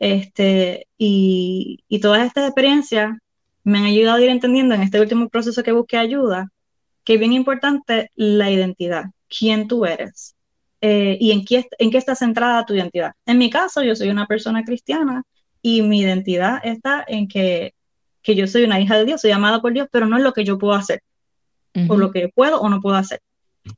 Este, 0.00 0.88
y, 0.98 1.84
y 1.86 2.00
todas 2.00 2.26
estas 2.26 2.46
experiencias 2.46 3.16
me 3.62 3.78
han 3.78 3.84
ayudado 3.84 4.16
a 4.16 4.22
ir 4.22 4.30
entendiendo 4.30 4.74
en 4.74 4.82
este 4.82 5.00
último 5.00 5.28
proceso 5.28 5.62
que 5.62 5.70
busqué 5.70 5.98
ayuda, 5.98 6.48
que 7.04 7.14
es 7.14 7.20
bien 7.20 7.32
importante 7.32 8.10
la 8.16 8.50
identidad, 8.50 9.04
quién 9.28 9.68
tú 9.68 9.86
eres 9.86 10.34
eh, 10.84 11.16
y 11.20 11.30
en 11.30 11.44
qué, 11.44 11.64
en 11.78 11.90
qué 11.92 11.98
está 11.98 12.16
centrada 12.16 12.66
tu 12.66 12.74
identidad. 12.74 13.12
En 13.24 13.38
mi 13.38 13.48
caso, 13.48 13.84
yo 13.84 13.94
soy 13.94 14.10
una 14.10 14.26
persona 14.26 14.64
cristiana 14.64 15.22
y 15.62 15.80
mi 15.82 16.00
identidad 16.00 16.58
está 16.64 17.04
en 17.06 17.28
que, 17.28 17.74
que 18.20 18.34
yo 18.34 18.48
soy 18.48 18.64
una 18.64 18.80
hija 18.80 18.98
de 18.98 19.04
Dios, 19.04 19.20
soy 19.20 19.30
amada 19.30 19.62
por 19.62 19.72
Dios, 19.72 19.86
pero 19.92 20.06
no 20.06 20.16
es 20.16 20.24
lo 20.24 20.32
que 20.32 20.44
yo 20.44 20.58
puedo 20.58 20.74
hacer, 20.74 21.00
o 21.88 21.96
lo 21.96 22.10
que 22.10 22.28
puedo 22.28 22.60
o 22.60 22.68
no 22.68 22.80
puedo 22.80 22.96
hacer. 22.96 23.20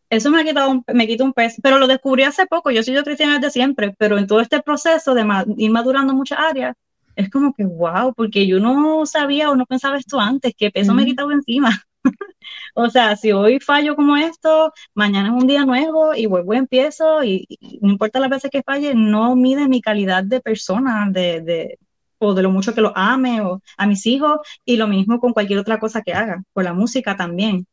Eso 0.08 0.30
me 0.30 0.40
ha 0.40 0.44
quitado 0.44 0.70
un, 0.70 0.82
me 0.94 1.06
quita 1.06 1.24
un 1.24 1.34
peso, 1.34 1.60
pero 1.62 1.78
lo 1.78 1.86
descubrí 1.86 2.22
hace 2.22 2.46
poco, 2.46 2.70
yo 2.70 2.82
soy 2.82 2.94
yo 2.94 3.04
cristiana 3.04 3.38
desde 3.38 3.50
siempre, 3.50 3.94
pero 3.98 4.16
en 4.16 4.26
todo 4.26 4.40
este 4.40 4.62
proceso 4.62 5.12
de 5.12 5.26
ir 5.58 5.70
madurando 5.70 6.14
muchas 6.14 6.38
áreas, 6.38 6.74
es 7.16 7.28
como 7.28 7.52
que 7.52 7.66
wow, 7.66 8.14
porque 8.14 8.46
yo 8.46 8.60
no 8.60 9.04
sabía 9.04 9.50
o 9.50 9.56
no 9.56 9.66
pensaba 9.66 9.98
esto 9.98 10.18
antes, 10.18 10.54
que 10.56 10.70
peso 10.70 10.94
me 10.94 11.02
he 11.02 11.06
quitado 11.06 11.32
encima. 11.32 11.70
o 12.74 12.90
sea, 12.90 13.16
si 13.16 13.32
hoy 13.32 13.60
fallo 13.60 13.96
como 13.96 14.16
esto, 14.16 14.72
mañana 14.94 15.28
es 15.28 15.42
un 15.42 15.46
día 15.46 15.64
nuevo 15.64 16.14
y 16.14 16.26
vuelvo 16.26 16.54
y 16.54 16.58
empiezo 16.58 17.24
y, 17.24 17.46
no 17.80 17.90
importa 17.90 18.20
las 18.20 18.30
veces 18.30 18.50
que 18.50 18.62
falle, 18.62 18.94
no 18.94 19.36
mide 19.36 19.68
mi 19.68 19.80
calidad 19.80 20.24
de 20.24 20.40
persona, 20.40 21.08
de, 21.10 21.40
de, 21.40 21.78
o 22.18 22.34
de 22.34 22.42
lo 22.42 22.50
mucho 22.50 22.74
que 22.74 22.80
lo 22.80 22.92
ame 22.96 23.40
o 23.40 23.60
a 23.76 23.86
mis 23.86 24.06
hijos 24.06 24.40
y 24.64 24.76
lo 24.76 24.86
mismo 24.86 25.20
con 25.20 25.32
cualquier 25.32 25.58
otra 25.58 25.78
cosa 25.78 26.02
que 26.02 26.12
haga, 26.12 26.42
con 26.52 26.64
la 26.64 26.72
música 26.72 27.16
también, 27.16 27.66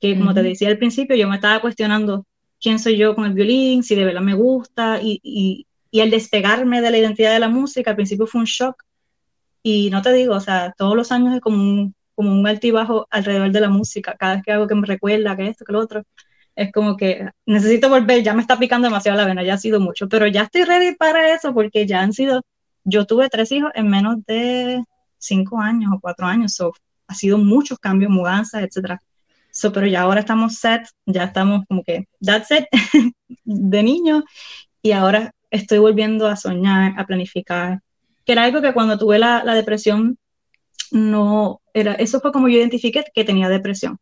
que 0.00 0.18
como 0.18 0.34
te 0.34 0.42
decía 0.42 0.68
al 0.68 0.78
principio, 0.78 1.16
yo 1.16 1.28
me 1.28 1.36
estaba 1.36 1.60
cuestionando 1.60 2.26
quién 2.60 2.78
soy 2.78 2.96
yo 2.96 3.14
con 3.14 3.26
el 3.26 3.34
violín, 3.34 3.82
si 3.82 3.94
de 3.94 4.04
verdad 4.04 4.20
me 4.20 4.34
gusta 4.34 5.00
y, 5.02 5.20
y, 5.22 5.66
y 5.90 6.00
al 6.00 6.10
despegarme 6.10 6.80
de 6.80 6.90
la 6.90 6.98
identidad 6.98 7.32
de 7.32 7.40
la 7.40 7.48
música, 7.48 7.90
al 7.90 7.96
principio 7.96 8.26
fue 8.26 8.40
un 8.40 8.46
shock. 8.46 8.82
Y 9.62 9.90
no 9.90 10.02
te 10.02 10.12
digo, 10.12 10.34
o 10.34 10.40
sea, 10.40 10.72
todos 10.76 10.94
los 10.94 11.10
años 11.10 11.34
es 11.34 11.40
como 11.40 11.56
un 11.56 11.94
como 12.16 12.32
un 12.32 12.46
altibajo 12.46 13.06
alrededor 13.10 13.52
de 13.52 13.60
la 13.60 13.68
música. 13.68 14.16
Cada 14.18 14.34
vez 14.36 14.42
que 14.44 14.52
hago 14.52 14.66
que 14.66 14.74
me 14.74 14.86
recuerda 14.86 15.36
que 15.36 15.48
esto, 15.48 15.64
que 15.64 15.72
lo 15.72 15.80
otro, 15.80 16.02
es 16.56 16.72
como 16.72 16.96
que 16.96 17.28
necesito 17.44 17.88
volver, 17.90 18.22
ya 18.22 18.34
me 18.34 18.40
está 18.40 18.58
picando 18.58 18.88
demasiado 18.88 19.18
la 19.18 19.26
vena, 19.26 19.42
ya 19.44 19.54
ha 19.54 19.58
sido 19.58 19.78
mucho, 19.78 20.08
pero 20.08 20.26
ya 20.26 20.42
estoy 20.44 20.64
ready 20.64 20.96
para 20.96 21.34
eso 21.34 21.52
porque 21.54 21.86
ya 21.86 22.00
han 22.00 22.12
sido, 22.14 22.42
yo 22.84 23.04
tuve 23.06 23.28
tres 23.28 23.52
hijos 23.52 23.70
en 23.74 23.88
menos 23.88 24.24
de 24.26 24.82
cinco 25.18 25.60
años 25.60 25.92
o 25.94 26.00
cuatro 26.00 26.26
años, 26.26 26.54
so, 26.54 26.72
ha 27.08 27.14
sido 27.14 27.38
muchos 27.38 27.78
cambios, 27.78 28.10
mudanzas, 28.10 28.62
etcétera. 28.64 29.00
So, 29.50 29.72
pero 29.72 29.86
ya 29.86 30.02
ahora 30.02 30.20
estamos 30.20 30.56
set, 30.56 30.88
ya 31.06 31.24
estamos 31.24 31.64
como 31.68 31.82
que, 31.84 32.08
that's 32.20 32.50
it, 32.50 32.66
de 33.44 33.82
niño, 33.82 34.24
y 34.82 34.92
ahora 34.92 35.32
estoy 35.50 35.78
volviendo 35.78 36.26
a 36.26 36.36
soñar, 36.36 36.94
a 36.98 37.06
planificar, 37.06 37.80
que 38.24 38.32
era 38.32 38.44
algo 38.44 38.60
que 38.62 38.72
cuando 38.72 38.98
tuve 38.98 39.18
la, 39.18 39.44
la 39.44 39.54
depresión 39.54 40.18
no 40.92 41.60
era, 41.74 41.94
eso 41.94 42.20
fue 42.20 42.32
como 42.32 42.48
yo 42.48 42.58
identifiqué 42.58 43.04
que 43.14 43.24
tenía 43.24 43.48
depresión. 43.48 43.98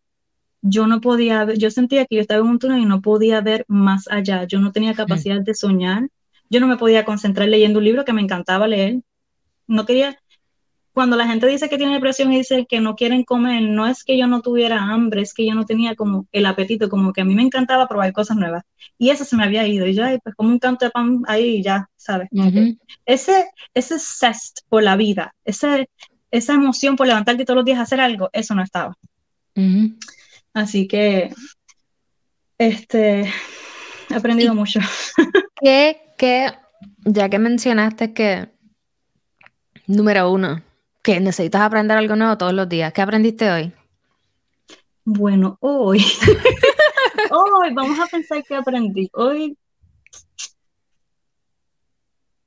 Yo 0.62 0.86
no 0.86 1.00
podía 1.00 1.46
yo 1.54 1.70
sentía 1.70 2.06
que 2.06 2.16
yo 2.16 2.22
estaba 2.22 2.40
en 2.40 2.46
un 2.46 2.58
túnel 2.58 2.80
y 2.80 2.86
no 2.86 3.02
podía 3.02 3.40
ver 3.40 3.64
más 3.68 4.08
allá. 4.08 4.44
Yo 4.44 4.60
no 4.60 4.72
tenía 4.72 4.94
capacidad 4.94 5.40
de 5.40 5.54
soñar. 5.54 6.08
Yo 6.48 6.60
no 6.60 6.66
me 6.66 6.76
podía 6.76 7.04
concentrar 7.04 7.48
leyendo 7.48 7.80
un 7.80 7.84
libro 7.84 8.04
que 8.04 8.12
me 8.12 8.22
encantaba 8.22 8.66
leer. 8.66 9.02
No 9.66 9.84
quería, 9.84 10.18
cuando 10.94 11.16
la 11.16 11.26
gente 11.26 11.48
dice 11.48 11.68
que 11.68 11.76
tiene 11.76 11.94
depresión 11.94 12.32
y 12.32 12.38
dice 12.38 12.66
que 12.68 12.80
no 12.80 12.94
quieren 12.94 13.24
comer, 13.24 13.62
no 13.62 13.86
es 13.86 14.04
que 14.04 14.16
yo 14.16 14.28
no 14.28 14.40
tuviera 14.40 14.80
hambre, 14.80 15.22
es 15.22 15.34
que 15.34 15.44
yo 15.44 15.54
no 15.54 15.66
tenía 15.66 15.96
como 15.96 16.26
el 16.30 16.46
apetito, 16.46 16.88
como 16.88 17.12
que 17.12 17.22
a 17.22 17.24
mí 17.24 17.34
me 17.34 17.42
encantaba 17.42 17.88
probar 17.88 18.12
cosas 18.12 18.36
nuevas. 18.36 18.62
Y 18.96 19.10
eso 19.10 19.24
se 19.24 19.36
me 19.36 19.42
había 19.42 19.66
ido. 19.66 19.86
Y 19.86 19.94
yo, 19.94 20.04
pues 20.22 20.36
como 20.36 20.50
un 20.50 20.60
canto 20.60 20.84
de 20.84 20.92
pan 20.92 21.22
ahí 21.26 21.62
ya, 21.62 21.90
¿sabes? 21.96 22.28
Ese, 23.04 23.44
ese 23.74 23.98
zest 23.98 24.60
por 24.68 24.84
la 24.84 24.96
vida, 24.96 25.34
ese, 25.44 25.88
esa 26.34 26.54
emoción 26.54 26.96
por 26.96 27.06
levantarte 27.06 27.44
todos 27.44 27.58
los 27.58 27.64
días 27.64 27.78
a 27.78 27.82
hacer 27.82 28.00
algo, 28.00 28.28
eso 28.32 28.56
no 28.56 28.62
estaba. 28.62 28.98
Así 30.52 30.88
que, 30.88 31.32
este, 32.58 33.32
he 34.10 34.14
aprendido 34.14 34.52
mucho. 34.52 34.80
¿Qué, 35.60 36.00
qué, 36.18 36.52
ya 37.04 37.28
que 37.28 37.38
mencionaste 37.38 38.12
que, 38.12 38.48
número 39.86 40.28
uno, 40.30 40.60
que 41.02 41.20
necesitas 41.20 41.62
aprender 41.62 41.96
algo 41.96 42.16
nuevo 42.16 42.36
todos 42.36 42.52
los 42.52 42.68
días, 42.68 42.92
¿qué 42.92 43.02
aprendiste 43.02 43.50
hoy? 43.52 43.72
Bueno, 45.04 45.56
hoy, 45.60 46.04
hoy 47.30 47.74
vamos 47.74 48.00
a 48.00 48.06
pensar 48.06 48.42
qué 48.42 48.56
aprendí. 48.56 49.08
Hoy 49.12 49.56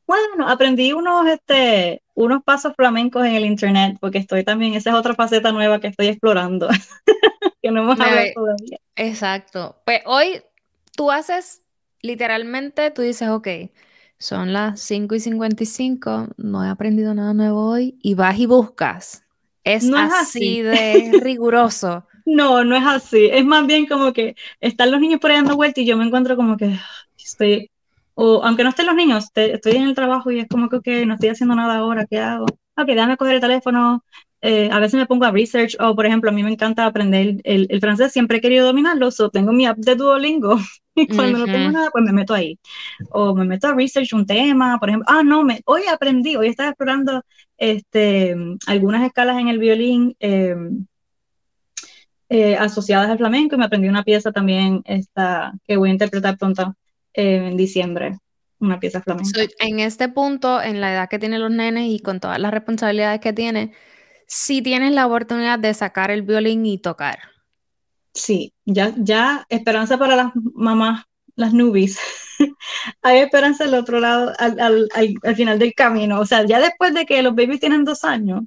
bueno, 0.06 0.48
aprendí 0.48 0.94
unos, 0.94 1.28
este, 1.28 2.02
unos 2.18 2.44
pasos 2.44 2.74
flamencos 2.76 3.28
en 3.28 3.36
el 3.36 3.46
internet, 3.46 3.98
porque 4.02 4.18
estoy 4.18 4.44
también, 4.44 4.74
esa 4.74 4.90
es 4.90 4.96
otra 4.96 5.14
faceta 5.14 5.52
nueva 5.52 5.80
que 5.80 5.86
estoy 5.86 6.08
explorando, 6.08 6.68
que 7.62 7.70
no 7.70 7.84
hemos 7.84 8.00
hablado 8.00 8.28
todavía. 8.34 8.80
Exacto. 8.96 9.76
Pues 9.86 10.02
hoy 10.06 10.42
tú 10.96 11.12
haces, 11.12 11.62
literalmente, 12.02 12.90
tú 12.90 13.04
dices, 13.04 13.30
ok, 13.30 13.48
son 14.18 14.52
las 14.52 14.82
5 14.82 15.14
y 15.14 15.20
55, 15.20 16.30
no 16.38 16.66
he 16.66 16.70
aprendido 16.70 17.14
nada 17.14 17.36
nuevo 17.36 17.70
hoy, 17.70 18.00
y 18.02 18.16
vas 18.16 18.40
y 18.40 18.48
buscas. 18.48 19.24
Es, 19.64 19.88
así, 19.94 20.64
de 20.64 21.20
riguroso. 21.22 22.08
No, 22.26 22.64
no 22.64 22.76
es 22.76 22.84
así. 22.84 23.30
Es 23.32 23.46
más 23.46 23.68
bien 23.68 23.86
como 23.86 24.12
que 24.12 24.36
están 24.60 24.90
los 24.90 25.00
niños 25.00 25.20
por 25.20 25.30
ahí 25.30 25.38
dando 25.38 25.56
vueltas 25.56 25.84
y 25.84 25.86
yo 25.86 25.98
me 25.98 26.06
encuentro 26.06 26.36
como 26.36 26.58
que 26.58 26.80
estoy 27.16 27.70
o 28.20 28.44
aunque 28.44 28.64
no 28.64 28.70
estén 28.70 28.88
los 28.88 28.96
niños, 28.96 29.30
estoy 29.36 29.74
en 29.74 29.84
el 29.84 29.94
trabajo 29.94 30.32
y 30.32 30.40
es 30.40 30.48
como 30.48 30.70
que, 30.70 30.78
okay, 30.78 31.06
no 31.06 31.14
estoy 31.14 31.30
haciendo 31.30 31.54
nada 31.54 31.78
ahora, 31.78 32.08
¿qué 32.08 32.20
hago? 32.20 32.48
Ok, 32.76 32.88
déjame 32.88 33.16
coger 33.16 33.36
el 33.36 33.42
teléfono, 33.42 34.04
eh, 34.42 34.70
a 34.72 34.80
veces 34.80 35.00
me 35.00 35.06
pongo 35.06 35.26
a 35.26 35.32
research, 35.32 35.76
o 35.80 35.96
por 35.96 36.08
ejemplo, 36.08 36.32
a 36.32 36.34
mí 36.34 36.42
me 36.42 36.52
encanta 36.52 36.88
aprender 36.88 37.36
el, 37.44 37.68
el 37.70 37.80
francés, 37.80 38.12
siempre 38.12 38.38
he 38.38 38.42
querido 38.42 38.66
dominarlo, 38.66 39.12
so 39.12 39.30
tengo 39.30 39.54
mi 39.54 39.68
app 39.68 39.78
de 39.78 39.94
Duolingo, 39.96 40.58
y 40.96 41.06
cuando 41.08 41.38
no 41.38 41.46
tengo 41.46 41.70
nada, 41.70 41.92
pues 41.92 42.04
me 42.06 42.12
meto 42.12 42.34
ahí. 42.34 42.58
O 43.12 43.36
me 43.36 43.46
meto 43.46 43.68
a 43.68 43.76
research 43.76 44.14
un 44.14 44.26
tema, 44.26 44.80
por 44.80 44.90
ejemplo, 44.90 45.06
ah, 45.08 45.22
no, 45.24 45.44
me, 45.44 45.62
hoy 45.66 45.84
aprendí, 45.92 46.36
hoy 46.36 46.48
estaba 46.48 46.70
explorando 46.70 47.24
este, 47.56 48.36
algunas 48.66 49.06
escalas 49.06 49.38
en 49.38 49.48
el 49.48 49.60
violín 49.60 50.16
em, 50.20 50.88
eh, 52.30 52.56
asociadas 52.56 53.12
al 53.12 53.20
flamenco 53.20 53.56
y 53.56 53.60
me 53.60 53.66
aprendí 53.66 53.88
una 53.88 54.04
pieza 54.04 54.32
también 54.32 54.82
esta, 54.86 55.54
que 55.68 55.78
voy 55.78 55.90
a 55.90 55.94
interpretar 55.94 56.36
pronto 56.36 56.76
en 57.18 57.58
diciembre, 57.58 58.18
una 58.60 58.80
pieza 58.80 59.02
flamenca. 59.02 59.42
en 59.60 59.80
este 59.80 60.08
punto, 60.10 60.62
en 60.62 60.80
la 60.82 60.94
edad 60.94 61.10
que 61.10 61.20
tienen 61.20 61.42
los 61.42 61.52
nenes 61.52 61.86
y 61.88 62.00
con 62.00 62.20
todas 62.20 62.40
las 62.40 62.52
responsabilidades 62.52 63.20
que 63.20 63.34
tiene, 63.34 63.74
sí 64.28 64.62
tienes 64.62 64.94
la 64.94 65.08
oportunidad 65.08 65.60
de 65.60 65.74
sacar 65.74 66.12
el 66.12 66.22
violín 66.22 66.66
y 66.66 66.78
tocar. 66.78 67.20
Sí, 68.14 68.54
ya, 68.66 68.94
ya 68.98 69.46
esperanza 69.50 69.98
para 69.98 70.16
las 70.16 70.32
mamás, 70.54 71.06
las 71.36 71.54
nubis. 71.54 72.00
Hay 73.02 73.20
esperanza 73.20 73.66
al 73.66 73.74
otro 73.74 74.00
lado, 74.00 74.34
al, 74.38 74.60
al, 74.60 74.88
al, 75.24 75.36
final 75.36 75.60
del 75.60 75.74
camino. 75.74 76.20
O 76.20 76.26
sea, 76.26 76.46
ya 76.46 76.60
después 76.60 76.94
de 76.94 77.06
que 77.06 77.22
los 77.22 77.36
babies 77.36 77.60
tienen 77.60 77.84
dos 77.84 78.04
años, 78.04 78.44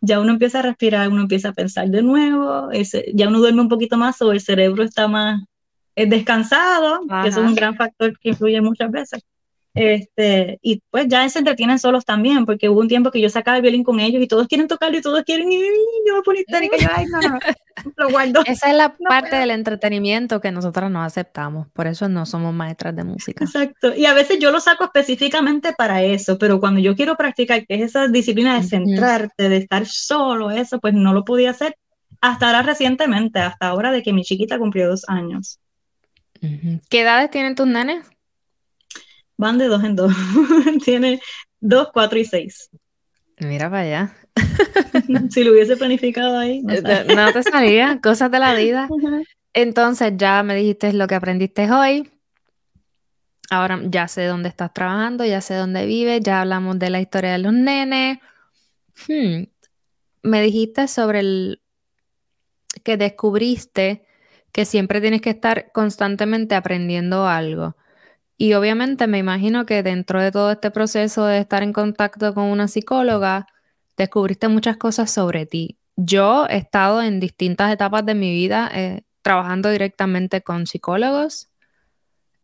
ya 0.00 0.20
uno 0.20 0.32
empieza 0.32 0.60
a 0.60 0.62
respirar, 0.62 1.08
uno 1.08 1.22
empieza 1.22 1.50
a 1.50 1.52
pensar 1.54 1.88
de 1.88 2.02
nuevo, 2.02 2.70
ese, 2.70 3.10
ya 3.14 3.28
uno 3.28 3.40
duerme 3.40 3.62
un 3.62 3.68
poquito 3.68 3.96
más 3.96 4.20
o 4.22 4.32
el 4.32 4.40
cerebro 4.40 4.84
está 4.84 5.08
más 5.08 5.42
es 5.96 6.10
descansado, 6.10 7.00
que 7.22 7.28
eso 7.28 7.40
es 7.42 7.48
un 7.48 7.54
gran 7.54 7.74
factor 7.74 8.16
que 8.18 8.28
influye 8.28 8.60
muchas 8.60 8.90
veces. 8.90 9.22
Este, 9.76 10.58
y 10.62 10.82
pues 10.90 11.06
ya 11.06 11.28
se 11.28 11.38
entretienen 11.38 11.78
solos 11.78 12.06
también, 12.06 12.46
porque 12.46 12.70
hubo 12.70 12.80
un 12.80 12.88
tiempo 12.88 13.10
que 13.10 13.20
yo 13.20 13.28
sacaba 13.28 13.58
el 13.58 13.62
violín 13.62 13.84
con 13.84 14.00
ellos 14.00 14.22
y 14.22 14.26
todos 14.26 14.46
quieren 14.46 14.68
tocarlo 14.68 14.96
y 14.96 15.02
todos 15.02 15.22
quieren, 15.24 15.52
y 15.52 15.58
yo 16.06 16.16
me 16.16 16.22
pongo 16.22 16.38
histérica, 16.38 16.76
yo, 16.78 16.88
ay, 16.94 17.04
no, 17.06 17.20
no, 17.20 17.38
lo 17.96 18.08
guardo. 18.08 18.42
Esa 18.46 18.70
es 18.70 18.76
la 18.76 18.94
parte 18.96 19.36
del 19.36 19.50
entretenimiento 19.50 20.40
que 20.40 20.50
nosotros 20.50 20.90
no 20.90 21.02
aceptamos, 21.02 21.68
por 21.74 21.86
eso 21.86 22.08
no 22.08 22.24
somos 22.24 22.54
maestras 22.54 22.96
de 22.96 23.04
música. 23.04 23.44
Exacto, 23.44 23.94
y 23.94 24.06
a 24.06 24.14
veces 24.14 24.38
yo 24.38 24.50
lo 24.50 24.60
saco 24.60 24.84
específicamente 24.84 25.74
para 25.74 26.02
eso, 26.02 26.38
pero 26.38 26.58
cuando 26.58 26.80
yo 26.80 26.96
quiero 26.96 27.16
practicar, 27.16 27.66
que 27.66 27.74
es 27.74 27.82
esa 27.82 28.08
disciplina 28.08 28.58
de 28.58 28.66
centrarte, 28.66 29.50
de 29.50 29.58
estar 29.58 29.84
solo, 29.84 30.50
eso, 30.50 30.80
pues 30.80 30.94
no 30.94 31.12
lo 31.12 31.22
podía 31.22 31.50
hacer 31.50 31.76
hasta 32.22 32.46
ahora 32.46 32.62
recientemente, 32.62 33.40
hasta 33.40 33.68
ahora 33.68 33.92
de 33.92 34.02
que 34.02 34.14
mi 34.14 34.22
chiquita 34.22 34.58
cumplió 34.58 34.88
dos 34.88 35.04
años. 35.06 35.60
¿Qué 36.88 37.00
edades 37.00 37.30
tienen 37.30 37.54
tus 37.54 37.66
nenes? 37.66 38.04
Van 39.36 39.58
de 39.58 39.66
dos 39.66 39.84
en 39.84 39.96
dos. 39.96 40.12
Tiene 40.84 41.20
dos, 41.60 41.88
cuatro 41.92 42.18
y 42.18 42.24
seis. 42.24 42.70
Mira 43.38 43.68
para 43.68 43.82
allá. 43.82 44.16
si 45.30 45.44
lo 45.44 45.52
hubiese 45.52 45.76
planificado 45.76 46.38
ahí. 46.38 46.62
No, 46.62 46.74
no 47.14 47.32
te 47.32 47.42
salía, 47.42 48.00
cosas 48.02 48.30
de 48.30 48.38
la 48.38 48.54
vida. 48.54 48.88
Entonces 49.52 50.12
ya 50.16 50.42
me 50.42 50.54
dijiste 50.54 50.92
lo 50.92 51.06
que 51.06 51.14
aprendiste 51.14 51.70
hoy. 51.70 52.10
Ahora 53.50 53.80
ya 53.84 54.08
sé 54.08 54.24
dónde 54.24 54.48
estás 54.48 54.72
trabajando, 54.72 55.24
ya 55.24 55.40
sé 55.40 55.54
dónde 55.54 55.86
vives, 55.86 56.20
ya 56.22 56.40
hablamos 56.40 56.78
de 56.78 56.90
la 56.90 57.00
historia 57.00 57.32
de 57.32 57.38
los 57.38 57.52
nenes. 57.52 58.18
Hmm. 59.06 59.44
Me 60.22 60.42
dijiste 60.42 60.88
sobre 60.88 61.20
el 61.20 61.62
que 62.82 62.96
descubriste 62.96 64.05
que 64.56 64.64
siempre 64.64 65.02
tienes 65.02 65.20
que 65.20 65.28
estar 65.28 65.70
constantemente 65.72 66.54
aprendiendo 66.54 67.28
algo. 67.28 67.76
Y 68.38 68.54
obviamente 68.54 69.06
me 69.06 69.18
imagino 69.18 69.66
que 69.66 69.82
dentro 69.82 70.18
de 70.22 70.32
todo 70.32 70.50
este 70.50 70.70
proceso 70.70 71.26
de 71.26 71.40
estar 71.40 71.62
en 71.62 71.74
contacto 71.74 72.32
con 72.32 72.44
una 72.44 72.66
psicóloga, 72.66 73.48
descubriste 73.98 74.48
muchas 74.48 74.78
cosas 74.78 75.10
sobre 75.10 75.44
ti. 75.44 75.76
yo 75.94 76.46
he 76.48 76.56
estado 76.56 77.02
en 77.02 77.20
distintas 77.20 77.70
etapas 77.70 78.06
de 78.06 78.14
mi 78.14 78.30
vida 78.30 78.70
eh, 78.72 79.02
trabajando 79.20 79.68
directamente 79.68 80.40
con 80.40 80.66
psicólogos 80.66 81.50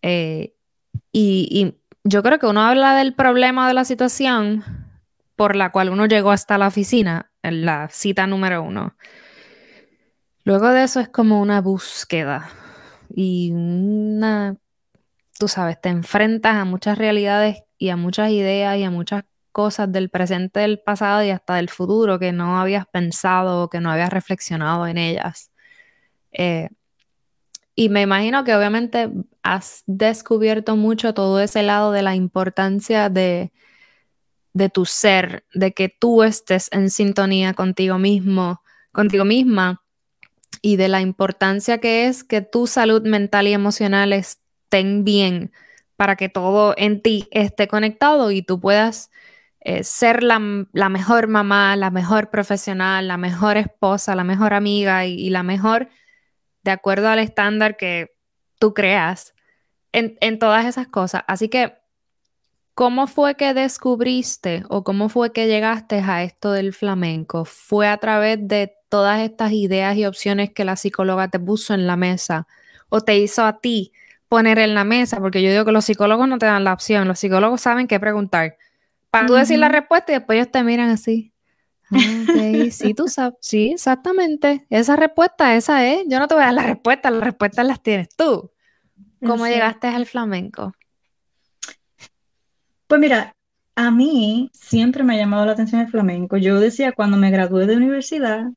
eh, 0.03 0.53
y, 1.13 1.75
yo 2.05 2.23
creo 2.23 2.39
que 2.39 2.47
uno 2.47 2.61
habla 2.61 2.95
del 2.97 3.15
problema 3.15 3.69
de 3.69 3.75
la 3.75 3.85
situación 3.85 4.65
por 5.37 5.57
la 5.57 5.71
cual 5.71 5.89
uno 5.89 6.05
llegó 6.05 6.31
hasta 6.31 6.59
la 6.59 6.67
oficina, 6.67 7.31
en 7.43 7.65
la 7.65 7.89
cita 7.91 8.27
número 8.27 8.63
uno. 8.63 8.97
Luego 10.45 10.69
de 10.71 10.83
eso 10.83 11.01
es 11.01 11.09
como 11.09 11.41
una 11.41 11.61
búsqueda 11.61 12.51
y 13.15 13.53
una, 13.53 14.57
tú 15.39 15.47
sabes, 15.47 15.81
te 15.81 15.89
enfrentas 15.89 16.57
a 16.57 16.65
muchas 16.65 16.99
realidades 16.99 17.63
y 17.79 17.91
a 17.91 17.97
muchas 17.97 18.31
ideas 18.31 18.77
y 18.79 18.83
a 18.83 18.91
muchas 18.91 19.25
cosas 19.53 19.93
del 19.93 20.09
presente, 20.09 20.61
del 20.61 20.81
pasado 20.81 21.23
y 21.23 21.31
hasta 21.31 21.57
del 21.57 21.69
futuro 21.69 22.19
que 22.19 22.33
no 22.33 22.59
habías 22.59 22.87
pensado 22.87 23.65
o 23.65 23.71
que 23.71 23.81
no 23.81 23.91
habías 23.91 24.11
reflexionado 24.11 24.87
en 24.87 24.99
ellas. 24.99 25.53
Eh, 26.33 26.71
y 27.75 27.89
me 27.89 28.03
imagino 28.03 28.45
que 28.45 28.55
obviamente 28.55 29.11
has 29.43 29.85
descubierto 29.87 30.77
mucho 30.77 31.15
todo 31.15 31.41
ese 31.41 31.63
lado 31.63 31.93
de 31.93 32.03
la 32.03 32.17
importancia 32.17 33.09
de, 33.09 33.53
de 34.53 34.69
tu 34.69 34.87
ser, 34.87 35.45
de 35.55 35.73
que 35.73 35.89
tú 35.89 36.23
estés 36.23 36.69
en 36.73 36.91
sintonía 36.91 37.55
contigo 37.55 37.99
mismo, 37.99 38.63
contigo 38.93 39.25
misma, 39.25 39.83
y 40.63 40.77
de 40.77 40.89
la 40.89 41.01
importancia 41.01 41.79
que 41.79 42.07
es 42.07 42.23
que 42.25 42.41
tu 42.41 42.69
salud 42.69 43.03
mental 43.03 43.49
y 43.49 43.53
emocional 43.53 44.13
estén 44.13 45.05
bien 45.05 45.53
para 45.97 46.17
que 46.17 46.29
todo 46.29 46.75
en 46.79 47.03
ti 47.03 47.29
esté 47.33 47.69
conectado 47.69 48.31
y 48.31 48.43
tú 48.43 48.61
puedas 48.61 49.11
eh, 49.61 49.85
ser 49.85 50.23
la, 50.23 50.39
mejor 50.41 51.29
mamá, 51.29 51.77
la 51.77 51.91
mejor 51.91 52.31
profesional, 52.31 53.07
la 53.07 53.17
mejor 53.17 53.57
esposa, 53.57 54.17
la 54.17 54.25
mejor 54.25 54.55
amiga 54.55 55.05
y, 55.05 55.31
la 55.31 55.43
mejor 55.43 55.89
de 56.63 56.71
acuerdo 56.71 57.09
al 57.09 57.19
estándar 57.19 57.77
que 57.77 58.17
tú 58.59 58.75
creas 58.75 59.35
en, 59.93 60.17
en 60.21 60.39
todas 60.39 60.67
esas 60.67 60.89
cosas. 60.89 61.23
Así 61.29 61.49
que, 61.49 61.79
¿cómo 62.75 63.07
fue 63.07 63.37
que 63.37 63.55
descubriste 63.55 64.65
o 64.69 64.83
cómo 64.83 65.09
fue 65.09 65.33
que 65.33 65.47
llegaste 65.47 66.01
a 66.01 66.25
esto 66.25 66.53
del 66.53 66.73
flamenco? 66.73 67.45
¿Fue 67.45 67.89
a 67.89 67.99
través 67.99 68.39
de 68.49 68.82
todas 68.93 69.21
estas 69.21 69.53
ideas 69.53 69.97
y 69.97 70.05
opciones 70.05 70.51
que 70.53 70.67
la 70.67 70.77
psicóloga 70.77 71.29
te 71.29 71.41
puso 71.41 71.73
en 71.73 71.87
la 71.87 71.97
mesa 71.97 72.47
o 72.91 73.01
te 73.01 73.17
hizo 73.17 73.43
a 73.43 73.59
ti 73.59 73.91
poner 74.29 74.59
en 74.59 74.75
la 74.75 74.85
mesa? 74.85 75.19
Porque 75.19 75.43
yo 75.43 75.51
digo 75.51 75.65
que 75.65 75.73
los 75.73 75.87
psicólogos 75.87 76.29
no 76.29 76.37
te 76.37 76.45
dan 76.45 76.63
la 76.63 76.75
opción, 76.75 77.09
los 77.09 77.19
psicólogos 77.19 77.63
saben 77.63 77.87
qué 77.87 77.99
preguntar 77.99 78.59
para 79.11 79.27
tú 79.27 79.33
decir 79.33 79.59
la 79.59 79.71
respuesta 79.71 80.13
y 80.13 80.17
después 80.17 80.37
ellos 80.37 80.53
te 80.53 80.63
miran 80.63 80.91
así. 80.91 81.33
Ah, 81.91 82.69
sí, 82.71 82.93
tú 82.93 83.09
sabes, 83.09 83.39
sí, 83.41 83.71
exactamente. 83.73 84.67
Esa 84.69 84.97
respuesta, 84.97 85.57
esa 85.57 85.87
es. 85.87 86.05
Yo 86.07 86.19
no 86.19 86.29
te 86.29 86.35
voy 86.35 86.43
a 86.43 86.47
dar 86.47 86.55
la 86.55 86.65
respuesta, 86.65 87.11
las 87.11 87.25
respuestas 87.25 87.67
las 87.67 87.83
tienes 87.83 88.11
tú. 88.15 88.51
¿Cómo 89.25 89.47
llegaste 89.47 89.89
al 89.89 90.05
flamenco? 90.05 90.75
Pues 92.87 93.01
mira, 93.01 93.33
a 93.75 93.91
mí 93.91 94.51
siempre 94.53 95.03
me 95.03 95.15
ha 95.15 95.19
llamado 95.19 95.47
la 95.47 95.53
atención 95.53 95.81
el 95.81 95.89
flamenco. 95.89 96.37
Yo 96.37 96.61
decía 96.61 96.93
cuando 96.93 97.17
me 97.17 97.31
gradué 97.31 97.67
de 97.67 97.77
universidad, 97.77 98.51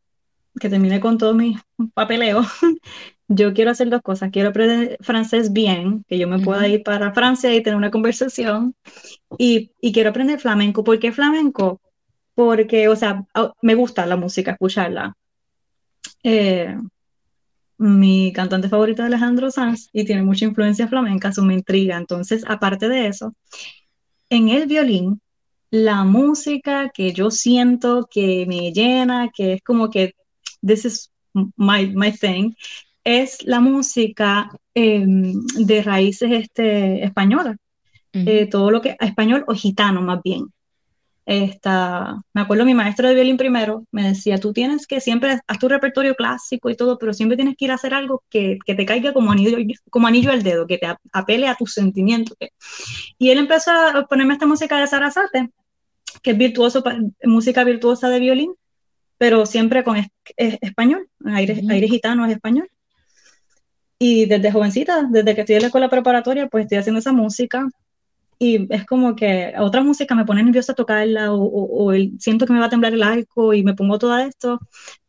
que 0.60 0.70
terminé 0.70 1.00
con 1.00 1.18
todo 1.18 1.34
mi 1.34 1.58
papeleo, 1.94 2.42
yo 3.28 3.54
quiero 3.54 3.72
hacer 3.72 3.90
dos 3.90 4.02
cosas. 4.02 4.32
Quiero 4.32 4.50
aprender 4.50 4.98
francés 5.02 5.54
bien, 5.54 6.04
que 6.08 6.18
yo 6.18 6.28
me 6.28 6.40
pueda 6.40 6.68
ir 6.68 6.84
para 6.84 7.14
Francia 7.14 7.54
y 7.54 7.62
tener 7.62 7.78
una 7.78 7.92
conversación. 7.92 8.76
Y, 9.38 9.72
quiero 9.94 10.10
aprender 10.10 10.40
flamenco. 10.40 10.84
¿Por 10.84 11.00
qué 11.00 11.12
flamenco? 11.12 11.82
Porque, 12.36 12.88
o 12.88 12.96
sea, 12.96 13.26
me 13.62 13.76
gusta 13.76 14.06
la 14.06 14.18
música, 14.18 14.52
escucharla. 14.52 15.16
Eh, 16.24 16.76
mi 17.78 18.32
cantante 18.34 18.70
favorito 18.70 19.02
es 19.02 19.08
Alejandro 19.08 19.52
Sanz 19.52 19.90
y 19.92 20.06
tiene 20.06 20.24
mucha 20.24 20.46
influencia 20.46 20.88
flamenca, 20.88 21.30
eso 21.30 21.44
me 21.44 21.54
intriga. 21.54 21.98
Entonces, 21.98 22.44
aparte 22.48 22.88
de 22.90 23.08
eso, 23.08 23.34
en 24.30 24.50
el 24.50 24.68
violín, 24.68 25.22
la 25.72 26.04
música 26.04 26.90
que 26.94 27.14
yo 27.14 27.32
siento 27.32 28.08
que 28.10 28.46
me 28.48 28.72
llena, 28.72 29.30
que 29.34 29.54
es 29.54 29.62
como 29.62 29.90
que 29.90 30.15
this 30.66 30.86
is 30.86 31.12
my, 31.56 31.88
my 31.96 32.12
thing, 32.12 32.54
es 33.04 33.44
la 33.44 33.60
música 33.60 34.50
em, 34.74 35.46
de 35.58 35.82
raíces 35.84 36.32
este, 36.32 37.04
españolas. 37.04 37.58
Eh, 38.18 38.48
todo 38.50 38.72
lo 38.72 38.82
que, 38.82 38.96
español 39.02 39.44
o 39.46 39.54
gitano 39.54 40.02
más 40.02 40.22
bien. 40.24 40.46
Esta, 41.26 42.22
me 42.34 42.42
acuerdo 42.42 42.64
mi 42.64 42.74
maestro 42.74 43.10
de 43.10 43.16
violín 43.16 43.36
primero 43.36 43.84
me 43.92 44.08
decía, 44.08 44.38
tú 44.38 44.54
tienes 44.54 44.88
que 44.88 45.02
siempre, 45.02 45.40
haz 45.46 45.60
tu 45.60 45.68
repertorio 45.68 46.16
clásico 46.16 46.70
y 46.70 46.78
todo, 46.78 46.98
pero 46.98 47.14
siempre 47.14 47.36
tienes 47.36 47.58
que 47.58 47.66
ir 47.66 47.72
a 47.72 47.76
hacer 47.76 47.94
algo 47.94 48.24
que, 48.30 48.58
que 48.66 48.74
te 48.74 48.86
caiga 48.86 49.12
como 49.12 49.34
anillo, 49.34 49.58
como 49.90 50.08
anillo 50.08 50.32
al 50.32 50.44
dedo, 50.44 50.66
que 50.66 50.78
te 50.78 50.88
apele 51.12 51.50
a 51.50 51.56
tus 51.56 51.74
sentimientos. 51.74 52.38
Y 53.18 53.32
él 53.32 53.40
empezó 53.40 53.72
a 53.72 54.06
ponerme 54.08 54.34
esta 54.34 54.46
música 54.46 54.80
de 54.80 54.88
Sarasate, 54.88 55.50
que 56.22 56.32
es 56.32 56.38
virtuoso, 56.38 56.84
música 57.24 57.66
virtuosa 57.66 58.10
de 58.10 58.20
violín, 58.20 58.54
pero 59.18 59.46
siempre 59.46 59.84
con 59.84 59.98
español, 60.38 61.08
aire, 61.26 61.62
aire 61.70 61.88
gitano 61.88 62.26
es 62.26 62.34
español. 62.34 62.70
Y 63.98 64.26
desde 64.26 64.52
jovencita, 64.52 65.08
desde 65.10 65.36
que 65.36 65.42
estoy 65.42 65.56
en 65.56 65.62
la 65.62 65.68
escuela 65.68 65.90
preparatoria, 65.90 66.48
pues 66.48 66.64
estoy 66.66 66.80
haciendo 66.80 67.00
esa 67.00 67.14
música. 67.14 67.68
Y 68.38 68.68
es 68.74 68.86
como 68.86 69.16
que 69.16 69.54
otra 69.58 69.82
música 69.82 70.14
me 70.14 70.26
pone 70.26 70.44
nerviosa 70.44 70.74
tocarla 70.74 71.32
o, 71.32 71.94
siento 72.20 72.46
que 72.46 72.52
me 72.52 72.60
va 72.60 72.66
a 72.66 72.70
temblar 72.70 72.94
el 72.94 73.04
arco 73.04 73.54
y 73.54 73.64
me 73.64 73.74
pongo 73.74 73.98
todo 73.98 74.18
esto. 74.18 74.60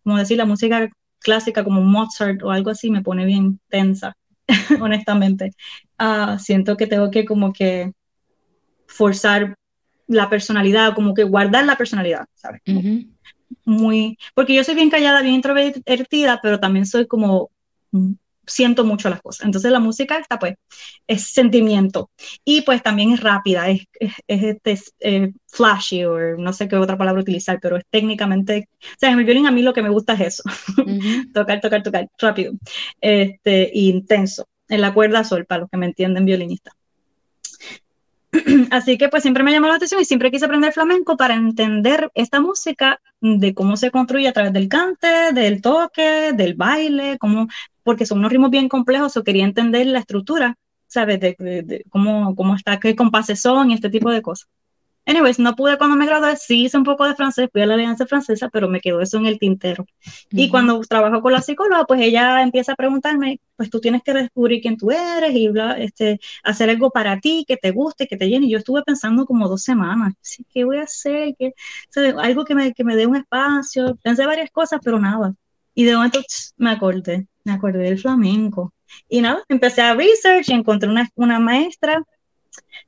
Como 0.04 0.18
decir, 0.18 0.36
la 0.36 0.44
música 0.44 0.88
clásica 1.18 1.64
como 1.64 1.82
Mozart 1.82 2.42
o 2.44 2.50
algo 2.52 2.70
así 2.70 2.90
me 2.90 3.02
pone 3.02 3.26
bien 3.26 3.58
tensa, 3.68 4.16
honestamente. 4.80 5.50
Uh, 5.98 6.38
siento 6.38 6.76
que 6.76 6.86
tengo 6.86 7.10
que 7.10 7.24
como 7.24 7.52
que 7.52 7.92
forzar 8.86 9.56
la 10.06 10.30
personalidad, 10.30 10.94
como 10.94 11.14
que 11.14 11.24
guardar 11.24 11.64
la 11.64 11.76
personalidad, 11.76 12.26
¿sabes? 12.34 12.62
Muy, 13.64 14.18
porque 14.34 14.54
yo 14.54 14.64
soy 14.64 14.74
bien 14.74 14.90
callada, 14.90 15.22
bien 15.22 15.34
introvertida, 15.34 16.40
pero 16.42 16.60
también 16.60 16.86
soy 16.86 17.06
como 17.06 17.50
siento 18.46 18.84
mucho 18.84 19.10
las 19.10 19.20
cosas. 19.20 19.46
Entonces 19.46 19.70
la 19.70 19.80
música 19.80 20.18
está 20.18 20.38
pues 20.38 20.54
es 21.06 21.32
sentimiento 21.32 22.10
y 22.44 22.62
pues 22.62 22.82
también 22.82 23.12
es 23.12 23.20
rápida, 23.20 23.68
es, 23.68 23.82
es, 24.00 24.14
este, 24.28 24.78
eh, 25.00 25.32
flashy 25.48 26.04
o 26.04 26.36
no 26.36 26.52
sé 26.52 26.68
qué 26.68 26.76
otra 26.76 26.96
palabra 26.96 27.22
utilizar, 27.22 27.58
pero 27.60 27.76
es 27.76 27.84
técnicamente, 27.90 28.68
o 28.82 28.96
sea, 28.98 29.10
en 29.10 29.18
el 29.18 29.24
violín 29.24 29.46
a 29.46 29.50
mí 29.50 29.62
lo 29.62 29.74
que 29.74 29.82
me 29.82 29.90
gusta 29.90 30.14
es 30.14 30.20
eso, 30.20 30.42
tocar, 31.34 31.60
tocar, 31.60 31.82
tocar, 31.82 32.08
rápido, 32.18 32.52
este, 33.00 33.70
intenso, 33.74 34.46
en 34.68 34.80
la 34.80 34.94
cuerda 34.94 35.24
sol, 35.24 35.46
para 35.46 35.62
los 35.62 35.70
que 35.70 35.78
me 35.78 35.86
entienden 35.86 36.24
violinista. 36.24 36.75
Así 38.70 38.98
que 38.98 39.08
pues 39.08 39.22
siempre 39.22 39.42
me 39.42 39.52
llamó 39.52 39.68
la 39.68 39.76
atención 39.76 40.00
y 40.00 40.04
siempre 40.04 40.30
quise 40.30 40.44
aprender 40.44 40.72
flamenco 40.72 41.16
para 41.16 41.34
entender 41.34 42.10
esta 42.14 42.40
música 42.40 43.00
de 43.20 43.54
cómo 43.54 43.76
se 43.76 43.90
construye 43.90 44.28
a 44.28 44.32
través 44.32 44.52
del 44.52 44.68
cante, 44.68 45.32
del 45.32 45.62
toque, 45.62 46.32
del 46.32 46.54
baile, 46.54 47.18
cómo, 47.18 47.48
porque 47.82 48.06
son 48.06 48.18
unos 48.18 48.30
ritmos 48.32 48.50
bien 48.50 48.68
complejos, 48.68 49.16
o 49.16 49.24
quería 49.24 49.44
entender 49.44 49.86
la 49.86 50.00
estructura, 50.00 50.56
¿sabes? 50.86 51.20
De, 51.20 51.84
cómo, 51.90 52.34
cómo 52.34 52.54
está, 52.54 52.78
qué 52.78 52.94
compases 52.96 53.40
son 53.40 53.70
y 53.70 53.74
este 53.74 53.90
tipo 53.90 54.10
de 54.10 54.22
cosas. 54.22 54.48
Anyways, 55.06 55.38
no 55.38 55.54
pude 55.54 55.78
cuando 55.78 55.94
me 55.94 56.04
gradué, 56.04 56.36
sí 56.36 56.64
hice 56.64 56.76
un 56.76 56.82
poco 56.82 57.06
de 57.06 57.14
francés, 57.14 57.48
fui 57.52 57.62
a 57.62 57.66
la 57.66 57.74
Alianza 57.74 58.06
Francesa, 58.06 58.48
pero 58.48 58.68
me 58.68 58.80
quedó 58.80 59.00
eso 59.00 59.18
en 59.18 59.26
el 59.26 59.38
tintero. 59.38 59.86
Y 60.32 60.50
cuando 60.50 60.80
trabajo 60.80 61.22
con 61.22 61.32
la 61.32 61.40
psicóloga, 61.40 61.84
pues 61.84 62.00
ella 62.00 62.42
empieza 62.42 62.72
a 62.72 62.74
preguntarme, 62.74 63.40
pues 63.54 63.70
tú 63.70 63.80
tienes 63.80 64.02
que 64.02 64.12
descubrir 64.12 64.60
quién 64.60 64.76
tú 64.76 64.90
eres 64.90 65.32
y 65.32 65.48
este, 65.78 66.18
hacer 66.42 66.70
algo 66.70 66.90
para 66.90 67.20
ti, 67.20 67.44
que 67.46 67.56
te 67.56 67.70
guste, 67.70 68.08
que 68.08 68.16
te 68.16 68.28
llene. 68.28 68.46
Y 68.46 68.50
yo 68.50 68.58
estuve 68.58 68.82
pensando 68.82 69.26
como 69.26 69.48
dos 69.48 69.62
semanas, 69.62 70.14
¿qué 70.52 70.64
voy 70.64 70.78
a 70.78 70.82
hacer? 70.82 71.36
¿Qué? 71.38 71.54
algo 72.20 72.44
que 72.44 72.56
me, 72.56 72.74
que 72.74 72.82
me 72.82 72.96
dé 72.96 73.06
un 73.06 73.16
espacio. 73.16 73.96
Pensé 74.02 74.26
varias 74.26 74.50
cosas, 74.50 74.80
pero 74.82 74.98
nada. 74.98 75.34
Y 75.72 75.84
de 75.84 75.94
momento 75.94 76.20
me 76.56 76.70
acordé, 76.70 77.28
me 77.44 77.52
acordé 77.52 77.78
del 77.78 77.98
flamenco. 77.98 78.72
Y 79.08 79.20
nada, 79.20 79.44
empecé 79.48 79.82
a 79.82 79.94
research 79.94 80.48
y 80.48 80.52
encontré 80.52 80.88
una, 80.88 81.08
una 81.14 81.38
maestra, 81.38 82.02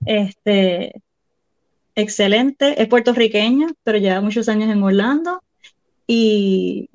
este, 0.05 1.01
excelente, 2.01 2.81
es 2.81 2.89
puertorriqueña, 2.89 3.69
pero 3.83 3.99
lleva 3.99 4.21
muchos 4.21 4.49
años 4.49 4.71
en 4.71 4.83
Orlando 4.83 5.43
y 6.07 6.89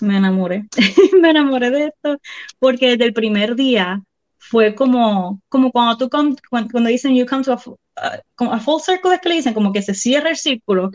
me 0.00 0.16
enamoré, 0.16 0.66
me 1.20 1.30
enamoré 1.30 1.70
de 1.70 1.86
esto, 1.86 2.18
porque 2.58 2.90
desde 2.90 3.04
el 3.04 3.12
primer 3.12 3.56
día 3.56 4.02
fue 4.38 4.74
como, 4.74 5.42
como 5.48 5.72
cuando 5.72 5.98
tú 5.98 6.08
cuando, 6.08 6.88
dicen 6.88 7.14
you 7.14 7.26
come 7.26 7.42
to 7.42 7.52
a, 7.52 8.60
full 8.60 8.80
circle 8.80 9.12
es 9.12 9.20
que 9.20 9.28
le 9.28 9.34
dicen, 9.34 9.52
como 9.52 9.72
que 9.72 9.82
se 9.82 9.92
cierra 9.92 10.30
el 10.30 10.36
círculo. 10.36 10.90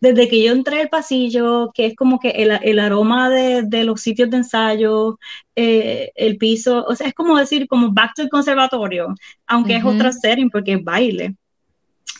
Desde 0.00 0.28
que 0.28 0.44
yo 0.44 0.52
entré 0.52 0.82
al 0.82 0.88
pasillo, 0.88 1.72
que 1.74 1.86
es 1.86 1.96
como 1.96 2.20
que 2.20 2.30
el, 2.30 2.52
el 2.62 2.78
aroma 2.78 3.28
de, 3.28 3.62
de, 3.62 3.82
los 3.82 4.00
sitios 4.00 4.30
de 4.30 4.36
ensayo, 4.36 5.18
eh, 5.56 6.12
el 6.14 6.38
piso, 6.38 6.84
o 6.86 6.94
sea, 6.94 7.08
es 7.08 7.14
como 7.14 7.36
decir, 7.36 7.66
como 7.66 7.92
back 7.92 8.12
to 8.14 8.22
el 8.22 8.28
conservatorio, 8.28 9.12
aunque 9.48 9.74
es 9.74 9.84
otra 9.84 10.12
setting 10.12 10.50
porque 10.50 10.74
es 10.74 10.84
baile. 10.84 11.34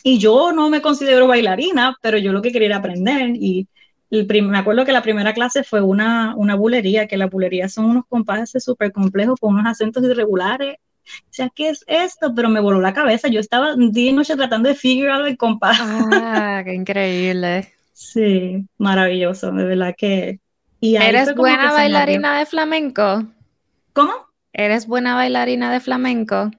Y 0.07 0.19
yo 0.19 0.53
no 0.53 0.69
me 0.69 0.81
considero 0.81 1.27
bailarina, 1.27 1.97
pero 2.01 2.17
yo 2.17 2.31
lo 2.31 2.41
que 2.41 2.53
quería 2.53 2.67
era 2.67 2.77
aprender 2.77 3.31
y, 3.35 3.67
me 4.09 4.57
acuerdo 4.57 4.85
que 4.85 4.93
la 4.93 5.01
primera 5.01 5.33
clase 5.33 5.65
fue 5.65 5.81
una, 5.81 6.33
una 6.37 6.55
bulería, 6.55 7.09
que 7.09 7.17
la 7.17 7.25
bulería 7.25 7.67
son 7.67 7.83
unos 7.87 8.05
compases 8.07 8.63
súper 8.63 8.93
complejos 8.93 9.37
con 9.37 9.55
unos 9.55 9.65
acentos 9.69 10.05
irregulares. 10.05 10.77
O 11.03 11.29
sea, 11.33 11.49
¿qué 11.53 11.67
es 11.67 11.83
esto? 11.87 12.33
Pero 12.33 12.47
me 12.47 12.61
voló 12.61 12.79
la 12.79 12.93
cabeza. 12.93 13.27
Yo 13.27 13.41
estaba 13.41 13.75
día 13.75 14.11
y 14.11 14.13
noche 14.13 14.37
tratando 14.37 14.69
de 14.69 14.75
figurar 14.75 15.27
el 15.27 15.35
compás. 15.35 15.77
Ah, 15.81 16.61
qué 16.63 16.73
increíble. 16.73 17.73
sí, 17.91 18.65
maravilloso, 18.77 19.51
de 19.51 19.65
verdad 19.65 19.93
que... 19.97 20.39
¿Eres 20.79 21.35
buena 21.35 21.73
bailarina 21.73 22.39
de 22.39 22.45
flamenco? 22.45 23.25
¿Cómo? 23.91 24.13
¿Eres 24.53 24.87
buena 24.87 25.15
bailarina 25.15 25.71
de 25.71 25.81
flamenco? 25.81 26.49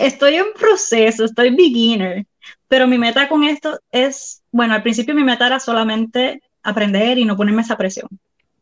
Estoy 0.00 0.36
en 0.36 0.46
proceso, 0.56 1.24
estoy 1.24 1.50
beginner, 1.50 2.24
pero 2.68 2.86
mi 2.86 2.98
meta 2.98 3.28
con 3.28 3.44
esto 3.44 3.80
es, 3.90 4.42
bueno, 4.50 4.74
al 4.74 4.82
principio 4.82 5.14
mi 5.14 5.24
meta 5.24 5.46
era 5.46 5.60
solamente 5.60 6.42
aprender 6.62 7.18
y 7.18 7.24
no 7.24 7.36
ponerme 7.36 7.62
esa 7.62 7.76
presión. 7.76 8.08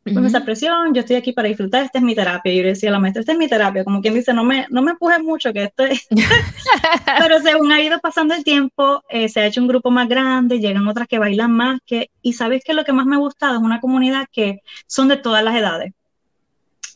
Ponerme 0.05 0.29
esa 0.29 0.45
presión, 0.45 0.93
yo 0.93 1.01
estoy 1.01 1.17
aquí 1.17 1.33
para 1.33 1.49
disfrutar, 1.49 1.83
esta 1.83 1.99
es 1.99 2.05
mi 2.05 2.15
terapia. 2.15 2.53
Y 2.53 2.59
yo 2.59 2.63
le 2.63 2.69
decía 2.71 2.91
a 2.91 2.93
la 2.93 2.99
maestra, 2.99 3.21
esta 3.21 3.33
es 3.33 3.39
mi 3.39 3.49
terapia, 3.49 3.85
como 3.85 4.03
quien 4.03 4.13
dice, 4.13 4.35
no 4.35 4.45
me, 4.45 4.67
no 4.69 4.83
me 4.83 4.91
empujes 4.91 5.23
mucho, 5.23 5.51
que 5.55 5.65
esto 5.65 5.85
Pero 7.19 7.41
según 7.41 7.73
ha 7.73 7.81
ido 7.81 7.99
pasando 8.01 8.35
el 8.35 8.45
tiempo, 8.45 9.03
eh, 9.09 9.31
se 9.31 9.41
ha 9.41 9.47
hecho 9.47 9.63
un 9.63 9.69
grupo 9.69 9.91
más 9.91 10.07
grande, 10.07 10.61
llegan 10.61 10.87
otras 10.87 11.09
que 11.09 11.19
bailan 11.19 11.53
más, 11.53 11.81
que, 11.87 12.11
y 12.21 12.35
sabes 12.35 12.63
que 12.63 12.75
lo 12.75 12.85
que 12.85 12.93
más 12.93 13.07
me 13.07 13.17
ha 13.17 13.19
gustado 13.19 13.55
es 13.55 13.63
una 13.63 13.81
comunidad 13.81 14.27
que 14.31 14.61
son 14.87 15.09
de 15.09 15.17
todas 15.17 15.43
las 15.43 15.57
edades. 15.57 15.95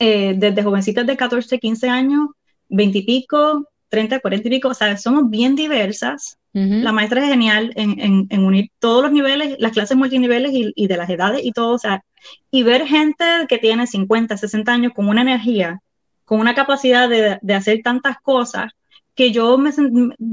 Eh, 0.00 0.34
desde 0.36 0.62
jovencitas 0.62 1.06
de 1.06 1.16
14, 1.16 1.58
15 1.58 1.88
años, 1.88 2.28
20 2.68 2.98
y 2.98 3.02
pico, 3.02 3.66
30, 3.88 4.20
40 4.20 4.48
y 4.48 4.50
pico, 4.50 4.68
o 4.68 4.74
sea, 4.74 4.96
somos 4.98 5.30
bien 5.30 5.56
diversas 5.56 6.38
la 6.82 6.92
maestra 6.92 7.22
es 7.22 7.28
genial 7.28 7.72
en, 7.76 8.26
unir 8.44 8.70
todos 8.78 9.02
los 9.02 9.12
niveles, 9.12 9.56
las 9.58 9.72
clases 9.72 9.96
multiniveles 9.96 10.52
y, 10.52 10.86
de 10.86 10.96
las 10.96 11.10
edades 11.10 11.40
y 11.44 11.52
todo, 11.52 11.74
o 11.74 11.78
sea, 11.78 12.02
y 12.50 12.62
ver 12.62 12.86
gente 12.86 13.24
que 13.48 13.58
tiene 13.58 13.86
50, 13.86 14.36
60 14.36 14.72
años 14.72 14.92
con 14.94 15.08
una 15.08 15.22
energía, 15.22 15.80
con 16.24 16.40
una 16.40 16.54
capacidad 16.54 17.08
de, 17.08 17.54
hacer 17.54 17.80
tantas 17.82 18.18
cosas, 18.20 18.72
que 19.14 19.32
yo 19.32 19.58
me 19.58 19.72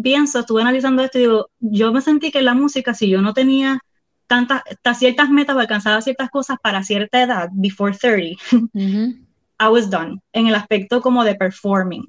pienso, 0.04 0.40
estuve 0.40 0.62
analizando 0.62 1.04
esto 1.04 1.18
y 1.18 1.22
digo, 1.22 1.50
yo 1.60 1.92
me 1.92 2.02
sentí 2.02 2.32
que 2.32 2.42
la 2.42 2.54
música, 2.54 2.94
si 2.94 3.10
yo 3.10 3.22
no 3.22 3.34
tenía 3.34 3.80
tantas, 4.28 4.62
ciertas 4.98 5.30
metas 5.30 5.56
o 5.56 5.60
alcanzaba 5.60 6.02
ciertas 6.02 6.30
cosas 6.30 6.58
para 6.62 6.84
cierta 6.84 7.22
edad, 7.22 7.50
before 7.54 7.96
30, 7.96 8.42
I 9.60 9.68
was 9.70 9.90
done, 9.90 10.22
en 10.34 10.48
el 10.48 10.56
aspecto 10.56 11.02
como 11.02 11.24
de 11.24 11.36
performing. 11.36 12.06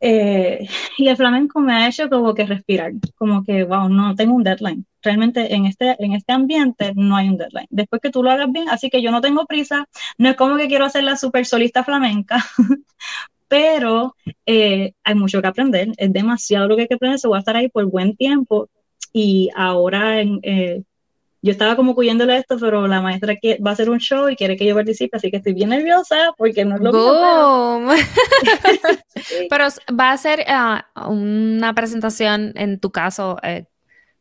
Eh, 0.00 0.66
y 0.98 1.08
el 1.08 1.16
flamenco 1.16 1.60
me 1.60 1.74
ha 1.74 1.88
hecho 1.88 2.08
como 2.08 2.34
que 2.34 2.46
respirar, 2.46 2.92
como 3.16 3.44
que, 3.44 3.64
wow, 3.64 3.88
no 3.88 4.14
tengo 4.14 4.34
un 4.34 4.42
deadline. 4.42 4.86
Realmente 5.02 5.54
en 5.54 5.66
este, 5.66 5.96
en 6.02 6.12
este 6.12 6.32
ambiente 6.32 6.92
no 6.94 7.16
hay 7.16 7.28
un 7.28 7.36
deadline. 7.36 7.66
Después 7.70 8.02
que 8.02 8.10
tú 8.10 8.22
lo 8.22 8.30
hagas 8.30 8.50
bien, 8.50 8.68
así 8.68 8.90
que 8.90 9.02
yo 9.02 9.10
no 9.10 9.20
tengo 9.20 9.46
prisa, 9.46 9.86
no 10.18 10.30
es 10.30 10.36
como 10.36 10.56
que 10.56 10.68
quiero 10.68 10.84
hacer 10.84 11.04
la 11.04 11.16
super 11.16 11.46
solista 11.46 11.84
flamenca, 11.84 12.44
pero 13.48 14.16
eh, 14.46 14.92
hay 15.04 15.14
mucho 15.14 15.42
que 15.42 15.48
aprender, 15.48 15.88
es 15.96 16.12
demasiado 16.12 16.68
lo 16.68 16.76
que 16.76 16.82
hay 16.82 16.88
que 16.88 16.94
aprender, 16.94 17.18
se 17.18 17.28
voy 17.28 17.36
a 17.36 17.40
estar 17.40 17.56
ahí 17.56 17.68
por 17.68 17.86
buen 17.86 18.16
tiempo 18.16 18.68
y 19.12 19.50
ahora 19.56 20.20
en, 20.20 20.40
eh, 20.42 20.82
yo 21.42 21.52
estaba 21.52 21.74
como 21.74 21.94
cuyéndole 21.94 22.36
esto, 22.36 22.58
pero 22.58 22.86
la 22.86 23.00
maestra 23.00 23.36
que 23.36 23.58
va 23.64 23.70
a 23.70 23.72
hacer 23.72 23.88
un 23.88 23.98
show 23.98 24.28
y 24.28 24.36
quiere 24.36 24.56
que 24.56 24.66
yo 24.66 24.74
participe, 24.74 25.16
así 25.16 25.30
que 25.30 25.38
estoy 25.38 25.54
bien 25.54 25.70
nerviosa 25.70 26.34
porque 26.36 26.64
no 26.64 26.74
es 26.74 26.82
lo 26.82 26.92
mismo. 26.92 27.94
Pero... 29.48 29.68
va 29.98 30.10
a 30.10 30.16
ser 30.18 30.44
ah, 30.48 30.86
una 31.08 31.74
presentación, 31.74 32.52
en 32.56 32.78
tu 32.78 32.90
caso, 32.90 33.38
eh, 33.42 33.64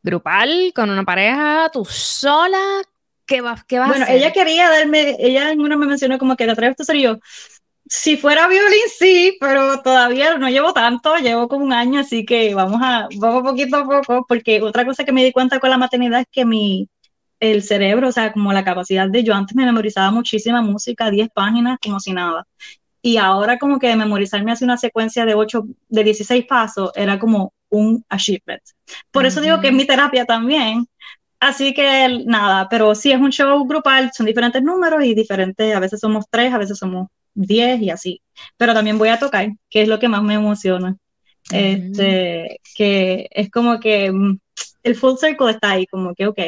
grupal, 0.01 0.71
con 0.73 0.89
una 0.89 1.03
pareja, 1.03 1.69
tú 1.73 1.83
sola. 1.83 2.81
¿Qué 3.25 3.41
va, 3.41 3.63
qué 3.67 3.79
va 3.79 3.87
bueno, 3.87 4.01
a 4.01 4.05
hacer? 4.05 4.17
ella 4.17 4.31
quería 4.31 4.69
darme, 4.69 5.15
ella 5.19 5.51
en 5.51 5.59
una 5.59 5.77
me 5.77 5.85
mencionó 5.85 6.17
como 6.17 6.35
que 6.35 6.45
te 6.45 6.51
atreves 6.51 6.79
a 6.79 6.85
ser 6.85 6.95
yo. 6.95 7.19
Si 7.85 8.17
fuera 8.17 8.47
violín, 8.47 8.79
sí, 8.97 9.35
pero 9.39 9.81
todavía 9.81 10.37
no 10.37 10.47
llevo 10.47 10.73
tanto, 10.73 11.17
llevo 11.17 11.47
como 11.47 11.65
un 11.65 11.73
año, 11.73 11.99
así 11.99 12.25
que 12.25 12.53
vamos 12.55 12.79
a, 12.81 13.07
vamos 13.17 13.43
poquito 13.43 13.77
a 13.77 13.85
poco, 13.85 14.25
porque 14.27 14.61
otra 14.61 14.85
cosa 14.85 15.03
que 15.03 15.11
me 15.11 15.23
di 15.23 15.31
cuenta 15.31 15.59
con 15.59 15.69
la 15.69 15.77
maternidad 15.77 16.21
es 16.21 16.27
que 16.31 16.45
mi, 16.45 16.87
el 17.39 17.63
cerebro, 17.63 18.09
o 18.09 18.11
sea, 18.11 18.31
como 18.31 18.51
la 18.53 18.63
capacidad 18.63 19.09
de 19.09 19.23
yo 19.23 19.33
antes 19.33 19.55
me 19.55 19.65
memorizaba 19.65 20.11
muchísima 20.11 20.61
música, 20.61 21.09
10 21.09 21.29
páginas, 21.29 21.77
como 21.81 21.99
si 21.99 22.13
nada. 22.13 22.45
Y 23.01 23.17
ahora 23.17 23.57
como 23.57 23.79
que 23.79 23.95
memorizarme 23.95 24.51
hace 24.51 24.65
una 24.65 24.77
secuencia 24.77 25.25
de 25.25 25.33
8, 25.33 25.65
de 25.87 26.03
16 26.03 26.45
pasos 26.45 26.91
era 26.95 27.17
como 27.17 27.53
un 27.69 28.03
achievement. 28.09 28.61
Por 29.11 29.25
eso 29.25 29.41
digo 29.41 29.61
que 29.61 29.67
es 29.67 29.73
mi 29.73 29.85
terapia 29.85 30.25
también. 30.25 30.85
Así 31.39 31.73
que 31.73 32.23
nada, 32.25 32.67
pero 32.69 32.93
sí 32.95 33.11
es 33.13 33.19
un 33.19 33.31
show 33.31 33.65
grupal, 33.65 34.11
son 34.13 34.25
diferentes 34.25 34.61
números 34.61 35.05
y 35.05 35.13
diferentes, 35.13 35.73
a 35.73 35.79
veces 35.79 36.01
somos 36.01 36.25
tres, 36.29 36.53
a 36.53 36.57
veces 36.57 36.77
somos 36.77 37.07
10 37.33 37.81
y 37.81 37.89
así. 37.89 38.21
Pero 38.57 38.73
también 38.73 38.97
voy 38.97 39.07
a 39.09 39.19
tocar, 39.19 39.47
que 39.69 39.83
es 39.83 39.87
lo 39.87 39.99
que 39.99 40.09
más 40.09 40.21
me 40.21 40.33
emociona. 40.33 40.97
Este, 41.51 42.59
que 42.75 43.27
es 43.31 43.49
como 43.49 43.79
que 43.79 44.11
mm, 44.11 44.37
el 44.83 44.95
full 44.95 45.15
circle 45.17 45.51
está 45.51 45.71
ahí, 45.71 45.87
como 45.87 46.13
que, 46.13 46.27
ok, 46.27 46.39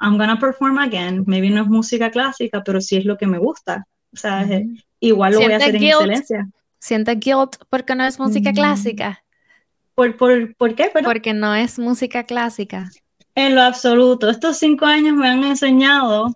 I'm 0.00 0.18
gonna 0.18 0.38
perform 0.38 0.78
again. 0.78 1.24
Maybe 1.26 1.50
no 1.50 1.62
es 1.62 1.68
música 1.68 2.10
clásica, 2.10 2.62
pero 2.64 2.80
sí 2.80 2.96
es 2.96 3.04
lo 3.04 3.16
que 3.16 3.26
me 3.26 3.38
gusta. 3.38 3.86
O 4.12 4.16
sea, 4.16 4.46
igual 5.00 5.32
lo 5.32 5.40
voy 5.40 5.52
a 5.52 5.56
hacer 5.56 5.76
en 5.76 5.82
excelencia. 5.82 6.48
¿Siente 6.78 7.14
guilt 7.14 7.56
porque 7.70 7.94
no 7.94 8.04
es 8.04 8.18
música 8.18 8.50
mm. 8.50 8.54
clásica? 8.54 9.24
¿Por, 9.94 10.16
por, 10.16 10.54
¿por 10.56 10.74
qué? 10.74 10.90
Porque 11.02 11.32
no 11.32 11.54
es 11.54 11.78
música 11.78 12.24
clásica. 12.24 12.90
En 13.34 13.54
lo 13.54 13.62
absoluto. 13.62 14.28
Estos 14.28 14.58
cinco 14.58 14.84
años 14.86 15.14
me 15.14 15.28
han 15.28 15.42
enseñado 15.44 16.32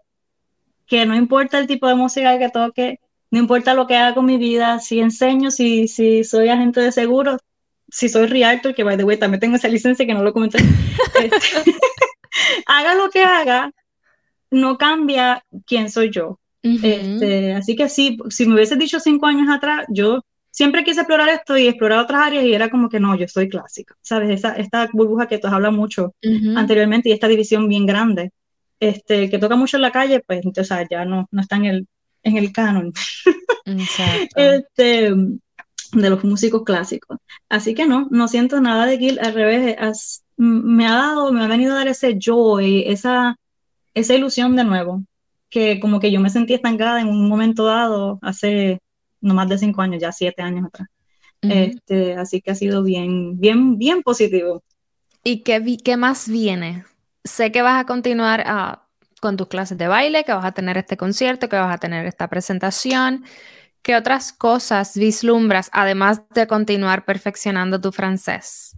que 0.86 1.04
no 1.06 1.14
importa 1.14 1.58
el 1.58 1.66
tipo 1.66 1.86
de 1.86 1.94
música 1.94 2.38
que 2.38 2.48
toque, 2.48 3.00
no 3.30 3.38
importa 3.38 3.74
lo 3.74 3.86
que 3.86 3.96
haga 3.96 4.14
con 4.14 4.24
mi 4.24 4.38
vida, 4.38 4.80
si 4.80 5.00
enseño, 5.00 5.50
si, 5.50 5.86
si 5.86 6.24
soy 6.24 6.48
agente 6.48 6.80
de 6.80 6.92
seguros, 6.92 7.40
si 7.90 8.08
soy 8.08 8.26
realtor, 8.26 8.74
que 8.74 8.84
by 8.84 8.96
the 8.96 9.04
way 9.04 9.16
también 9.16 9.40
tengo 9.40 9.56
esa 9.56 9.68
licencia 9.68 10.06
que 10.06 10.14
no 10.14 10.22
lo 10.22 10.32
comenté. 10.32 10.58
Este, 11.20 11.72
haga 12.66 12.94
lo 12.94 13.10
que 13.10 13.22
haga, 13.22 13.72
no 14.50 14.78
cambia 14.78 15.44
quién 15.66 15.90
soy 15.90 16.10
yo. 16.10 16.38
este, 16.62 17.54
así 17.54 17.76
que 17.76 17.88
sí, 17.88 18.18
si 18.30 18.46
me 18.46 18.54
hubieses 18.54 18.78
dicho 18.78 19.00
cinco 19.00 19.26
años 19.26 19.48
atrás, 19.48 19.86
yo 19.88 20.22
siempre 20.50 20.84
quise 20.84 21.00
explorar 21.00 21.28
esto 21.28 21.56
y 21.56 21.68
explorar 21.68 22.00
otras 22.00 22.26
áreas 22.26 22.44
y 22.44 22.52
era 22.52 22.68
como 22.68 22.88
que 22.88 23.00
no, 23.00 23.16
yo 23.16 23.28
soy 23.28 23.48
clásica, 23.48 23.94
¿sabes? 24.02 24.30
Esa, 24.30 24.54
esta 24.54 24.88
burbuja 24.92 25.28
que 25.28 25.38
tú 25.38 25.46
has 25.46 25.52
hablado 25.52 25.72
mucho 25.72 26.14
anteriormente 26.56 27.08
y 27.08 27.12
esta 27.12 27.28
división 27.28 27.68
bien 27.68 27.86
grande, 27.86 28.32
este, 28.80 29.30
que 29.30 29.38
toca 29.38 29.56
mucho 29.56 29.76
en 29.76 29.82
la 29.82 29.92
calle, 29.92 30.20
pues 30.26 30.40
entonces 30.44 30.86
ya 30.90 31.04
no, 31.04 31.28
no 31.30 31.40
está 31.40 31.56
en 31.56 31.64
el, 31.66 31.88
en 32.22 32.36
el 32.36 32.52
canon. 32.52 32.92
este, 34.36 35.14
de 35.92 36.10
los 36.10 36.24
músicos 36.24 36.62
clásicos. 36.64 37.18
Así 37.48 37.74
que 37.74 37.86
no, 37.86 38.08
no 38.10 38.28
siento 38.28 38.60
nada 38.60 38.86
de 38.86 38.98
Gil, 38.98 39.18
al 39.20 39.34
revés, 39.34 39.76
me 40.38 40.86
ha 40.86 40.94
dado, 40.94 41.32
me 41.32 41.44
ha 41.44 41.48
venido 41.48 41.74
a 41.74 41.78
dar 41.78 41.88
ese 41.88 42.16
joy, 42.18 42.84
esa, 42.86 43.36
esa 43.92 44.14
ilusión 44.14 44.56
de 44.56 44.64
nuevo, 44.64 45.02
que 45.50 45.80
como 45.80 46.00
que 46.00 46.10
yo 46.10 46.20
me 46.20 46.30
sentí 46.30 46.54
estancada 46.54 47.00
en 47.00 47.08
un 47.08 47.28
momento 47.28 47.64
dado 47.64 48.18
hace 48.22 48.80
no 49.20 49.34
más 49.34 49.48
de 49.48 49.58
cinco 49.58 49.82
años, 49.82 50.00
ya 50.00 50.12
siete 50.12 50.42
años 50.42 50.66
atrás. 50.66 50.88
este, 51.42 52.14
así 52.14 52.40
que 52.40 52.52
ha 52.52 52.54
sido 52.54 52.82
bien, 52.82 53.38
bien, 53.38 53.78
bien 53.78 54.02
positivo. 54.02 54.62
¿Y 55.24 55.42
qué, 55.42 55.76
qué 55.84 55.96
más 55.96 56.28
viene? 56.28 56.84
Sé 57.24 57.50
que 57.52 57.62
vas 57.62 57.80
a 57.80 57.84
continuar 57.84 58.44
ah, 58.46 58.86
con 59.20 59.36
tus 59.36 59.48
clases 59.48 59.76
de 59.76 59.88
baile, 59.88 60.24
que 60.24 60.32
vas 60.32 60.44
a 60.44 60.52
tener 60.52 60.78
este 60.78 60.96
concierto, 60.96 61.48
que 61.48 61.56
vas 61.56 61.74
a 61.74 61.78
tener 61.78 62.06
esta 62.06 62.28
presentación. 62.28 63.24
¿Qué 63.82 63.96
otras 63.96 64.32
cosas 64.32 64.96
vislumbras, 64.96 65.68
además 65.72 66.22
de 66.34 66.46
continuar 66.46 67.04
perfeccionando 67.04 67.80
tu 67.80 67.90
francés? 67.90 68.77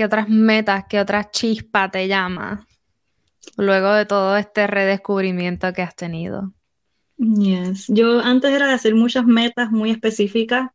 ¿Qué 0.00 0.06
otras 0.06 0.30
metas, 0.30 0.86
qué 0.88 0.98
otra 0.98 1.30
chispa 1.30 1.90
te 1.90 2.08
llama 2.08 2.66
luego 3.58 3.92
de 3.92 4.06
todo 4.06 4.38
este 4.38 4.66
redescubrimiento 4.66 5.74
que 5.74 5.82
has 5.82 5.94
tenido? 5.94 6.54
Yes. 7.18 7.84
Yo 7.88 8.20
antes 8.20 8.50
era 8.50 8.66
de 8.66 8.72
hacer 8.72 8.94
muchas 8.94 9.26
metas 9.26 9.70
muy 9.70 9.90
específicas 9.90 10.70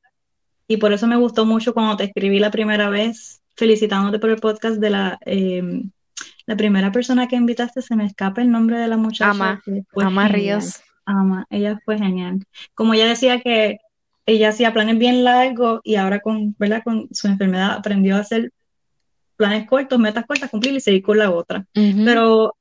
y 0.67 0.77
por 0.77 0.93
eso 0.93 1.07
me 1.07 1.15
gustó 1.15 1.43
mucho 1.43 1.73
cuando 1.73 1.97
te 1.97 2.03
escribí 2.03 2.37
la 2.37 2.51
primera 2.51 2.87
vez 2.91 3.41
felicitándote 3.55 4.19
por 4.19 4.29
el 4.29 4.35
podcast 4.35 4.77
de 4.77 4.91
la, 4.91 5.17
em, 5.21 5.89
la 6.45 6.55
primera 6.55 6.91
persona 6.91 7.27
que 7.27 7.35
invitaste, 7.35 7.81
se 7.81 7.95
me 7.95 8.05
escapa 8.05 8.43
el 8.43 8.51
nombre 8.51 8.77
de 8.77 8.87
la 8.87 8.97
muchacha. 8.97 9.31
Ama, 9.31 9.63
Ama 9.95 10.27
Ríos. 10.27 10.83
Ama, 11.03 11.47
ella 11.49 11.79
fue 11.83 11.97
genial. 11.97 12.45
Como 12.75 12.93
ella 12.93 13.07
decía 13.07 13.41
que 13.41 13.79
ella 14.27 14.49
hacía 14.49 14.71
planes 14.71 14.99
bien 14.99 15.23
largos 15.23 15.81
y 15.83 15.95
ahora 15.95 16.19
con, 16.19 16.55
¿verdad? 16.59 16.83
con 16.83 17.07
su 17.11 17.27
enfermedad 17.27 17.71
aprendió 17.71 18.17
a 18.17 18.19
hacer 18.19 18.51
planes 19.35 19.67
cortos, 19.67 19.99
metas 19.99 20.25
cortas, 20.25 20.49
cumplir 20.49 20.73
y 20.75 20.79
seguir 20.79 21.01
con 21.01 21.17
la 21.17 21.31
otra. 21.31 21.65
Pero 21.73 22.55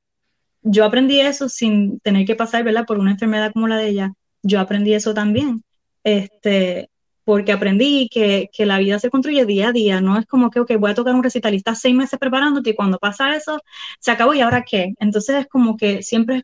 yo 0.61 0.85
aprendí 0.85 1.19
eso 1.19 1.49
sin 1.49 1.99
tener 1.99 2.25
que 2.25 2.35
pasar, 2.35 2.63
¿verdad? 2.63 2.85
Por 2.85 2.99
una 2.99 3.11
enfermedad 3.11 3.51
como 3.53 3.67
la 3.67 3.77
de 3.77 3.89
ella. 3.89 4.13
Yo 4.41 4.59
aprendí 4.59 4.93
eso 4.93 5.13
también. 5.13 5.63
Este, 6.03 6.89
porque 7.23 7.51
aprendí 7.51 8.07
que, 8.09 8.49
que, 8.53 8.65
la 8.65 8.77
vida 8.77 8.99
se 8.99 9.09
construye 9.09 9.45
día 9.45 9.69
a 9.69 9.71
día, 9.71 9.99
no 9.99 10.19
es 10.19 10.27
como 10.27 10.51
que, 10.51 10.59
ok, 10.59 10.73
voy 10.77 10.91
a 10.91 10.95
tocar 10.95 11.15
un 11.15 11.23
recitalista 11.23 11.73
seis 11.73 11.95
meses 11.95 12.19
preparándote 12.19 12.69
y 12.69 12.75
cuando 12.75 12.99
pasa 12.99 13.35
eso, 13.35 13.59
se 13.99 14.11
acabó 14.11 14.33
y 14.35 14.41
ahora 14.41 14.63
qué. 14.63 14.93
Entonces 14.99 15.35
es 15.37 15.47
como 15.47 15.75
que 15.75 16.03
siempre 16.03 16.43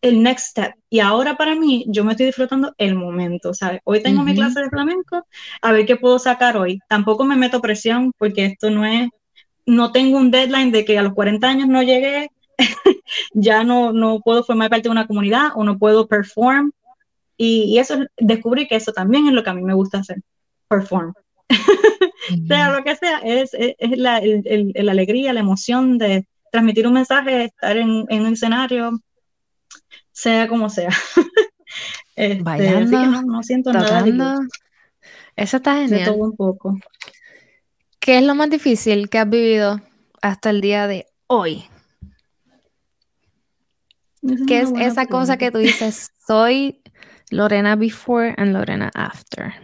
el 0.00 0.22
next 0.22 0.48
step. 0.48 0.74
Y 0.90 1.00
ahora 1.00 1.36
para 1.36 1.54
mí, 1.54 1.84
yo 1.88 2.04
me 2.04 2.12
estoy 2.12 2.26
disfrutando 2.26 2.74
el 2.78 2.94
momento, 2.94 3.54
¿sabes? 3.54 3.80
Hoy 3.84 4.02
tengo 4.02 4.22
mi 4.22 4.34
clase 4.34 4.60
de 4.60 4.70
flamenco, 4.70 5.26
a 5.62 5.72
ver 5.72 5.86
qué 5.86 5.96
puedo 5.96 6.18
sacar 6.18 6.56
hoy. 6.56 6.80
Tampoco 6.88 7.24
me 7.24 7.36
meto 7.36 7.60
presión 7.60 8.12
porque 8.18 8.46
esto 8.46 8.70
no 8.70 8.84
es, 8.84 9.08
no 9.66 9.92
tengo 9.92 10.18
un 10.18 10.30
deadline 10.30 10.70
de 10.70 10.84
que 10.84 10.98
a 10.98 11.02
los 11.02 11.12
40 11.12 11.46
años 11.46 11.68
no 11.68 11.82
llegué, 11.82 12.30
ya 13.34 13.64
no, 13.64 13.92
no 13.92 14.20
puedo 14.20 14.44
formar 14.44 14.70
parte 14.70 14.84
de 14.84 14.92
una 14.92 15.06
comunidad 15.06 15.50
o 15.54 15.64
no 15.64 15.78
puedo 15.78 16.06
perform. 16.06 16.72
Y, 17.36 17.78
eso, 17.78 17.98
descubrí 18.16 18.66
que 18.66 18.76
eso 18.76 18.92
también 18.92 19.26
es 19.26 19.34
lo 19.34 19.42
que 19.42 19.50
a 19.50 19.54
mí 19.54 19.62
me 19.62 19.74
gusta 19.74 19.98
hacer, 19.98 20.22
perform. 20.68 21.12
sea 22.48 22.72
lo 22.72 22.82
que 22.82 22.96
sea, 22.96 23.18
es, 23.18 23.50
es, 23.52 23.98
la, 23.98 24.18
el, 24.18 24.88
alegría, 24.88 25.34
la 25.34 25.40
emoción 25.40 25.98
de 25.98 26.26
transmitir 26.50 26.86
un 26.86 26.94
mensaje, 26.94 27.44
estar 27.44 27.76
en, 27.76 28.06
en 28.08 28.22
un 28.22 28.32
escenario, 28.32 28.98
sea 30.12 30.48
como 30.48 30.70
sea. 30.70 30.88
este, 32.16 32.42
Bailando, 32.42 33.22
no, 33.22 33.42
siento 33.42 33.72
nada. 33.72 34.38
Eso 35.36 35.58
está 35.58 35.74
genial. 35.74 36.00
De 36.00 36.06
todo 36.06 36.16
un 36.16 36.36
poco. 36.36 36.78
¿Qué 38.06 38.18
es 38.18 38.22
lo 38.22 38.36
más 38.36 38.48
difícil 38.48 39.10
que 39.10 39.18
has 39.18 39.28
vivido 39.28 39.80
hasta 40.22 40.50
el 40.50 40.60
día 40.60 40.86
de 40.86 41.06
hoy? 41.26 41.64
¿Qué 44.46 44.60
es 44.60 44.70
esa 44.78 45.06
cosa 45.06 45.36
que 45.36 45.50
tú 45.50 45.58
dices? 45.58 46.12
Soy 46.24 46.82
Lorena 47.30 47.74
before 47.74 48.32
and 48.38 48.52
Lorena 48.52 48.92
after. 48.94 49.54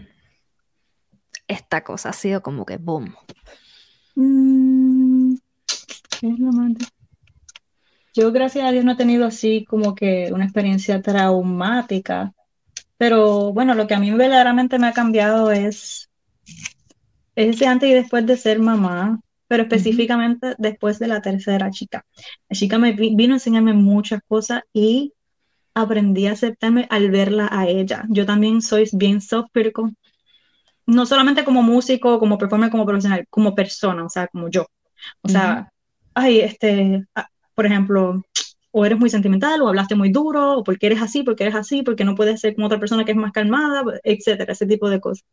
Esta 1.46 1.84
cosa 1.84 2.08
ha 2.08 2.12
sido 2.12 2.42
como 2.42 2.66
que 2.66 2.78
boom. 2.78 3.14
Mm, 4.16 5.36
¿Qué 6.18 6.26
es 6.26 6.38
lo 6.40 6.50
más 6.50 6.72
yo, 8.12 8.32
gracias 8.32 8.64
a 8.64 8.72
Dios, 8.72 8.84
no 8.84 8.92
he 8.92 8.96
tenido 8.96 9.24
así 9.24 9.64
como 9.64 9.94
que 9.94 10.32
una 10.32 10.44
experiencia 10.44 11.00
traumática, 11.00 12.34
pero 12.98 13.52
bueno, 13.52 13.74
lo 13.74 13.86
que 13.86 13.94
a 13.94 14.00
mí 14.00 14.10
verdaderamente 14.10 14.80
me 14.80 14.88
ha 14.88 14.92
cambiado 14.92 15.52
es 15.52 16.11
ese 17.34 17.66
antes 17.66 17.90
y 17.90 17.94
después 17.94 18.26
de 18.26 18.36
ser 18.36 18.58
mamá, 18.58 19.20
pero 19.48 19.64
específicamente 19.64 20.54
después 20.58 20.98
de 20.98 21.08
la 21.08 21.20
tercera 21.20 21.70
chica. 21.70 22.04
La 22.48 22.56
chica 22.56 22.78
me 22.78 22.92
vino 22.92 23.34
a 23.34 23.36
enseñarme 23.36 23.74
muchas 23.74 24.20
cosas 24.26 24.62
y 24.72 25.12
aprendí 25.74 26.26
a 26.26 26.32
aceptarme 26.32 26.86
al 26.90 27.10
verla 27.10 27.48
a 27.50 27.66
ella. 27.66 28.04
Yo 28.08 28.26
también 28.26 28.62
soy 28.62 28.88
bien 28.92 29.20
soft 29.20 29.50
no 30.86 31.06
solamente 31.06 31.44
como 31.44 31.62
músico, 31.62 32.18
como 32.18 32.38
performer, 32.38 32.70
como 32.70 32.86
profesional, 32.86 33.26
como 33.30 33.54
persona, 33.54 34.04
o 34.04 34.08
sea, 34.08 34.26
como 34.28 34.48
yo. 34.48 34.66
O 35.22 35.28
sea, 35.28 35.70
ay, 36.14 36.40
este, 36.40 37.04
por 37.54 37.66
ejemplo, 37.66 38.24
o 38.72 38.84
eres 38.84 38.98
muy 38.98 39.10
sentimental, 39.10 39.62
o 39.62 39.68
hablaste 39.68 39.94
muy 39.94 40.10
duro, 40.10 40.58
o 40.58 40.64
porque 40.64 40.86
eres 40.86 41.00
así, 41.00 41.22
porque 41.22 41.44
eres 41.44 41.54
así, 41.54 41.82
porque 41.82 42.04
no 42.04 42.14
puedes 42.14 42.40
ser 42.40 42.54
como 42.54 42.66
otra 42.66 42.80
persona 42.80 43.04
que 43.04 43.12
es 43.12 43.16
más 43.16 43.32
calmada, 43.32 43.84
etcétera, 44.02 44.52
ese 44.52 44.66
tipo 44.66 44.88
de 44.88 45.00
cosas. 45.00 45.24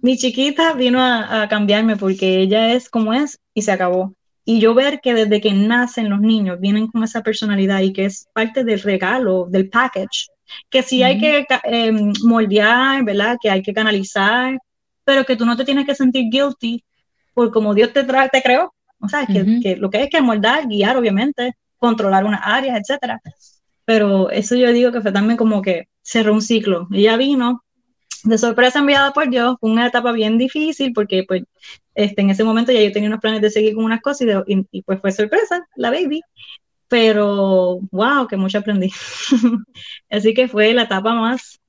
Mi 0.00 0.16
chiquita 0.16 0.72
vino 0.72 1.02
a, 1.02 1.46
cambiarme 1.48 1.96
porque 1.96 2.38
ella 2.40 2.72
es 2.72 2.88
como 2.88 3.12
es 3.12 3.38
y 3.52 3.62
se 3.62 3.72
acabó. 3.72 4.14
Y 4.44 4.58
yo 4.58 4.72
ver 4.72 5.00
que 5.02 5.12
desde 5.12 5.40
que 5.40 5.52
nacen 5.52 6.08
los 6.08 6.20
niños 6.20 6.58
vienen 6.60 6.86
con 6.86 7.04
esa 7.04 7.22
personalidad 7.22 7.80
y 7.80 7.92
que 7.92 8.06
es 8.06 8.26
parte 8.32 8.64
del 8.64 8.80
regalo, 8.80 9.46
del 9.50 9.68
package, 9.68 10.28
que 10.70 10.82
sí 10.82 11.02
hay 11.02 11.18
que 11.18 11.46
eh, 11.64 11.92
moldear, 12.24 13.04
¿verdad? 13.04 13.36
Que 13.40 13.50
hay 13.50 13.62
que 13.62 13.74
canalizar, 13.74 14.58
pero 15.04 15.24
que 15.24 15.36
tú 15.36 15.44
no 15.44 15.56
te 15.56 15.64
tienes 15.64 15.84
que 15.84 15.94
sentir 15.94 16.30
guilty 16.30 16.82
por 17.34 17.50
como 17.50 17.74
Dios 17.74 17.92
te, 17.92 18.04
te 18.04 18.42
creó. 18.42 18.72
O 19.00 19.08
sea, 19.08 19.26
que, 19.26 19.76
lo 19.76 19.90
que 19.90 19.98
hay 19.98 20.08
que 20.08 20.20
moldar, 20.20 20.66
guiar, 20.66 20.96
obviamente, 20.96 21.54
controlar 21.80 22.24
unas 22.24 22.42
áreas, 22.44 22.78
etcétera. 22.78 23.20
Pero 23.84 24.30
eso 24.30 24.54
yo 24.54 24.72
digo 24.72 24.92
que 24.92 25.00
fue 25.00 25.10
también 25.10 25.36
como 25.36 25.62
que 25.62 25.88
cerró 26.02 26.32
un 26.32 26.42
ciclo. 26.42 26.86
Ella 26.92 27.16
vino 27.16 27.64
de 28.22 28.38
sorpresa 28.38 28.78
enviada 28.78 29.12
por 29.12 29.28
Dios, 29.28 29.56
una 29.60 29.86
etapa 29.86 30.12
bien 30.12 30.38
difícil 30.38 30.92
porque 30.92 31.24
pues 31.26 31.42
este, 31.94 32.20
en 32.20 32.30
ese 32.30 32.44
momento 32.44 32.70
ya 32.70 32.82
yo 32.82 32.92
tenía 32.92 33.08
unos 33.08 33.20
planes 33.20 33.40
de 33.40 33.50
seguir 33.50 33.74
con 33.74 33.84
unas 33.84 34.00
cosas 34.00 34.28
y, 34.46 34.66
y, 34.70 34.82
pues 34.82 35.00
fue 35.00 35.10
sorpresa, 35.10 35.66
la 35.74 35.90
baby. 35.90 36.22
Pero, 36.88 37.78
wow, 37.92 38.26
que 38.28 38.36
mucho 38.36 38.58
aprendí. 38.58 38.92
Así 40.10 40.34
que 40.34 40.48
fue 40.48 40.74
la 40.74 40.82
etapa 40.82 41.14
más, 41.14 41.60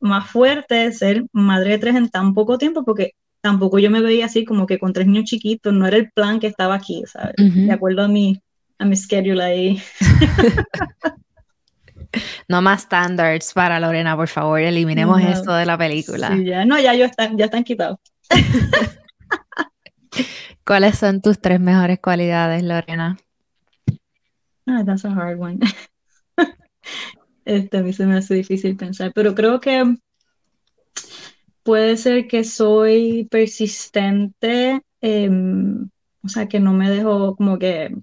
más 0.00 0.30
fuerte 0.30 0.92
ser 0.92 1.24
madre 1.32 1.72
de 1.72 1.78
tres 1.78 1.96
en 1.96 2.08
tan 2.08 2.32
poco 2.32 2.58
tiempo 2.58 2.84
porque 2.84 3.12
tampoco 3.40 3.78
yo 3.78 3.90
me 3.90 4.00
veía 4.00 4.26
así 4.26 4.44
como 4.44 4.66
que 4.66 4.78
con 4.78 4.92
tres 4.92 5.06
niños 5.06 5.24
chiquitos, 5.24 5.72
no 5.72 5.86
era 5.86 5.96
el 5.96 6.10
plan 6.10 6.40
que 6.40 6.48
estaba 6.48 6.74
aquí, 6.74 7.04
¿sabes? 7.06 7.34
De 7.36 7.72
acuerdo 7.72 8.02
a 8.02 8.08
mi, 8.08 8.40
a 8.78 8.84
mi 8.84 8.96
schedule 8.96 9.42
ahí. 9.42 9.82
no 12.48 12.62
más 12.62 12.82
standards 12.82 13.52
para 13.52 13.80
Lorena, 13.80 14.16
por 14.16 14.28
favor, 14.28 14.60
eliminemos 14.60 15.20
esto 15.22 15.52
de 15.54 15.66
la 15.66 15.76
película. 15.76 16.36
ya, 16.42 16.64
no, 16.64 16.78
ya, 16.78 16.94
yo 16.94 17.04
están, 17.04 17.36
ya 17.36 17.46
están 17.46 17.64
quitados. 17.64 17.98
¿Cuáles 20.64 20.98
son 20.98 21.20
tus 21.22 21.40
tres 21.40 21.60
mejores 21.60 21.98
cualidades, 22.00 22.62
Lorena? 22.62 23.18
Ah, 24.66 24.82
that's 24.84 25.04
a 25.04 25.08
hard 25.08 25.40
one. 25.40 25.58
este 27.44 27.78
a 27.78 27.82
mí 27.82 27.92
se 27.92 28.06
me 28.06 28.16
hace 28.16 28.34
difícil 28.34 28.76
pensar, 28.76 29.12
pero 29.14 29.34
creo 29.34 29.60
que 29.60 29.96
puede 31.62 31.96
ser 31.96 32.26
que 32.26 32.44
soy 32.44 33.26
persistente, 33.30 34.82
em, 35.00 35.88
o 36.22 36.28
sea, 36.28 36.48
que 36.48 36.60
no 36.60 36.74
me 36.74 36.90
dejo 36.90 37.34
como 37.36 37.58
que 37.58 37.94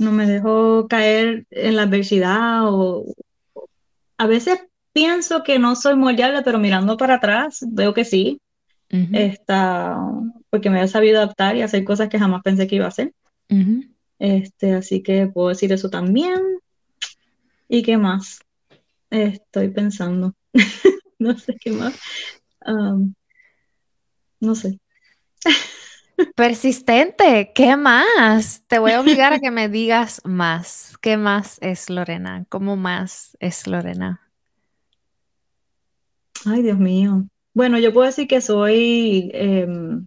no 0.00 0.12
me 0.12 0.26
dejo 0.26 0.86
caer 0.88 1.46
en 1.50 1.76
la 1.76 1.82
adversidad 1.82 2.62
o 2.64 3.04
a 4.18 4.26
veces 4.26 4.58
pienso 4.92 5.42
que 5.42 5.58
no 5.58 5.76
soy 5.76 5.96
moldeable, 5.96 6.42
pero 6.42 6.58
mirando 6.58 6.96
para 6.96 7.14
atrás 7.14 7.64
veo 7.68 7.94
que 7.94 8.04
sí. 8.04 8.40
porque 10.50 10.70
me 10.70 10.82
he 10.82 10.88
sabido 10.88 11.18
adaptar 11.18 11.56
y 11.56 11.62
hacer 11.62 11.84
cosas 11.84 12.08
que 12.08 12.18
jamás 12.18 12.42
pensé 12.42 12.66
que 12.66 12.76
iba 12.76 12.86
a 12.86 12.88
hacer. 12.88 13.12
este, 14.18 14.74
así 14.74 15.02
que 15.02 15.26
puedo 15.28 15.48
decir 15.48 15.72
eso 15.72 15.88
también. 15.90 16.40
¿Y 17.68 17.82
qué 17.82 17.96
más? 17.96 18.40
Estoy 19.10 19.68
pensando. 19.68 20.34
no 21.18 21.38
sé 21.38 21.56
qué 21.60 21.70
más 21.70 21.94
no 24.40 24.54
sé. 24.54 24.78
Persistente, 26.34 27.52
¿qué 27.54 27.76
más? 27.76 28.64
Te 28.66 28.78
voy 28.78 28.92
a 28.92 29.00
obligar 29.00 29.32
a 29.32 29.40
que 29.40 29.50
me 29.50 29.68
digas 29.68 30.20
más. 30.24 30.96
¿Qué 31.00 31.16
más 31.16 31.58
es 31.60 31.90
Lorena? 31.90 32.44
¿Cómo 32.48 32.76
más 32.76 33.36
es 33.40 33.66
Lorena? 33.66 34.20
Ay, 36.46 36.62
Dios 36.62 36.78
mío. 36.78 37.24
Bueno, 37.52 37.78
yo 37.78 37.92
puedo 37.92 38.06
decir 38.06 38.28
que 38.28 38.40
soy, 38.40 39.30
em, 39.34 40.06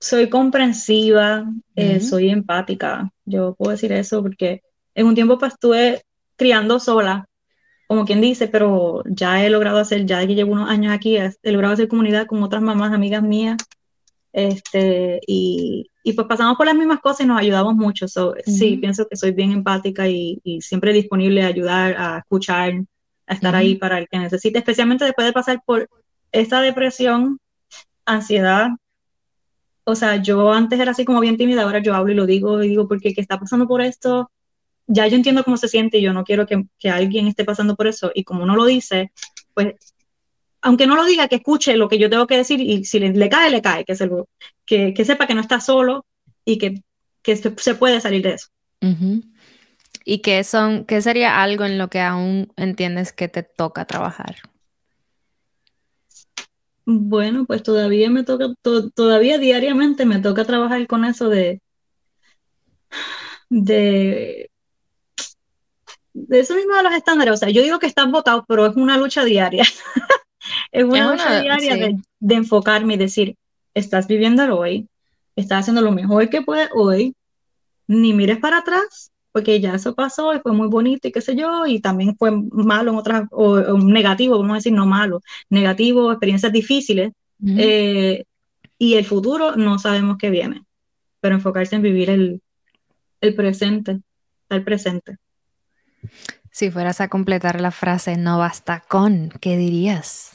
soy 0.00 0.28
comprensiva, 0.28 1.44
eh, 1.74 2.00
soy 2.00 2.30
empática. 2.30 3.10
Yo 3.24 3.54
puedo 3.54 3.72
decir 3.72 3.92
eso 3.92 4.22
porque 4.22 4.62
en 4.94 5.06
un 5.06 5.14
tiempo 5.14 5.38
pues, 5.38 5.54
estuve 5.54 6.02
criando 6.36 6.78
sola 6.78 7.26
como 7.86 8.04
quien 8.04 8.20
dice, 8.20 8.48
pero 8.48 9.02
ya 9.06 9.44
he 9.44 9.50
logrado 9.50 9.78
hacer, 9.78 10.06
ya 10.06 10.26
que 10.26 10.34
llevo 10.34 10.52
unos 10.52 10.70
años 10.70 10.92
aquí, 10.92 11.16
he 11.16 11.52
logrado 11.52 11.74
hacer 11.74 11.88
comunidad 11.88 12.26
con 12.26 12.42
otras 12.42 12.62
mamás, 12.62 12.92
amigas 12.92 13.22
mías, 13.22 13.56
este, 14.36 15.20
y, 15.28 15.88
y 16.02 16.12
pues 16.12 16.26
pasamos 16.26 16.56
por 16.56 16.66
las 16.66 16.74
mismas 16.74 16.98
cosas 17.00 17.20
y 17.20 17.28
nos 17.28 17.38
ayudamos 17.38 17.76
mucho. 17.76 18.06
Sí, 18.08 18.76
pienso 18.78 19.06
que 19.08 19.16
soy 19.16 19.30
bien 19.30 19.52
empática 19.52 20.08
y, 20.08 20.40
y, 20.42 20.60
siempre 20.60 20.92
disponible 20.92 21.44
a 21.44 21.46
ayudar, 21.46 21.94
a 21.96 22.18
escuchar, 22.18 22.72
a 23.28 23.32
estar 23.32 23.54
ahí 23.54 23.76
para 23.76 23.96
el 23.98 24.08
que 24.08 24.18
necesite, 24.18 24.58
especialmente 24.58 25.04
después 25.04 25.24
de 25.24 25.32
pasar 25.32 25.62
por 25.64 25.88
esta 26.32 26.60
depresión, 26.60 27.38
ansiedad. 28.06 28.70
O 29.84 29.94
sea, 29.94 30.16
yo 30.16 30.52
antes 30.52 30.80
era 30.80 30.90
así 30.90 31.04
como 31.04 31.20
bien 31.20 31.36
tímida, 31.36 31.62
ahora 31.62 31.78
yo 31.78 31.94
hablo 31.94 32.10
y 32.10 32.16
lo 32.16 32.26
digo 32.26 32.60
y 32.64 32.70
digo, 32.70 32.88
porque 32.88 33.14
qué 33.14 33.20
está 33.20 33.38
pasando 33.38 33.68
por 33.68 33.82
esto, 33.82 34.32
ya 34.88 35.06
yo 35.06 35.14
entiendo 35.14 35.44
cómo 35.44 35.56
se 35.58 35.68
siente 35.68 35.98
y 35.98 36.02
yo 36.02 36.12
no 36.12 36.24
quiero 36.24 36.44
que, 36.44 36.64
que, 36.80 36.90
alguien 36.90 37.28
esté 37.28 37.44
pasando 37.44 37.76
por 37.76 37.86
eso. 37.86 38.10
Y 38.12 38.24
como 38.24 38.46
no 38.46 38.56
lo 38.56 38.64
dice, 38.64 39.12
pues 39.54 39.74
aunque 40.64 40.86
no 40.86 40.96
lo 40.96 41.04
diga, 41.04 41.28
que 41.28 41.36
escuche 41.36 41.76
lo 41.76 41.90
que 41.90 41.98
yo 41.98 42.08
tengo 42.08 42.26
que 42.26 42.38
decir 42.38 42.58
y 42.58 42.86
si 42.86 42.98
le, 42.98 43.28
cae, 43.28 43.50
le 43.50 43.60
cae, 43.60 43.84
que, 43.84 43.94
se 43.94 44.08
que, 44.64 44.94
que, 44.94 45.04
sepa 45.04 45.26
que 45.26 45.34
no 45.34 45.42
está 45.42 45.60
solo 45.60 46.06
y 46.42 46.56
que, 46.56 46.82
que 47.22 47.36
se, 47.36 47.54
se, 47.58 47.74
puede 47.74 48.00
salir 48.00 48.22
de 48.22 48.30
eso. 48.30 48.48
¿Y 50.06 50.18
qué, 50.22 50.42
son, 50.42 50.86
qué 50.86 51.02
sería 51.02 51.42
algo 51.42 51.66
en 51.66 51.76
lo 51.76 51.88
que 51.88 52.00
aún 52.00 52.50
entiendes 52.56 53.12
que 53.12 53.28
te 53.28 53.42
toca 53.42 53.84
trabajar? 53.84 54.36
Bueno, 56.86 57.44
pues 57.44 57.62
todavía 57.62 58.08
me 58.08 58.24
toca, 58.24 58.46
todavía 58.94 59.36
diariamente 59.36 60.06
me 60.06 60.18
toca 60.18 60.46
trabajar 60.46 60.86
con 60.86 61.04
eso 61.04 61.28
de, 61.28 61.60
de 63.50 64.50
de 66.14 66.40
eso 66.40 66.54
mismo 66.54 66.76
de 66.76 66.84
los 66.84 66.94
estándares, 66.94 67.34
o 67.34 67.36
sea, 67.36 67.50
yo 67.50 67.62
digo 67.62 67.80
que 67.80 67.88
están 67.88 68.12
votados, 68.12 68.44
pero 68.46 68.66
es 68.66 68.76
una 68.76 68.96
lucha 68.96 69.24
diaria. 69.24 69.64
es 70.72 70.84
una 70.84 71.12
lucha 71.12 71.40
diaria 71.40 71.76
de, 72.20 72.34
enfocarme 72.34 72.94
y 72.94 72.98
decir, 72.98 73.36
estás 73.74 74.06
viviendo 74.06 74.42
hoy, 74.56 74.88
estás 75.36 75.60
haciendo 75.60 75.82
lo 75.82 75.92
mejor 75.92 76.28
que 76.28 76.42
puedes 76.42 76.68
hoy, 76.74 77.14
ni 77.86 78.12
mires 78.12 78.38
para 78.38 78.58
atrás, 78.58 79.10
porque 79.32 79.60
ya 79.60 79.74
eso 79.74 79.94
pasó 79.94 80.34
y 80.34 80.40
fue 80.40 80.52
muy 80.52 80.68
bonito 80.68 81.08
y 81.08 81.12
qué 81.12 81.20
sé 81.20 81.34
yo, 81.36 81.66
y 81.66 81.80
también 81.80 82.16
fue 82.16 82.30
malo 82.30 82.92
en 82.92 82.98
otras, 82.98 83.24
o, 83.30 83.78
negativo, 83.78 84.38
vamos 84.38 84.52
a 84.52 84.56
decir, 84.56 84.72
no 84.72 84.86
malo, 84.86 85.20
negativo, 85.50 86.12
experiencias 86.12 86.52
difíciles, 86.52 87.12
eh, 87.46 88.24
y 88.78 88.94
el 88.94 89.04
futuro 89.04 89.56
no 89.56 89.78
sabemos 89.78 90.16
qué 90.18 90.30
viene, 90.30 90.62
pero 91.20 91.34
enfocarse 91.34 91.76
en 91.76 91.82
vivir 91.82 92.10
el, 92.10 92.40
el 93.20 93.34
presente, 93.34 94.00
el 94.48 94.64
presente. 94.64 95.16
Si 96.50 96.70
fueras 96.70 97.00
a 97.00 97.08
completar 97.08 97.60
la 97.60 97.72
frase 97.72 98.16
no 98.16 98.38
basta 98.38 98.84
con, 98.86 99.30
¿qué 99.40 99.56
dirías? 99.56 100.33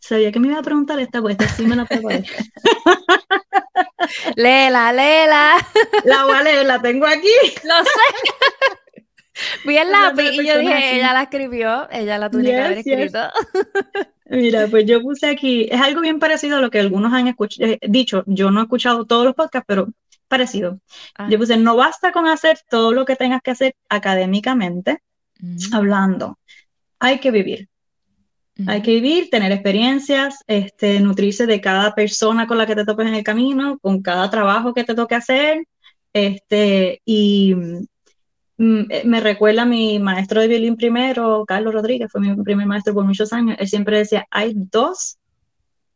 Sabía 0.00 0.30
que 0.30 0.40
me 0.40 0.48
iba 0.48 0.58
a 0.58 0.62
preguntar 0.62 0.98
esta, 1.00 1.20
pues 1.20 1.36
sí 1.56 1.66
me 1.66 1.76
la 1.76 1.84
preparé. 1.84 2.24
léela, 4.36 4.92
léela. 4.92 5.56
La 6.04 6.24
voy 6.24 6.34
a 6.34 6.42
leer, 6.42 6.66
la 6.66 6.80
tengo 6.80 7.06
aquí. 7.06 7.32
Lo 7.64 7.84
sé. 7.84 8.70
Vi 9.64 9.76
el 9.76 9.90
lápiz 9.90 10.32
y 10.32 10.46
yo 10.46 10.58
dije, 10.58 10.96
ella 10.96 11.14
la 11.14 11.22
escribió, 11.22 11.88
ella 11.90 12.18
la 12.18 12.30
tuvo 12.30 12.42
que 12.42 12.60
haber 12.60 12.78
escrito. 12.78 13.18
Mira, 14.30 14.66
pues 14.68 14.86
yo 14.86 15.00
puse 15.00 15.28
aquí, 15.28 15.66
es 15.70 15.80
algo 15.80 16.02
bien 16.02 16.18
parecido 16.18 16.58
a 16.58 16.60
lo 16.60 16.70
que 16.70 16.78
algunos 16.78 17.12
han 17.12 17.28
eh, 17.28 17.78
dicho. 17.88 18.22
Yo 18.26 18.50
no 18.50 18.60
he 18.60 18.62
escuchado 18.64 19.04
todos 19.04 19.24
los 19.24 19.34
podcasts, 19.34 19.64
pero 19.66 19.88
parecido. 20.28 20.78
Ah. 21.16 21.28
Yo 21.28 21.38
puse, 21.38 21.56
no 21.56 21.74
basta 21.74 22.12
con 22.12 22.28
hacer 22.28 22.58
todo 22.68 22.92
lo 22.92 23.04
que 23.04 23.16
tengas 23.16 23.42
que 23.42 23.50
hacer 23.50 23.74
académicamente, 23.88 25.02
hablando. 25.72 26.38
Hay 27.00 27.18
que 27.18 27.30
vivir. 27.30 27.69
Hay 28.66 28.82
que 28.82 28.94
vivir, 28.94 29.30
tener 29.30 29.52
experiencias, 29.52 30.42
este, 30.46 31.00
nutrirse 31.00 31.46
de 31.46 31.60
cada 31.60 31.94
persona 31.94 32.46
con 32.46 32.58
la 32.58 32.66
que 32.66 32.74
te 32.74 32.84
topes 32.84 33.06
en 33.06 33.14
el 33.14 33.24
camino, 33.24 33.78
con 33.80 34.02
cada 34.02 34.30
trabajo 34.30 34.74
que 34.74 34.84
te 34.84 34.94
toque 34.94 35.14
hacer. 35.14 35.66
Este, 36.12 37.00
y 37.04 37.54
mm, 37.54 38.90
eh, 38.90 39.02
me 39.04 39.20
recuerda 39.20 39.62
a 39.62 39.66
mi 39.66 39.98
maestro 39.98 40.40
de 40.40 40.48
violín 40.48 40.76
primero, 40.76 41.44
Carlos 41.46 41.74
Rodríguez, 41.74 42.10
fue 42.10 42.20
mi 42.20 42.34
primer 42.42 42.66
maestro 42.66 42.94
por 42.94 43.04
muchos 43.04 43.32
años. 43.32 43.56
Él 43.58 43.68
siempre 43.68 43.98
decía: 43.98 44.26
hay 44.30 44.54
dos, 44.54 45.18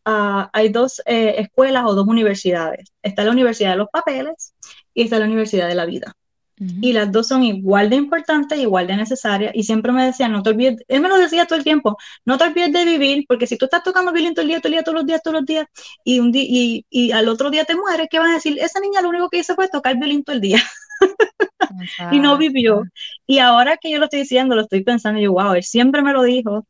ah, 0.05 0.51
hay 0.53 0.69
dos 0.69 1.03
eh, 1.07 1.35
escuelas 1.39 1.85
o 1.87 1.95
dos 1.95 2.07
universidades. 2.07 2.93
Está 3.03 3.25
la 3.25 3.33
Universidad 3.33 3.73
de 3.73 3.79
los 3.79 3.89
Papeles 3.93 4.55
y 4.95 5.03
está 5.03 5.19
la 5.19 5.27
Universidad 5.27 5.69
de 5.69 5.75
la 5.75 5.87
Vida. 5.87 6.17
Y 6.57 6.93
las 6.93 7.11
dos 7.11 7.27
son 7.29 7.43
igual 7.43 7.91
de 7.91 7.97
importantes, 7.97 8.59
igual 8.59 8.87
de 8.87 8.97
necesarias. 8.97 9.53
Y 9.55 9.65
siempre 9.65 9.91
me 9.91 10.05
decía, 10.05 10.29
no 10.29 10.43
te 10.43 10.51
olvides, 10.51 10.85
él 10.87 11.01
me 11.01 11.09
lo 11.09 11.19
decía 11.19 11.47
todo 11.47 11.59
el 11.59 11.65
tiempo, 11.65 11.97
no 12.25 12.39
te 12.39 12.45
olvides 12.45 12.73
de 12.73 12.85
vivir, 12.85 13.25
porque 13.27 13.47
si 13.47 13.59
tú 13.59 13.65
estás 13.65 13.83
tocando 13.83 14.13
violín 14.13 14.35
todo 14.35 14.43
el 14.43 14.49
día, 14.49 14.61
todo 14.61 14.69
el 14.69 14.75
día, 14.75 14.83
todos 14.83 14.95
los 14.95 15.07
días, 15.07 15.23
todos 15.23 15.35
los 15.35 15.47
días, 15.47 15.67
y, 16.05 16.21
un 16.21 16.31
día, 16.31 16.45
y, 16.47 16.87
y 16.91 17.11
al 17.11 17.29
otro 17.29 17.51
día 17.51 17.65
te 17.65 17.75
mueres, 17.75 18.07
¿qué 18.09 18.21
van 18.21 18.31
a 18.31 18.35
decir? 18.35 18.57
Esa 18.61 18.79
niña 18.81 19.03
lo 19.03 19.09
único 19.09 19.29
que 19.31 19.39
hizo 19.39 19.55
fue 19.57 19.69
tocar 19.69 19.97
violín 19.97 20.23
todo 20.23 20.37
el 20.37 20.43
día. 20.43 20.63
y 22.13 22.21
no 22.21 22.39
vivió. 22.39 22.85
Y 23.27 23.41
ahora 23.41 23.77
que 23.77 23.91
yo 23.91 23.99
lo 23.99 24.05
estoy 24.05 24.21
diciendo, 24.21 24.55
lo 24.55 24.63
estoy 24.63 24.85
pensando, 24.85 25.21
yo, 25.21 25.33
wow, 25.33 25.55
él 25.55 25.65
siempre 25.65 26.03
me 26.03 26.13
lo 26.13 26.23
dijo, 26.23 26.67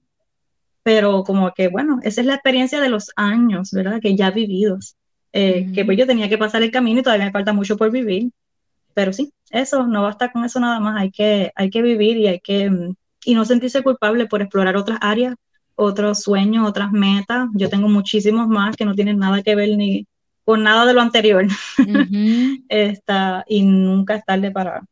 pero 0.83 1.25
como 1.25 1.53
que, 1.53 1.69
bueno, 1.69 1.99
esa 2.03 2.23
es 2.23 2.27
la 2.27 2.35
experiencia 2.35 2.81
de 2.81 2.89
los 2.89 3.11
años, 3.17 3.71
¿verdad? 3.73 4.01
Que 4.01 4.17
ya 4.17 4.31
vividos. 4.31 4.97
Eh, 5.33 5.73
que 5.75 5.85
pues 5.85 5.99
yo 5.99 6.07
tenía 6.07 6.29
que 6.29 6.39
pasar 6.39 6.63
el 6.63 6.71
camino 6.71 7.01
y 7.01 7.03
todavía 7.03 7.27
me 7.27 7.33
falta 7.33 7.53
mucho 7.53 7.77
por 7.77 7.91
vivir 7.91 8.31
pero 8.95 9.13
sí, 9.13 9.34
eso, 9.51 9.87
no 9.87 10.03
basta 10.03 10.33
con 10.33 10.45
eso 10.45 10.61
nada 10.61 10.81
más, 10.81 11.01
hay 11.01 11.11
que, 11.11 11.53
hay 11.55 11.71
que 11.71 11.83
vivir 11.83 12.17
y 12.17 12.27
hay 12.29 12.41
que, 12.41 12.71
mm, 12.71 12.95
y 13.25 13.35
no 13.35 13.45
sentirse 13.45 13.83
culpable 13.83 14.27
por 14.27 14.43
explorar 14.43 14.77
otras 14.77 14.99
áreas, 15.01 15.35
otros 15.77 16.23
sueños, 16.23 16.69
otras 16.69 16.93
metas. 16.93 17.49
Yo 17.55 17.69
tengo 17.69 17.89
muchísimos 17.89 18.49
más 18.49 18.77
que 18.77 18.85
no 18.85 18.95
tienen 18.95 19.19
nada 19.19 19.43
que 19.43 19.55
ver 19.55 19.77
ni 19.77 20.07
con 20.45 20.63
nada 20.63 20.87
de 20.87 20.95
lo 20.95 21.01
anterior. 21.01 21.47
y 23.49 23.63
nunca 23.63 24.15
es 24.17 24.25
tarde 24.25 24.51
para, 24.51 24.83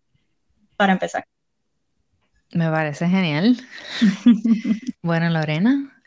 para 0.76 0.92
empezar. 0.94 1.26
Me 2.52 2.70
parece 2.70 3.08
genial. 3.08 3.56
bueno, 5.02 5.30
Lorena, 5.30 6.01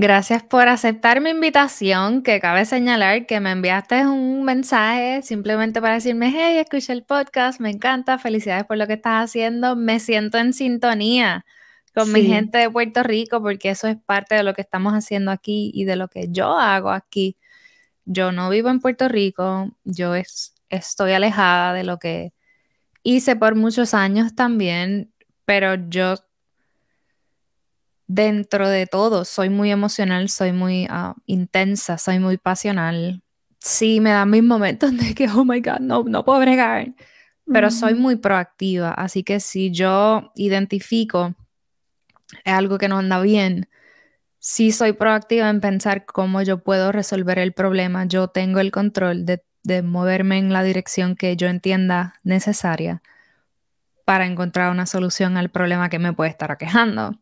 Gracias 0.00 0.42
por 0.42 0.66
aceptar 0.68 1.20
mi 1.20 1.28
invitación, 1.28 2.22
que 2.22 2.40
cabe 2.40 2.64
señalar 2.64 3.26
que 3.26 3.38
me 3.38 3.50
enviaste 3.50 4.06
un 4.06 4.44
mensaje 4.44 5.20
simplemente 5.20 5.82
para 5.82 5.96
decirme, 5.96 6.32
hey, 6.34 6.56
escuché 6.56 6.94
el 6.94 7.04
podcast, 7.04 7.60
me 7.60 7.68
encanta, 7.68 8.16
felicidades 8.16 8.64
por 8.64 8.78
lo 8.78 8.86
que 8.86 8.94
estás 8.94 9.24
haciendo, 9.24 9.76
me 9.76 10.00
siento 10.00 10.38
en 10.38 10.54
sintonía 10.54 11.44
con 11.94 12.10
mi 12.12 12.22
gente 12.22 12.56
de 12.56 12.70
Puerto 12.70 13.02
Rico 13.02 13.42
porque 13.42 13.68
eso 13.68 13.88
es 13.88 13.98
parte 13.98 14.36
de 14.36 14.42
lo 14.42 14.54
que 14.54 14.62
estamos 14.62 14.94
haciendo 14.94 15.32
aquí 15.32 15.70
y 15.74 15.84
de 15.84 15.96
lo 15.96 16.08
que 16.08 16.28
yo 16.30 16.58
hago 16.58 16.88
aquí. 16.88 17.36
Yo 18.06 18.32
no 18.32 18.48
vivo 18.48 18.70
en 18.70 18.80
Puerto 18.80 19.06
Rico, 19.06 19.70
yo 19.84 20.14
estoy 20.70 21.12
alejada 21.12 21.74
de 21.74 21.84
lo 21.84 21.98
que 21.98 22.32
hice 23.02 23.36
por 23.36 23.54
muchos 23.54 23.92
años 23.92 24.34
también, 24.34 25.12
pero 25.44 25.74
yo 25.90 26.14
dentro 28.12 28.68
de 28.68 28.88
todo 28.88 29.24
soy 29.24 29.50
muy 29.50 29.70
emocional, 29.70 30.28
soy 30.30 30.52
muy 30.52 30.88
ah, 30.90 31.14
intensa, 31.26 31.96
soy 31.96 32.18
muy 32.18 32.38
pasional. 32.38 33.22
Sí, 33.60 34.00
me 34.00 34.10
dan 34.10 34.30
mis 34.30 34.42
momentos 34.42 34.96
de 34.96 35.14
que, 35.14 35.28
oh 35.28 35.44
my 35.44 35.60
God, 35.60 35.78
no, 35.80 36.02
no 36.02 36.24
puedo 36.24 36.40
bregar, 36.40 36.92
pero 37.46 37.70
soy 37.70 37.94
muy 37.94 38.16
proactiva, 38.16 38.90
así 38.90 39.22
que 39.22 39.38
si 39.38 39.70
yo 39.70 40.32
identifico 40.34 41.34
algo 42.44 42.78
que 42.78 42.88
no 42.88 42.98
anda 42.98 43.20
bien, 43.20 43.68
sí 44.38 44.72
soy 44.72 44.92
proactiva 44.92 45.48
en 45.48 45.60
pensar 45.60 46.04
cómo 46.04 46.42
yo 46.42 46.64
puedo 46.64 46.90
resolver 46.90 47.38
el 47.38 47.52
problema, 47.52 48.06
yo 48.06 48.28
tengo 48.28 48.58
el 48.58 48.72
control 48.72 49.24
de, 49.24 49.44
de 49.62 49.82
moverme 49.82 50.38
en 50.38 50.52
la 50.52 50.64
dirección 50.64 51.14
que 51.14 51.36
yo 51.36 51.46
entienda 51.46 52.14
necesaria 52.24 53.02
para 54.10 54.26
encontrar 54.26 54.72
una 54.72 54.86
solución 54.86 55.36
al 55.36 55.50
problema 55.50 55.88
que 55.88 56.00
me 56.00 56.12
puede 56.12 56.30
estar 56.30 56.50
aquejando. 56.50 57.14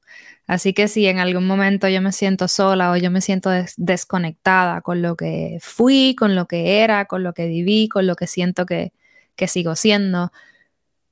Así 0.46 0.72
que 0.72 0.88
si 0.88 1.06
en 1.06 1.18
algún 1.18 1.46
momento 1.46 1.86
yo 1.86 2.00
me 2.00 2.12
siento 2.12 2.48
sola 2.48 2.90
o 2.90 2.96
yo 2.96 3.10
me 3.10 3.20
siento 3.20 3.50
desconectada 3.76 4.80
con 4.80 5.02
lo 5.02 5.14
que 5.14 5.58
fui, 5.60 6.16
con 6.18 6.34
lo 6.34 6.46
que 6.46 6.80
era, 6.82 7.04
con 7.04 7.22
lo 7.24 7.34
que 7.34 7.46
viví, 7.46 7.90
con 7.90 8.06
lo 8.06 8.16
que 8.16 8.26
siento 8.26 8.64
que, 8.64 8.92
sigo 9.48 9.76
siendo, 9.76 10.32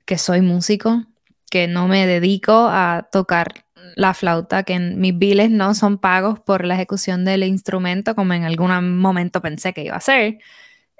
que 0.06 0.16
soy 0.16 0.40
músico, 0.40 1.04
que 1.50 1.68
no 1.68 1.88
me 1.88 2.06
dedico 2.06 2.68
a 2.70 3.10
tocar 3.12 3.66
la 3.96 4.14
flauta, 4.14 4.62
que 4.62 4.78
mis 4.78 5.18
biles 5.18 5.50
no 5.50 5.74
son 5.74 5.98
pagos 5.98 6.40
por 6.40 6.64
la 6.64 6.76
ejecución 6.76 7.26
del 7.26 7.44
instrumento, 7.44 8.14
como 8.14 8.32
en 8.32 8.44
algún 8.44 8.96
momento 8.96 9.42
pensé 9.42 9.74
que 9.74 9.84
iba 9.84 9.96
a 9.96 10.00
ser. 10.00 10.38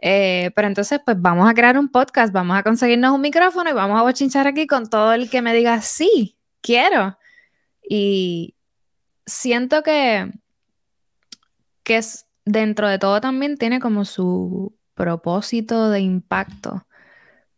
Eh, 0.03 0.51
pero 0.55 0.69
entonces, 0.69 1.01
pues 1.05 1.21
vamos 1.21 1.49
a 1.49 1.55
crear 1.55 1.79
un 1.79 1.89
podcast, 1.89 2.33
vamos 2.33 2.57
a 2.57 2.63
conseguirnos 2.63 3.13
un 3.13 3.21
micrófono 3.21 3.71
y 3.71 3.73
vamos 3.73 3.99
a 3.99 4.03
bochinchar 4.03 4.47
aquí 4.47 4.67
con 4.67 4.89
todo 4.89 5.13
el 5.13 5.31
que 5.31 5.43
me 5.43 5.55
diga, 5.55 5.81
sí, 5.81 6.37
quiero. 6.61 7.19
Y 7.89 8.57
siento 9.27 9.83
que, 9.83 10.31
que 11.83 11.99
es, 11.99 12.27
dentro 12.45 12.89
de 12.89 12.99
todo 12.99 13.21
también 13.21 13.57
tiene 13.57 13.81
como 13.81 14.05
su 14.05 14.77
propósito 14.95 15.91
de 15.91 16.01
impacto 16.01 16.87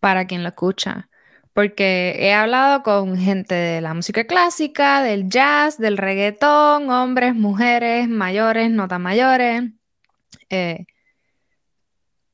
para 0.01 0.27
quien 0.27 0.43
lo 0.43 0.51
escucha. 0.51 1.09
Porque 1.55 2.17
he 2.21 2.33
hablado 2.35 2.85
con 2.85 3.17
gente 3.17 3.55
de 3.55 3.81
la 3.81 3.93
música 3.93 4.25
clásica, 4.25 5.03
del 5.03 5.29
jazz, 5.29 5.77
del 5.77 5.99
reggaetón, 5.99 6.89
hombres, 6.91 7.35
mujeres, 7.35 8.09
mayores, 8.09 8.71
no 8.71 8.87
tan 8.87 9.03
mayores. 9.03 9.65
Eh, 10.51 10.87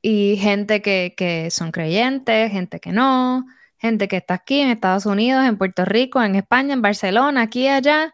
y 0.06 0.36
gente 0.36 0.82
que, 0.82 1.14
que, 1.16 1.50
son 1.50 1.72
creyentes, 1.72 2.52
gente 2.52 2.78
que 2.78 2.92
no, 2.92 3.46
gente 3.78 4.06
que 4.06 4.18
está 4.18 4.34
aquí 4.34 4.60
en 4.60 4.68
Estados 4.68 5.06
Unidos, 5.06 5.46
en 5.46 5.56
Puerto 5.56 5.86
Rico, 5.86 6.22
en 6.22 6.34
España, 6.34 6.74
en 6.74 6.82
Barcelona, 6.82 7.40
aquí 7.40 7.62
y 7.62 7.68
allá. 7.68 8.12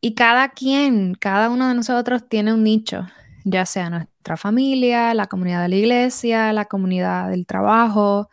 Y 0.00 0.16
cada 0.16 0.48
quien, 0.48 1.14
cada 1.14 1.50
uno 1.50 1.68
de 1.68 1.76
nosotros 1.76 2.28
tiene 2.28 2.52
un 2.52 2.64
nicho, 2.64 3.06
ya 3.44 3.64
sea 3.64 3.90
nuestra 3.90 4.36
familia, 4.36 5.14
la 5.14 5.28
comunidad 5.28 5.62
de 5.62 5.68
la 5.68 5.76
iglesia, 5.76 6.52
la 6.52 6.64
comunidad 6.64 7.30
del 7.30 7.46
trabajo. 7.46 8.28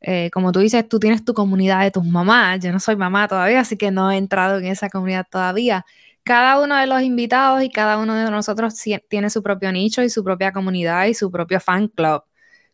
Eh, 0.00 0.28
como 0.32 0.50
tú 0.50 0.58
dices, 0.58 0.88
tú 0.88 0.98
tienes 0.98 1.24
tu 1.24 1.34
comunidad 1.34 1.82
de 1.82 1.92
tus 1.92 2.04
mamás. 2.04 2.58
Yo 2.58 2.72
no 2.72 2.80
soy 2.80 2.96
mamá 2.96 3.28
todavía, 3.28 3.60
así 3.60 3.76
que 3.76 3.92
no 3.92 4.10
he 4.10 4.16
entrado 4.16 4.58
en 4.58 4.64
esa 4.64 4.90
comunidad 4.90 5.24
todavía. 5.30 5.86
Cada 6.24 6.60
uno 6.60 6.76
de 6.76 6.86
los 6.86 7.02
invitados 7.02 7.62
y 7.62 7.68
cada 7.68 7.98
uno 7.98 8.14
de 8.14 8.30
nosotros 8.30 8.74
tiene 9.08 9.30
su 9.30 9.42
propio 9.42 9.72
nicho 9.72 10.02
y 10.02 10.10
su 10.10 10.22
propia 10.22 10.52
comunidad 10.52 11.06
y 11.06 11.14
su 11.14 11.30
propio 11.30 11.58
fan 11.60 11.88
club. 11.88 12.22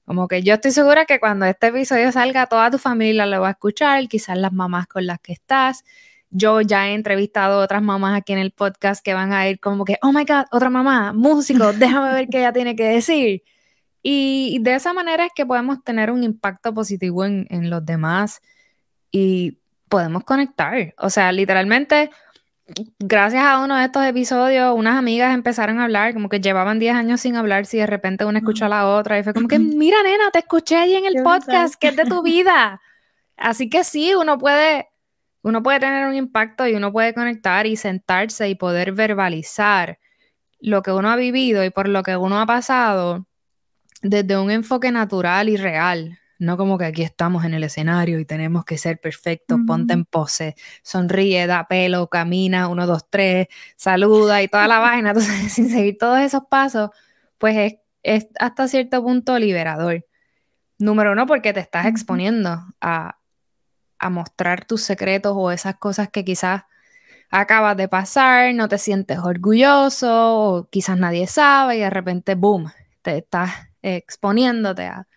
Como 0.05 0.27
que 0.27 0.43
yo 0.43 0.55
estoy 0.55 0.71
segura 0.71 1.05
que 1.05 1.21
cuando 1.21 1.45
este 1.45 1.67
episodio 1.67 2.11
salga, 2.13 2.47
toda 2.47 2.71
tu 2.71 2.79
familia 2.79 3.27
lo 3.27 3.43
va 3.43 3.49
a 3.49 3.51
escuchar, 3.53 4.09
quizás 4.09 4.39
las 4.39 4.53
mamás 4.53 4.87
con 4.87 5.07
las 5.07 5.21
que 5.21 5.35
estás. 5.35 5.85
Yo 6.31 6.61
ya 6.63 6.89
he 6.89 6.95
entrevistado 6.95 7.61
a 7.61 7.65
otras 7.65 7.83
mamás 7.83 8.19
aquí 8.19 8.33
en 8.33 8.39
el 8.39 8.53
podcast 8.53 9.05
que 9.05 9.15
van 9.15 9.33
a 9.33 9.49
ir 9.49 9.61
como 9.61 9.85
que, 9.85 9.99
oh 10.03 10.13
my 10.13 10.25
God, 10.25 10.47
otra 10.51 10.71
mamá, 10.71 11.13
músico, 11.13 11.73
déjame 11.75 12.13
ver 12.15 12.29
qué 12.31 12.39
ella 12.39 12.53
tiene 12.53 12.75
que 12.77 12.85
decir. 12.85 13.43
Y 14.03 14.59
de 14.63 14.77
esa 14.77 14.93
manera 14.95 15.27
es 15.27 15.33
que 15.35 15.45
podemos 15.45 15.85
tener 15.85 16.11
un 16.11 16.23
impacto 16.25 16.73
positivo 16.73 17.25
en, 17.25 17.47
en 17.51 17.69
los 17.69 17.85
demás 17.85 18.41
y 19.11 19.59
podemos 19.89 20.25
conectar. 20.25 20.95
O 20.99 21.11
sea, 21.11 21.33
literalmente 21.33 22.11
gracias 22.99 23.43
a 23.45 23.61
uno 23.61 23.77
de 23.77 23.85
estos 23.85 24.05
episodios, 24.05 24.75
unas 24.77 24.97
amigas 24.97 25.35
empezaron 25.35 25.81
a 25.81 25.85
hablar, 25.85 26.15
como 26.15 26.29
que 26.29 26.41
llevaban 26.41 26.79
10 26.79 26.95
años 26.95 27.21
sin 27.21 27.37
hablar, 27.37 27.67
si 27.67 27.79
de 27.79 27.87
repente 27.87 28.25
una 28.25 28.39
escuchó 28.39 28.67
a 28.67 28.69
la 28.69 28.89
otra 28.89 29.19
y 29.19 29.23
fue 29.23 29.33
como 29.33 29.49
que, 29.49 29.59
mira 29.59 30.03
nena, 30.03 30.31
te 30.31 30.41
escuché 30.41 30.77
ahí 30.77 30.95
en 30.95 31.05
el 31.05 31.23
podcast, 31.23 31.75
que 31.77 31.89
es 31.89 31.97
de 31.97 32.05
tu 32.05 32.23
vida. 32.25 32.81
Así 33.37 33.71
que 33.71 33.85
sí, 33.85 34.15
uno 34.15 34.39
puede, 34.39 34.89
uno 35.43 35.63
puede 35.63 35.81
tener 35.81 36.07
un 36.07 36.15
impacto 36.15 36.67
y 36.67 36.75
uno 36.75 36.93
puede 36.93 37.15
conectar 37.15 37.67
y 37.67 37.77
sentarse 37.77 38.49
y 38.49 38.55
poder 38.55 38.93
verbalizar 38.93 39.99
lo 40.61 40.83
que 40.83 40.93
uno 40.93 41.11
ha 41.11 41.17
vivido 41.17 41.65
y 41.65 41.71
por 41.71 41.89
lo 41.89 42.03
que 42.03 42.17
uno 42.17 42.41
ha 42.41 42.47
pasado 42.47 43.27
desde 44.03 44.37
un 44.37 44.51
enfoque 44.51 44.91
natural 44.91 45.49
y 45.49 45.57
real. 45.57 46.19
No 46.39 46.57
como 46.57 46.79
que 46.79 46.85
aquí 46.85 47.03
estamos 47.03 47.45
en 47.45 47.55
el 47.55 47.65
escenario 47.65 48.21
y 48.21 48.25
tenemos 48.25 48.65
que 48.65 48.79
ser 48.79 49.01
perfectos, 49.01 49.59
ponte 49.67 49.93
en 49.93 50.05
pose, 50.05 50.55
sonríe, 50.83 51.47
da 51.49 51.67
pelo, 51.67 52.09
camina, 52.09 52.69
uno, 52.69 52.87
dos, 52.87 53.11
tres, 53.11 53.49
saluda 53.77 54.41
y 54.43 54.49
toda 54.49 54.69
la 54.69 54.79
vaina. 54.81 55.11
Entonces, 55.11 55.53
sin 55.53 55.69
seguir 55.69 55.99
todos 55.99 56.21
esos 56.21 56.43
pasos, 56.49 56.91
pues 57.39 57.57
es, 57.57 57.75
es 58.03 58.29
hasta 58.39 58.69
cierto 58.69 59.03
punto 59.03 59.39
liberador. 59.39 60.07
Número 60.79 61.13
uno, 61.13 61.27
porque 61.27 61.53
te 61.53 61.61
estás 61.61 61.87
exponiendo 61.87 62.65
a, 62.81 63.19
a 63.99 64.11
mostrar 64.11 64.65
tus 64.65 64.83
secretos 64.83 65.33
o 65.37 65.51
esas 65.51 65.77
cosas 65.77 66.09
que 66.09 66.25
quizás 66.25 66.63
acabas 67.31 67.77
de 67.77 67.89
pasar, 67.89 68.55
no 68.55 68.69
te 68.69 68.79
sientes 68.79 69.19
orgulloso 69.19 70.09
o 70.11 70.69
quizás 70.71 70.99
nadie 70.99 71.27
sabe 71.27 71.77
y 71.77 71.81
de 71.81 71.91
repente, 71.91 72.35
boom, 72.37 72.71
te 73.03 73.19
estás 73.19 73.51
exponiéndote 73.83 74.87
a, 74.87 75.09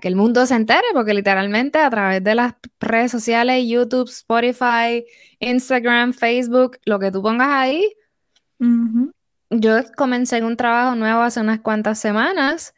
que 0.00 0.08
el 0.08 0.16
mundo 0.16 0.46
se 0.46 0.54
entere, 0.54 0.86
porque 0.92 1.14
literalmente 1.14 1.78
a 1.78 1.90
través 1.90 2.22
de 2.22 2.34
las 2.34 2.54
redes 2.80 3.10
sociales, 3.10 3.64
YouTube, 3.66 4.08
Spotify, 4.08 5.04
Instagram, 5.38 6.12
Facebook, 6.12 6.78
lo 6.84 6.98
que 6.98 7.10
tú 7.10 7.22
pongas 7.22 7.48
ahí, 7.48 7.94
yo 9.50 9.76
comencé 9.96 10.38
en 10.38 10.44
un 10.44 10.56
trabajo 10.56 10.94
nuevo 10.94 11.20
hace 11.20 11.40
unas 11.40 11.60
cuantas 11.60 11.98
semanas 11.98 12.74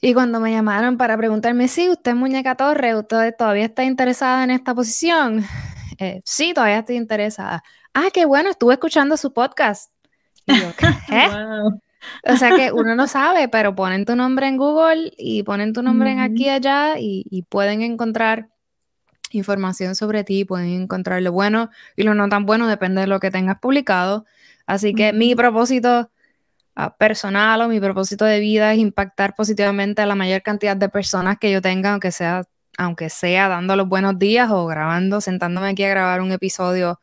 y 0.00 0.12
cuando 0.12 0.40
me 0.40 0.50
llamaron 0.50 0.98
para 0.98 1.16
preguntarme 1.16 1.68
si 1.68 1.88
usted 1.88 2.10
es 2.10 2.16
muñeca 2.16 2.56
Torre, 2.56 2.94
usted 2.94 3.34
todavía 3.38 3.64
está 3.64 3.84
interesada 3.84 4.44
en 4.44 4.50
esta 4.50 4.74
posición, 4.74 5.44
eh, 5.98 6.20
sí, 6.24 6.52
todavía 6.52 6.80
estoy 6.80 6.96
interesada. 6.96 7.62
Ah, 7.94 8.08
qué 8.12 8.24
bueno, 8.24 8.50
estuve 8.50 8.74
escuchando 8.74 9.16
su 9.16 9.32
podcast. 9.32 9.92
Y 10.46 10.60
yo, 10.60 10.66
O 12.24 12.36
sea 12.36 12.54
que 12.56 12.72
uno 12.72 12.94
no 12.94 13.06
sabe, 13.06 13.48
pero 13.48 13.74
ponen 13.74 14.04
tu 14.04 14.16
nombre 14.16 14.48
en 14.48 14.56
Google 14.56 15.12
y 15.16 15.42
ponen 15.42 15.72
tu 15.72 15.82
nombre 15.82 16.12
en 16.12 16.20
aquí 16.20 16.44
y 16.46 16.48
allá 16.48 16.94
y, 16.98 17.42
pueden 17.48 17.82
encontrar 17.82 18.48
información 19.30 19.94
sobre 19.94 20.24
ti, 20.24 20.44
pueden 20.44 20.68
encontrar 20.68 21.20
lo 21.22 21.32
bueno 21.32 21.70
y 21.96 22.04
lo 22.04 22.14
no 22.14 22.28
tan 22.28 22.46
bueno, 22.46 22.68
depende 22.68 23.02
de 23.02 23.06
lo 23.06 23.20
que 23.20 23.30
tengas 23.30 23.58
publicado. 23.60 24.24
Así 24.66 24.94
que 24.94 25.12
mi 25.12 25.34
propósito 25.34 26.10
ah, 26.76 26.96
personal 26.96 27.60
o 27.62 27.68
mi 27.68 27.80
propósito 27.80 28.24
de 28.24 28.40
vida 28.40 28.72
es 28.72 28.78
impactar 28.78 29.34
positivamente 29.34 30.02
a 30.02 30.06
la 30.06 30.14
mayor 30.14 30.42
cantidad 30.42 30.76
de 30.76 30.88
personas 30.88 31.38
que 31.38 31.50
yo 31.50 31.60
tenga, 31.60 31.92
aunque 31.92 32.12
sea, 32.12 32.44
aunque 32.78 33.10
sea 33.10 33.48
dando 33.48 33.76
los 33.76 33.88
buenos 33.88 34.18
días 34.18 34.50
o 34.50 34.66
grabando, 34.66 35.20
sentándome 35.20 35.68
aquí 35.68 35.84
a 35.84 35.90
grabar 35.90 36.20
un 36.20 36.32
episodio 36.32 37.00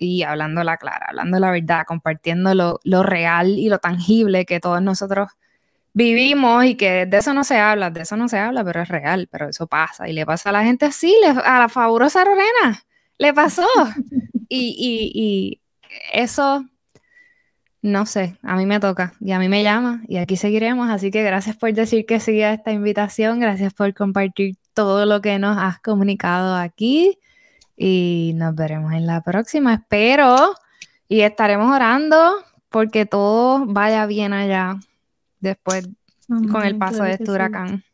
y 0.00 0.22
hablando 0.22 0.62
la 0.64 0.76
clara, 0.76 1.06
hablando 1.08 1.38
la 1.38 1.50
verdad, 1.50 1.84
compartiendo 1.86 2.54
lo, 2.54 2.80
lo, 2.84 3.02
real 3.02 3.58
y 3.58 3.68
lo 3.68 3.78
tangible 3.78 4.44
que 4.44 4.60
todos 4.60 4.82
nosotros 4.82 5.28
vivimos 5.92 6.64
y 6.64 6.74
que 6.74 7.06
de 7.06 7.16
eso 7.16 7.32
no 7.32 7.42
se 7.44 7.58
habla, 7.58 7.90
de 7.90 8.02
eso 8.02 8.16
no 8.16 8.28
se 8.28 8.38
habla, 8.38 8.64
pero 8.64 8.82
es 8.82 8.88
real, 8.88 9.28
pero 9.30 9.48
eso 9.48 9.66
pasa 9.66 10.08
y 10.08 10.12
le 10.12 10.26
pasa 10.26 10.50
a 10.50 10.52
la 10.52 10.64
gente 10.64 10.86
así, 10.86 11.14
a 11.44 11.58
la 11.58 11.68
fabulosa 11.68 12.24
Lorena, 12.24 12.84
le 13.18 13.32
pasó. 13.32 13.66
y, 14.48 14.76
y, 14.78 15.12
y 15.14 15.60
eso, 16.12 16.66
no 17.82 18.06
sé, 18.06 18.36
a 18.42 18.56
mí 18.56 18.66
me 18.66 18.80
toca 18.80 19.14
y 19.20 19.32
a 19.32 19.38
mí 19.38 19.48
me 19.48 19.62
llama 19.62 20.02
y 20.08 20.18
aquí 20.18 20.36
seguiremos, 20.36 20.90
así 20.90 21.10
que 21.10 21.22
gracias 21.22 21.56
por 21.56 21.72
decir 21.72 22.04
que 22.06 22.20
sí 22.20 22.42
a 22.42 22.52
esta 22.52 22.72
invitación, 22.72 23.40
gracias 23.40 23.72
por 23.72 23.94
compartir 23.94 24.56
todo 24.74 25.06
lo 25.06 25.20
que 25.22 25.38
nos 25.38 25.56
has 25.58 25.80
comunicado 25.80 26.56
aquí 26.56 27.18
y 27.76 28.32
nos 28.36 28.54
veremos 28.54 28.92
en 28.92 29.06
la 29.06 29.22
próxima. 29.22 29.74
Espero 29.74 30.54
y 31.08 31.20
estaremos 31.20 31.74
orando 31.74 32.32
porque 32.68 33.06
todo 33.06 33.64
vaya 33.66 34.06
bien 34.06 34.32
allá 34.32 34.78
después 35.40 35.88
con 36.28 36.64
el 36.64 36.76
paso 36.76 37.04
de 37.04 37.12
este 37.12 37.30
huracán. 37.30 37.84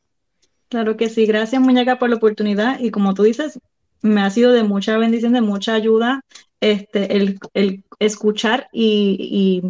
Claro 0.69 0.97
que 0.97 1.09
sí, 1.09 1.27
gracias 1.27 1.61
muñeca 1.61 1.99
por 1.99 2.09
la 2.09 2.17
oportunidad 2.17 2.81
y 2.81 2.91
como 2.91 3.13
tú 3.13 3.25
dices, 3.25 3.61
me 4.01 4.23
ha 4.23 4.31
sido 4.31 4.53
de 4.53 4.63
mucha 4.63 4.97
bendición, 4.97 5.33
de 5.33 5.43
mucha 5.43 5.75
ayuda 5.75 6.23
este, 6.61 7.17
el, 7.17 7.85
escuchar 7.99 8.69
y, 8.73 9.17
y, 9.21 9.63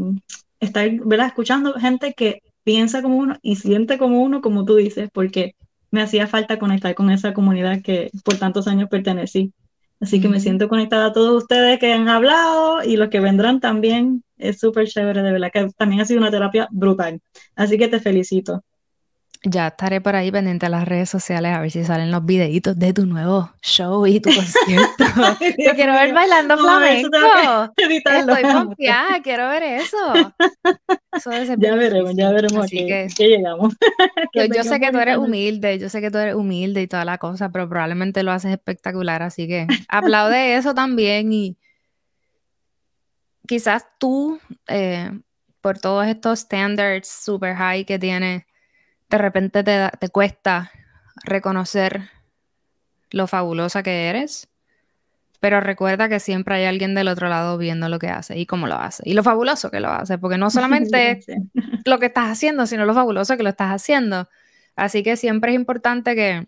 estar 0.61 0.89
¿verdad? 1.05 1.27
escuchando 1.27 1.75
gente 1.75 2.15
que 2.15 2.43
piensa 2.63 3.03
como 3.03 3.17
uno 3.17 3.37
y 3.43 3.57
siente 3.57 3.99
como 3.99 4.23
uno, 4.23 4.41
como 4.41 4.65
tú 4.65 4.77
dices, 4.77 5.11
porque 5.13 5.57
me 5.91 6.03
hacía 6.03 6.27
falta 6.27 6.59
conectar 6.59 6.95
con 6.95 7.11
esa 7.11 7.35
comunidad 7.35 7.83
que 7.83 8.11
por 8.25 8.37
tantos 8.37 8.69
años 8.69 8.89
pertenecí. 8.89 9.53
Así 10.03 10.21
que 10.21 10.29
me 10.29 10.41
siento 10.41 10.69
conectada 10.69 11.07
a 11.07 11.13
todos 11.13 11.45
ustedes 11.45 11.79
que 11.79 11.93
han 11.93 12.09
hablado 12.09 12.83
y 12.83 12.97
los 12.97 13.09
que 13.09 13.21
vendrán 13.21 13.61
también. 13.61 14.25
Es 14.37 14.59
súper 14.59 14.89
chévere, 14.89 15.23
de 15.23 15.31
verdad, 15.31 15.53
que 15.53 15.69
también 15.77 16.01
ha 16.01 16.05
sido 16.05 16.19
una 16.19 16.31
terapia 16.31 16.67
brutal. 16.73 17.21
Así 17.55 17.79
que 17.79 17.87
te 17.87 18.01
felicito. 18.01 18.65
Ya 19.45 19.69
estaré 19.69 20.01
por 20.01 20.15
ahí 20.15 20.31
pendiente 20.31 20.67
a 20.67 20.69
las 20.69 20.87
redes 20.87 21.11
sociales 21.11 21.53
a 21.53 21.61
ver 21.61 21.71
si 21.73 21.83
salen 21.83 22.13
los 22.13 22.25
videitos 22.25 22.79
de 22.79 22.93
tu 22.93 23.07
nuevo 23.07 23.53
show 23.61 24.07
y 24.07 24.21
tu 24.21 24.31
concierto. 24.33 25.05
Te 25.41 25.75
quiero 25.75 25.95
ver 25.95 26.15
bailando 26.15 26.57
flamenco. 26.57 27.11
Estoy 27.77 28.43
confiada, 28.43 29.21
quiero 29.21 29.49
ver 29.49 29.65
eso. 29.65 29.97
ya 31.59 31.75
veremos, 31.75 32.15
ya 32.15 32.31
veremos 32.31 32.67
Así 32.67 32.87
que, 32.87 33.09
llegamos. 33.19 33.75
yo, 34.55 34.63
sé 34.63 34.79
que 34.79 34.93
tú 34.93 34.99
eres 34.99 35.17
humilde, 35.17 35.77
yo 35.81 35.89
sé 35.89 36.01
que 36.01 36.13
tú 36.13 36.19
eres 36.19 36.37
humilde 36.37 36.83
y 36.83 36.87
toda 36.87 37.05
la 37.05 37.19
cosa, 37.19 37.51
pero 37.51 37.69
probablemente 37.69 38.23
lo 38.23 38.31
haces 38.31 38.53
espectacular, 38.53 39.25
así 39.25 39.49
que 39.49 39.67
aplaude 39.89 40.55
eso 40.55 40.73
también 40.73 41.33
y 41.33 41.57
quizás 43.49 43.87
tú, 43.99 44.39
eh, 44.69 45.11
por 45.61 45.79
todos 45.79 46.07
estos 46.07 46.41
standards 46.41 47.09
super 47.09 47.57
high 47.57 47.85
que 47.85 47.99
tienes, 47.99 48.45
de 49.13 49.19
repente 49.19 49.63
te, 49.63 49.91
te 49.99 50.09
cuesta 50.09 50.73
reconocer 51.23 52.09
lo 53.11 53.27
fabulosa 53.27 53.83
que 53.83 54.09
eres, 54.09 54.49
pero 55.39 55.61
recuerda 55.61 56.09
que 56.09 56.19
siempre 56.19 56.55
hay 56.55 56.65
alguien 56.65 56.95
del 56.95 57.09
otro 57.09 57.29
lado 57.29 57.59
viendo 57.59 57.91
lo 57.91 57.99
que 57.99 58.09
hace 58.09 58.39
y 58.39 58.47
cómo 58.47 58.67
lo 58.67 58.77
hace 58.77 59.03
y 59.05 59.13
lo 59.13 59.23
fabuloso 59.23 59.71
que 59.71 59.81
lo 59.81 59.91
hace, 59.91 60.17
porque 60.17 60.39
no 60.39 60.49
solamente 60.49 61.21
lo 61.85 61.99
que 61.99 62.07
estás 62.07 62.31
haciendo, 62.31 62.67
sino 62.67 62.87
lo 62.87 62.95
fabuloso 62.95 63.37
que 63.37 63.43
lo 63.43 63.51
estás 63.51 63.71
haciendo. 63.71 64.31
Así 64.77 65.03
que 65.03 65.19
siempre 65.19 65.51
es 65.53 65.57
importante 65.57 66.15
que 66.15 66.47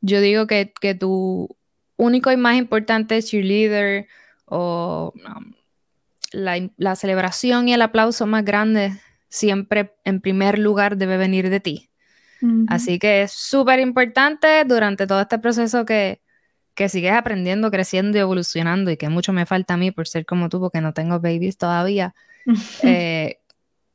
yo 0.00 0.20
digo 0.20 0.48
que, 0.48 0.72
tu 0.98 1.48
único 1.96 2.32
y 2.32 2.36
más 2.36 2.56
importante 2.56 3.22
cheerleader 3.22 4.08
o 4.46 5.12
um, 5.14 5.52
la, 6.32 6.68
la, 6.76 6.96
celebración 6.96 7.68
y 7.68 7.74
el 7.74 7.82
aplauso 7.82 8.26
más 8.26 8.44
grande 8.44 8.98
siempre 9.28 9.94
en 10.04 10.20
primer 10.20 10.58
lugar 10.58 10.96
debe 10.96 11.16
venir 11.16 11.50
de 11.50 11.60
ti. 11.60 11.90
Así 12.68 12.98
que 12.98 13.22
es 13.22 13.32
súper 13.32 13.80
importante 13.80 14.64
durante 14.64 15.06
todo 15.06 15.20
este 15.20 15.38
proceso 15.38 15.84
que, 15.84 16.20
que 16.74 16.88
sigues 16.88 17.12
aprendiendo, 17.12 17.70
creciendo 17.70 18.18
y 18.18 18.20
evolucionando 18.20 18.90
y 18.90 18.96
que 18.96 19.08
mucho 19.08 19.32
me 19.32 19.46
falta 19.46 19.74
a 19.74 19.76
mí 19.76 19.90
por 19.90 20.06
ser 20.06 20.26
como 20.26 20.48
tú, 20.48 20.60
porque 20.60 20.80
no 20.80 20.92
tengo 20.92 21.18
babies 21.18 21.56
todavía. 21.56 22.14
Eh, 22.82 23.40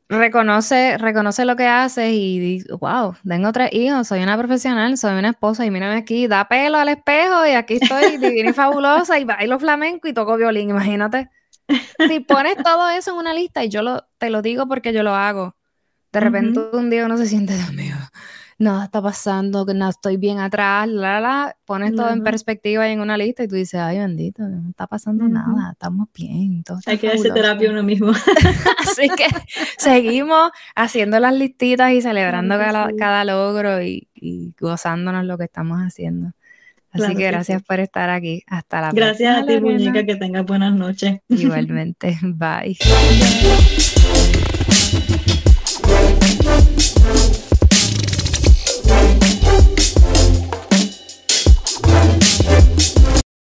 reconoce, 0.10 0.98
reconoce 0.98 1.46
lo 1.46 1.56
que 1.56 1.68
haces 1.68 2.12
y 2.12 2.66
wow, 2.82 3.16
tengo 3.26 3.54
tres 3.54 3.72
hijos, 3.72 4.10
soy 4.10 4.22
una 4.22 4.38
profesional, 4.38 4.98
soy 4.98 5.18
una 5.18 5.30
esposa 5.30 5.66
y 5.66 5.72
mírame 5.72 5.96
aquí, 5.96 6.28
da 6.28 6.50
pelo 6.50 6.78
al 6.78 6.90
espejo 6.90 7.46
y 7.46 7.52
aquí 7.52 7.76
estoy 7.82 8.18
divina 8.18 8.50
y 8.50 8.54
fabulosa 8.54 9.18
y 9.20 9.24
bailo 9.24 9.58
flamenco 9.58 10.10
y 10.10 10.14
toco 10.14 10.36
violín, 10.36 10.72
imagínate. 10.72 11.30
Si 12.08 12.20
pones 12.22 12.58
todo 12.64 12.90
eso 12.90 13.12
en 13.12 13.18
una 13.18 13.34
lista, 13.34 13.64
y 13.64 13.70
yo 13.70 13.82
lo, 13.82 14.06
te 14.18 14.30
lo 14.30 14.42
digo 14.42 14.68
porque 14.68 14.94
yo 14.94 15.04
lo 15.04 15.16
hago, 15.16 15.56
de 16.12 16.20
repente 16.20 16.60
un 16.74 16.90
día 16.90 17.06
uno 17.06 17.18
se 17.18 17.28
siente, 17.28 17.56
Dios 17.56 17.74
mío, 17.74 17.96
nada 18.62 18.86
está 18.86 19.02
pasando, 19.02 19.66
que 19.66 19.74
no 19.74 19.90
estoy 19.90 20.18
bien 20.18 20.40
atrás, 20.40 20.88
la, 20.88 21.20
la, 21.20 21.58
pones 21.66 21.96
todo 21.96 22.10
en 22.10 22.24
perspectiva 22.24 22.88
y 22.88 22.92
en 22.92 23.02
una 23.02 23.18
lista 23.18 23.44
y 23.44 23.48
tú 23.48 23.56
dices, 23.56 23.80
ay 23.80 23.98
bendito, 23.98 24.44
no 24.44 24.70
está 24.70 24.88
pasando 24.88 25.28
nada, 25.28 25.72
estamos 25.72 26.08
bien. 26.14 26.64
Hay 26.86 26.98
que 26.98 27.10
hacer 27.10 27.34
terapia 27.34 27.72
uno 27.72 27.84
mismo. 27.84 28.12
Así 28.78 29.10
que 29.10 29.26
seguimos 29.78 30.52
haciendo 30.76 31.20
las 31.20 31.34
listitas 31.34 31.92
y 31.92 32.02
celebrando 32.02 32.56
cada, 32.98 33.26
logro 33.26 33.82
y, 33.82 34.08
gozándonos 34.60 35.26
lo 35.26 35.38
que 35.38 35.46
estamos 35.46 35.80
haciendo. 35.80 36.32
Así 36.92 37.16
que 37.16 37.28
gracias 37.28 37.64
por 37.64 37.80
estar 37.80 38.10
aquí. 38.10 38.44
Hasta 38.48 38.82
la 38.82 38.92
próxima. 38.92 39.06
Gracias 39.08 39.38
a 39.38 39.46
ti, 39.46 39.62
muñeca, 39.62 40.06
que 40.06 40.16
tengas 40.16 40.46
buenas 40.46 40.74
noches. 40.74 41.20
Igualmente. 41.30 42.18
Bye. 42.24 42.78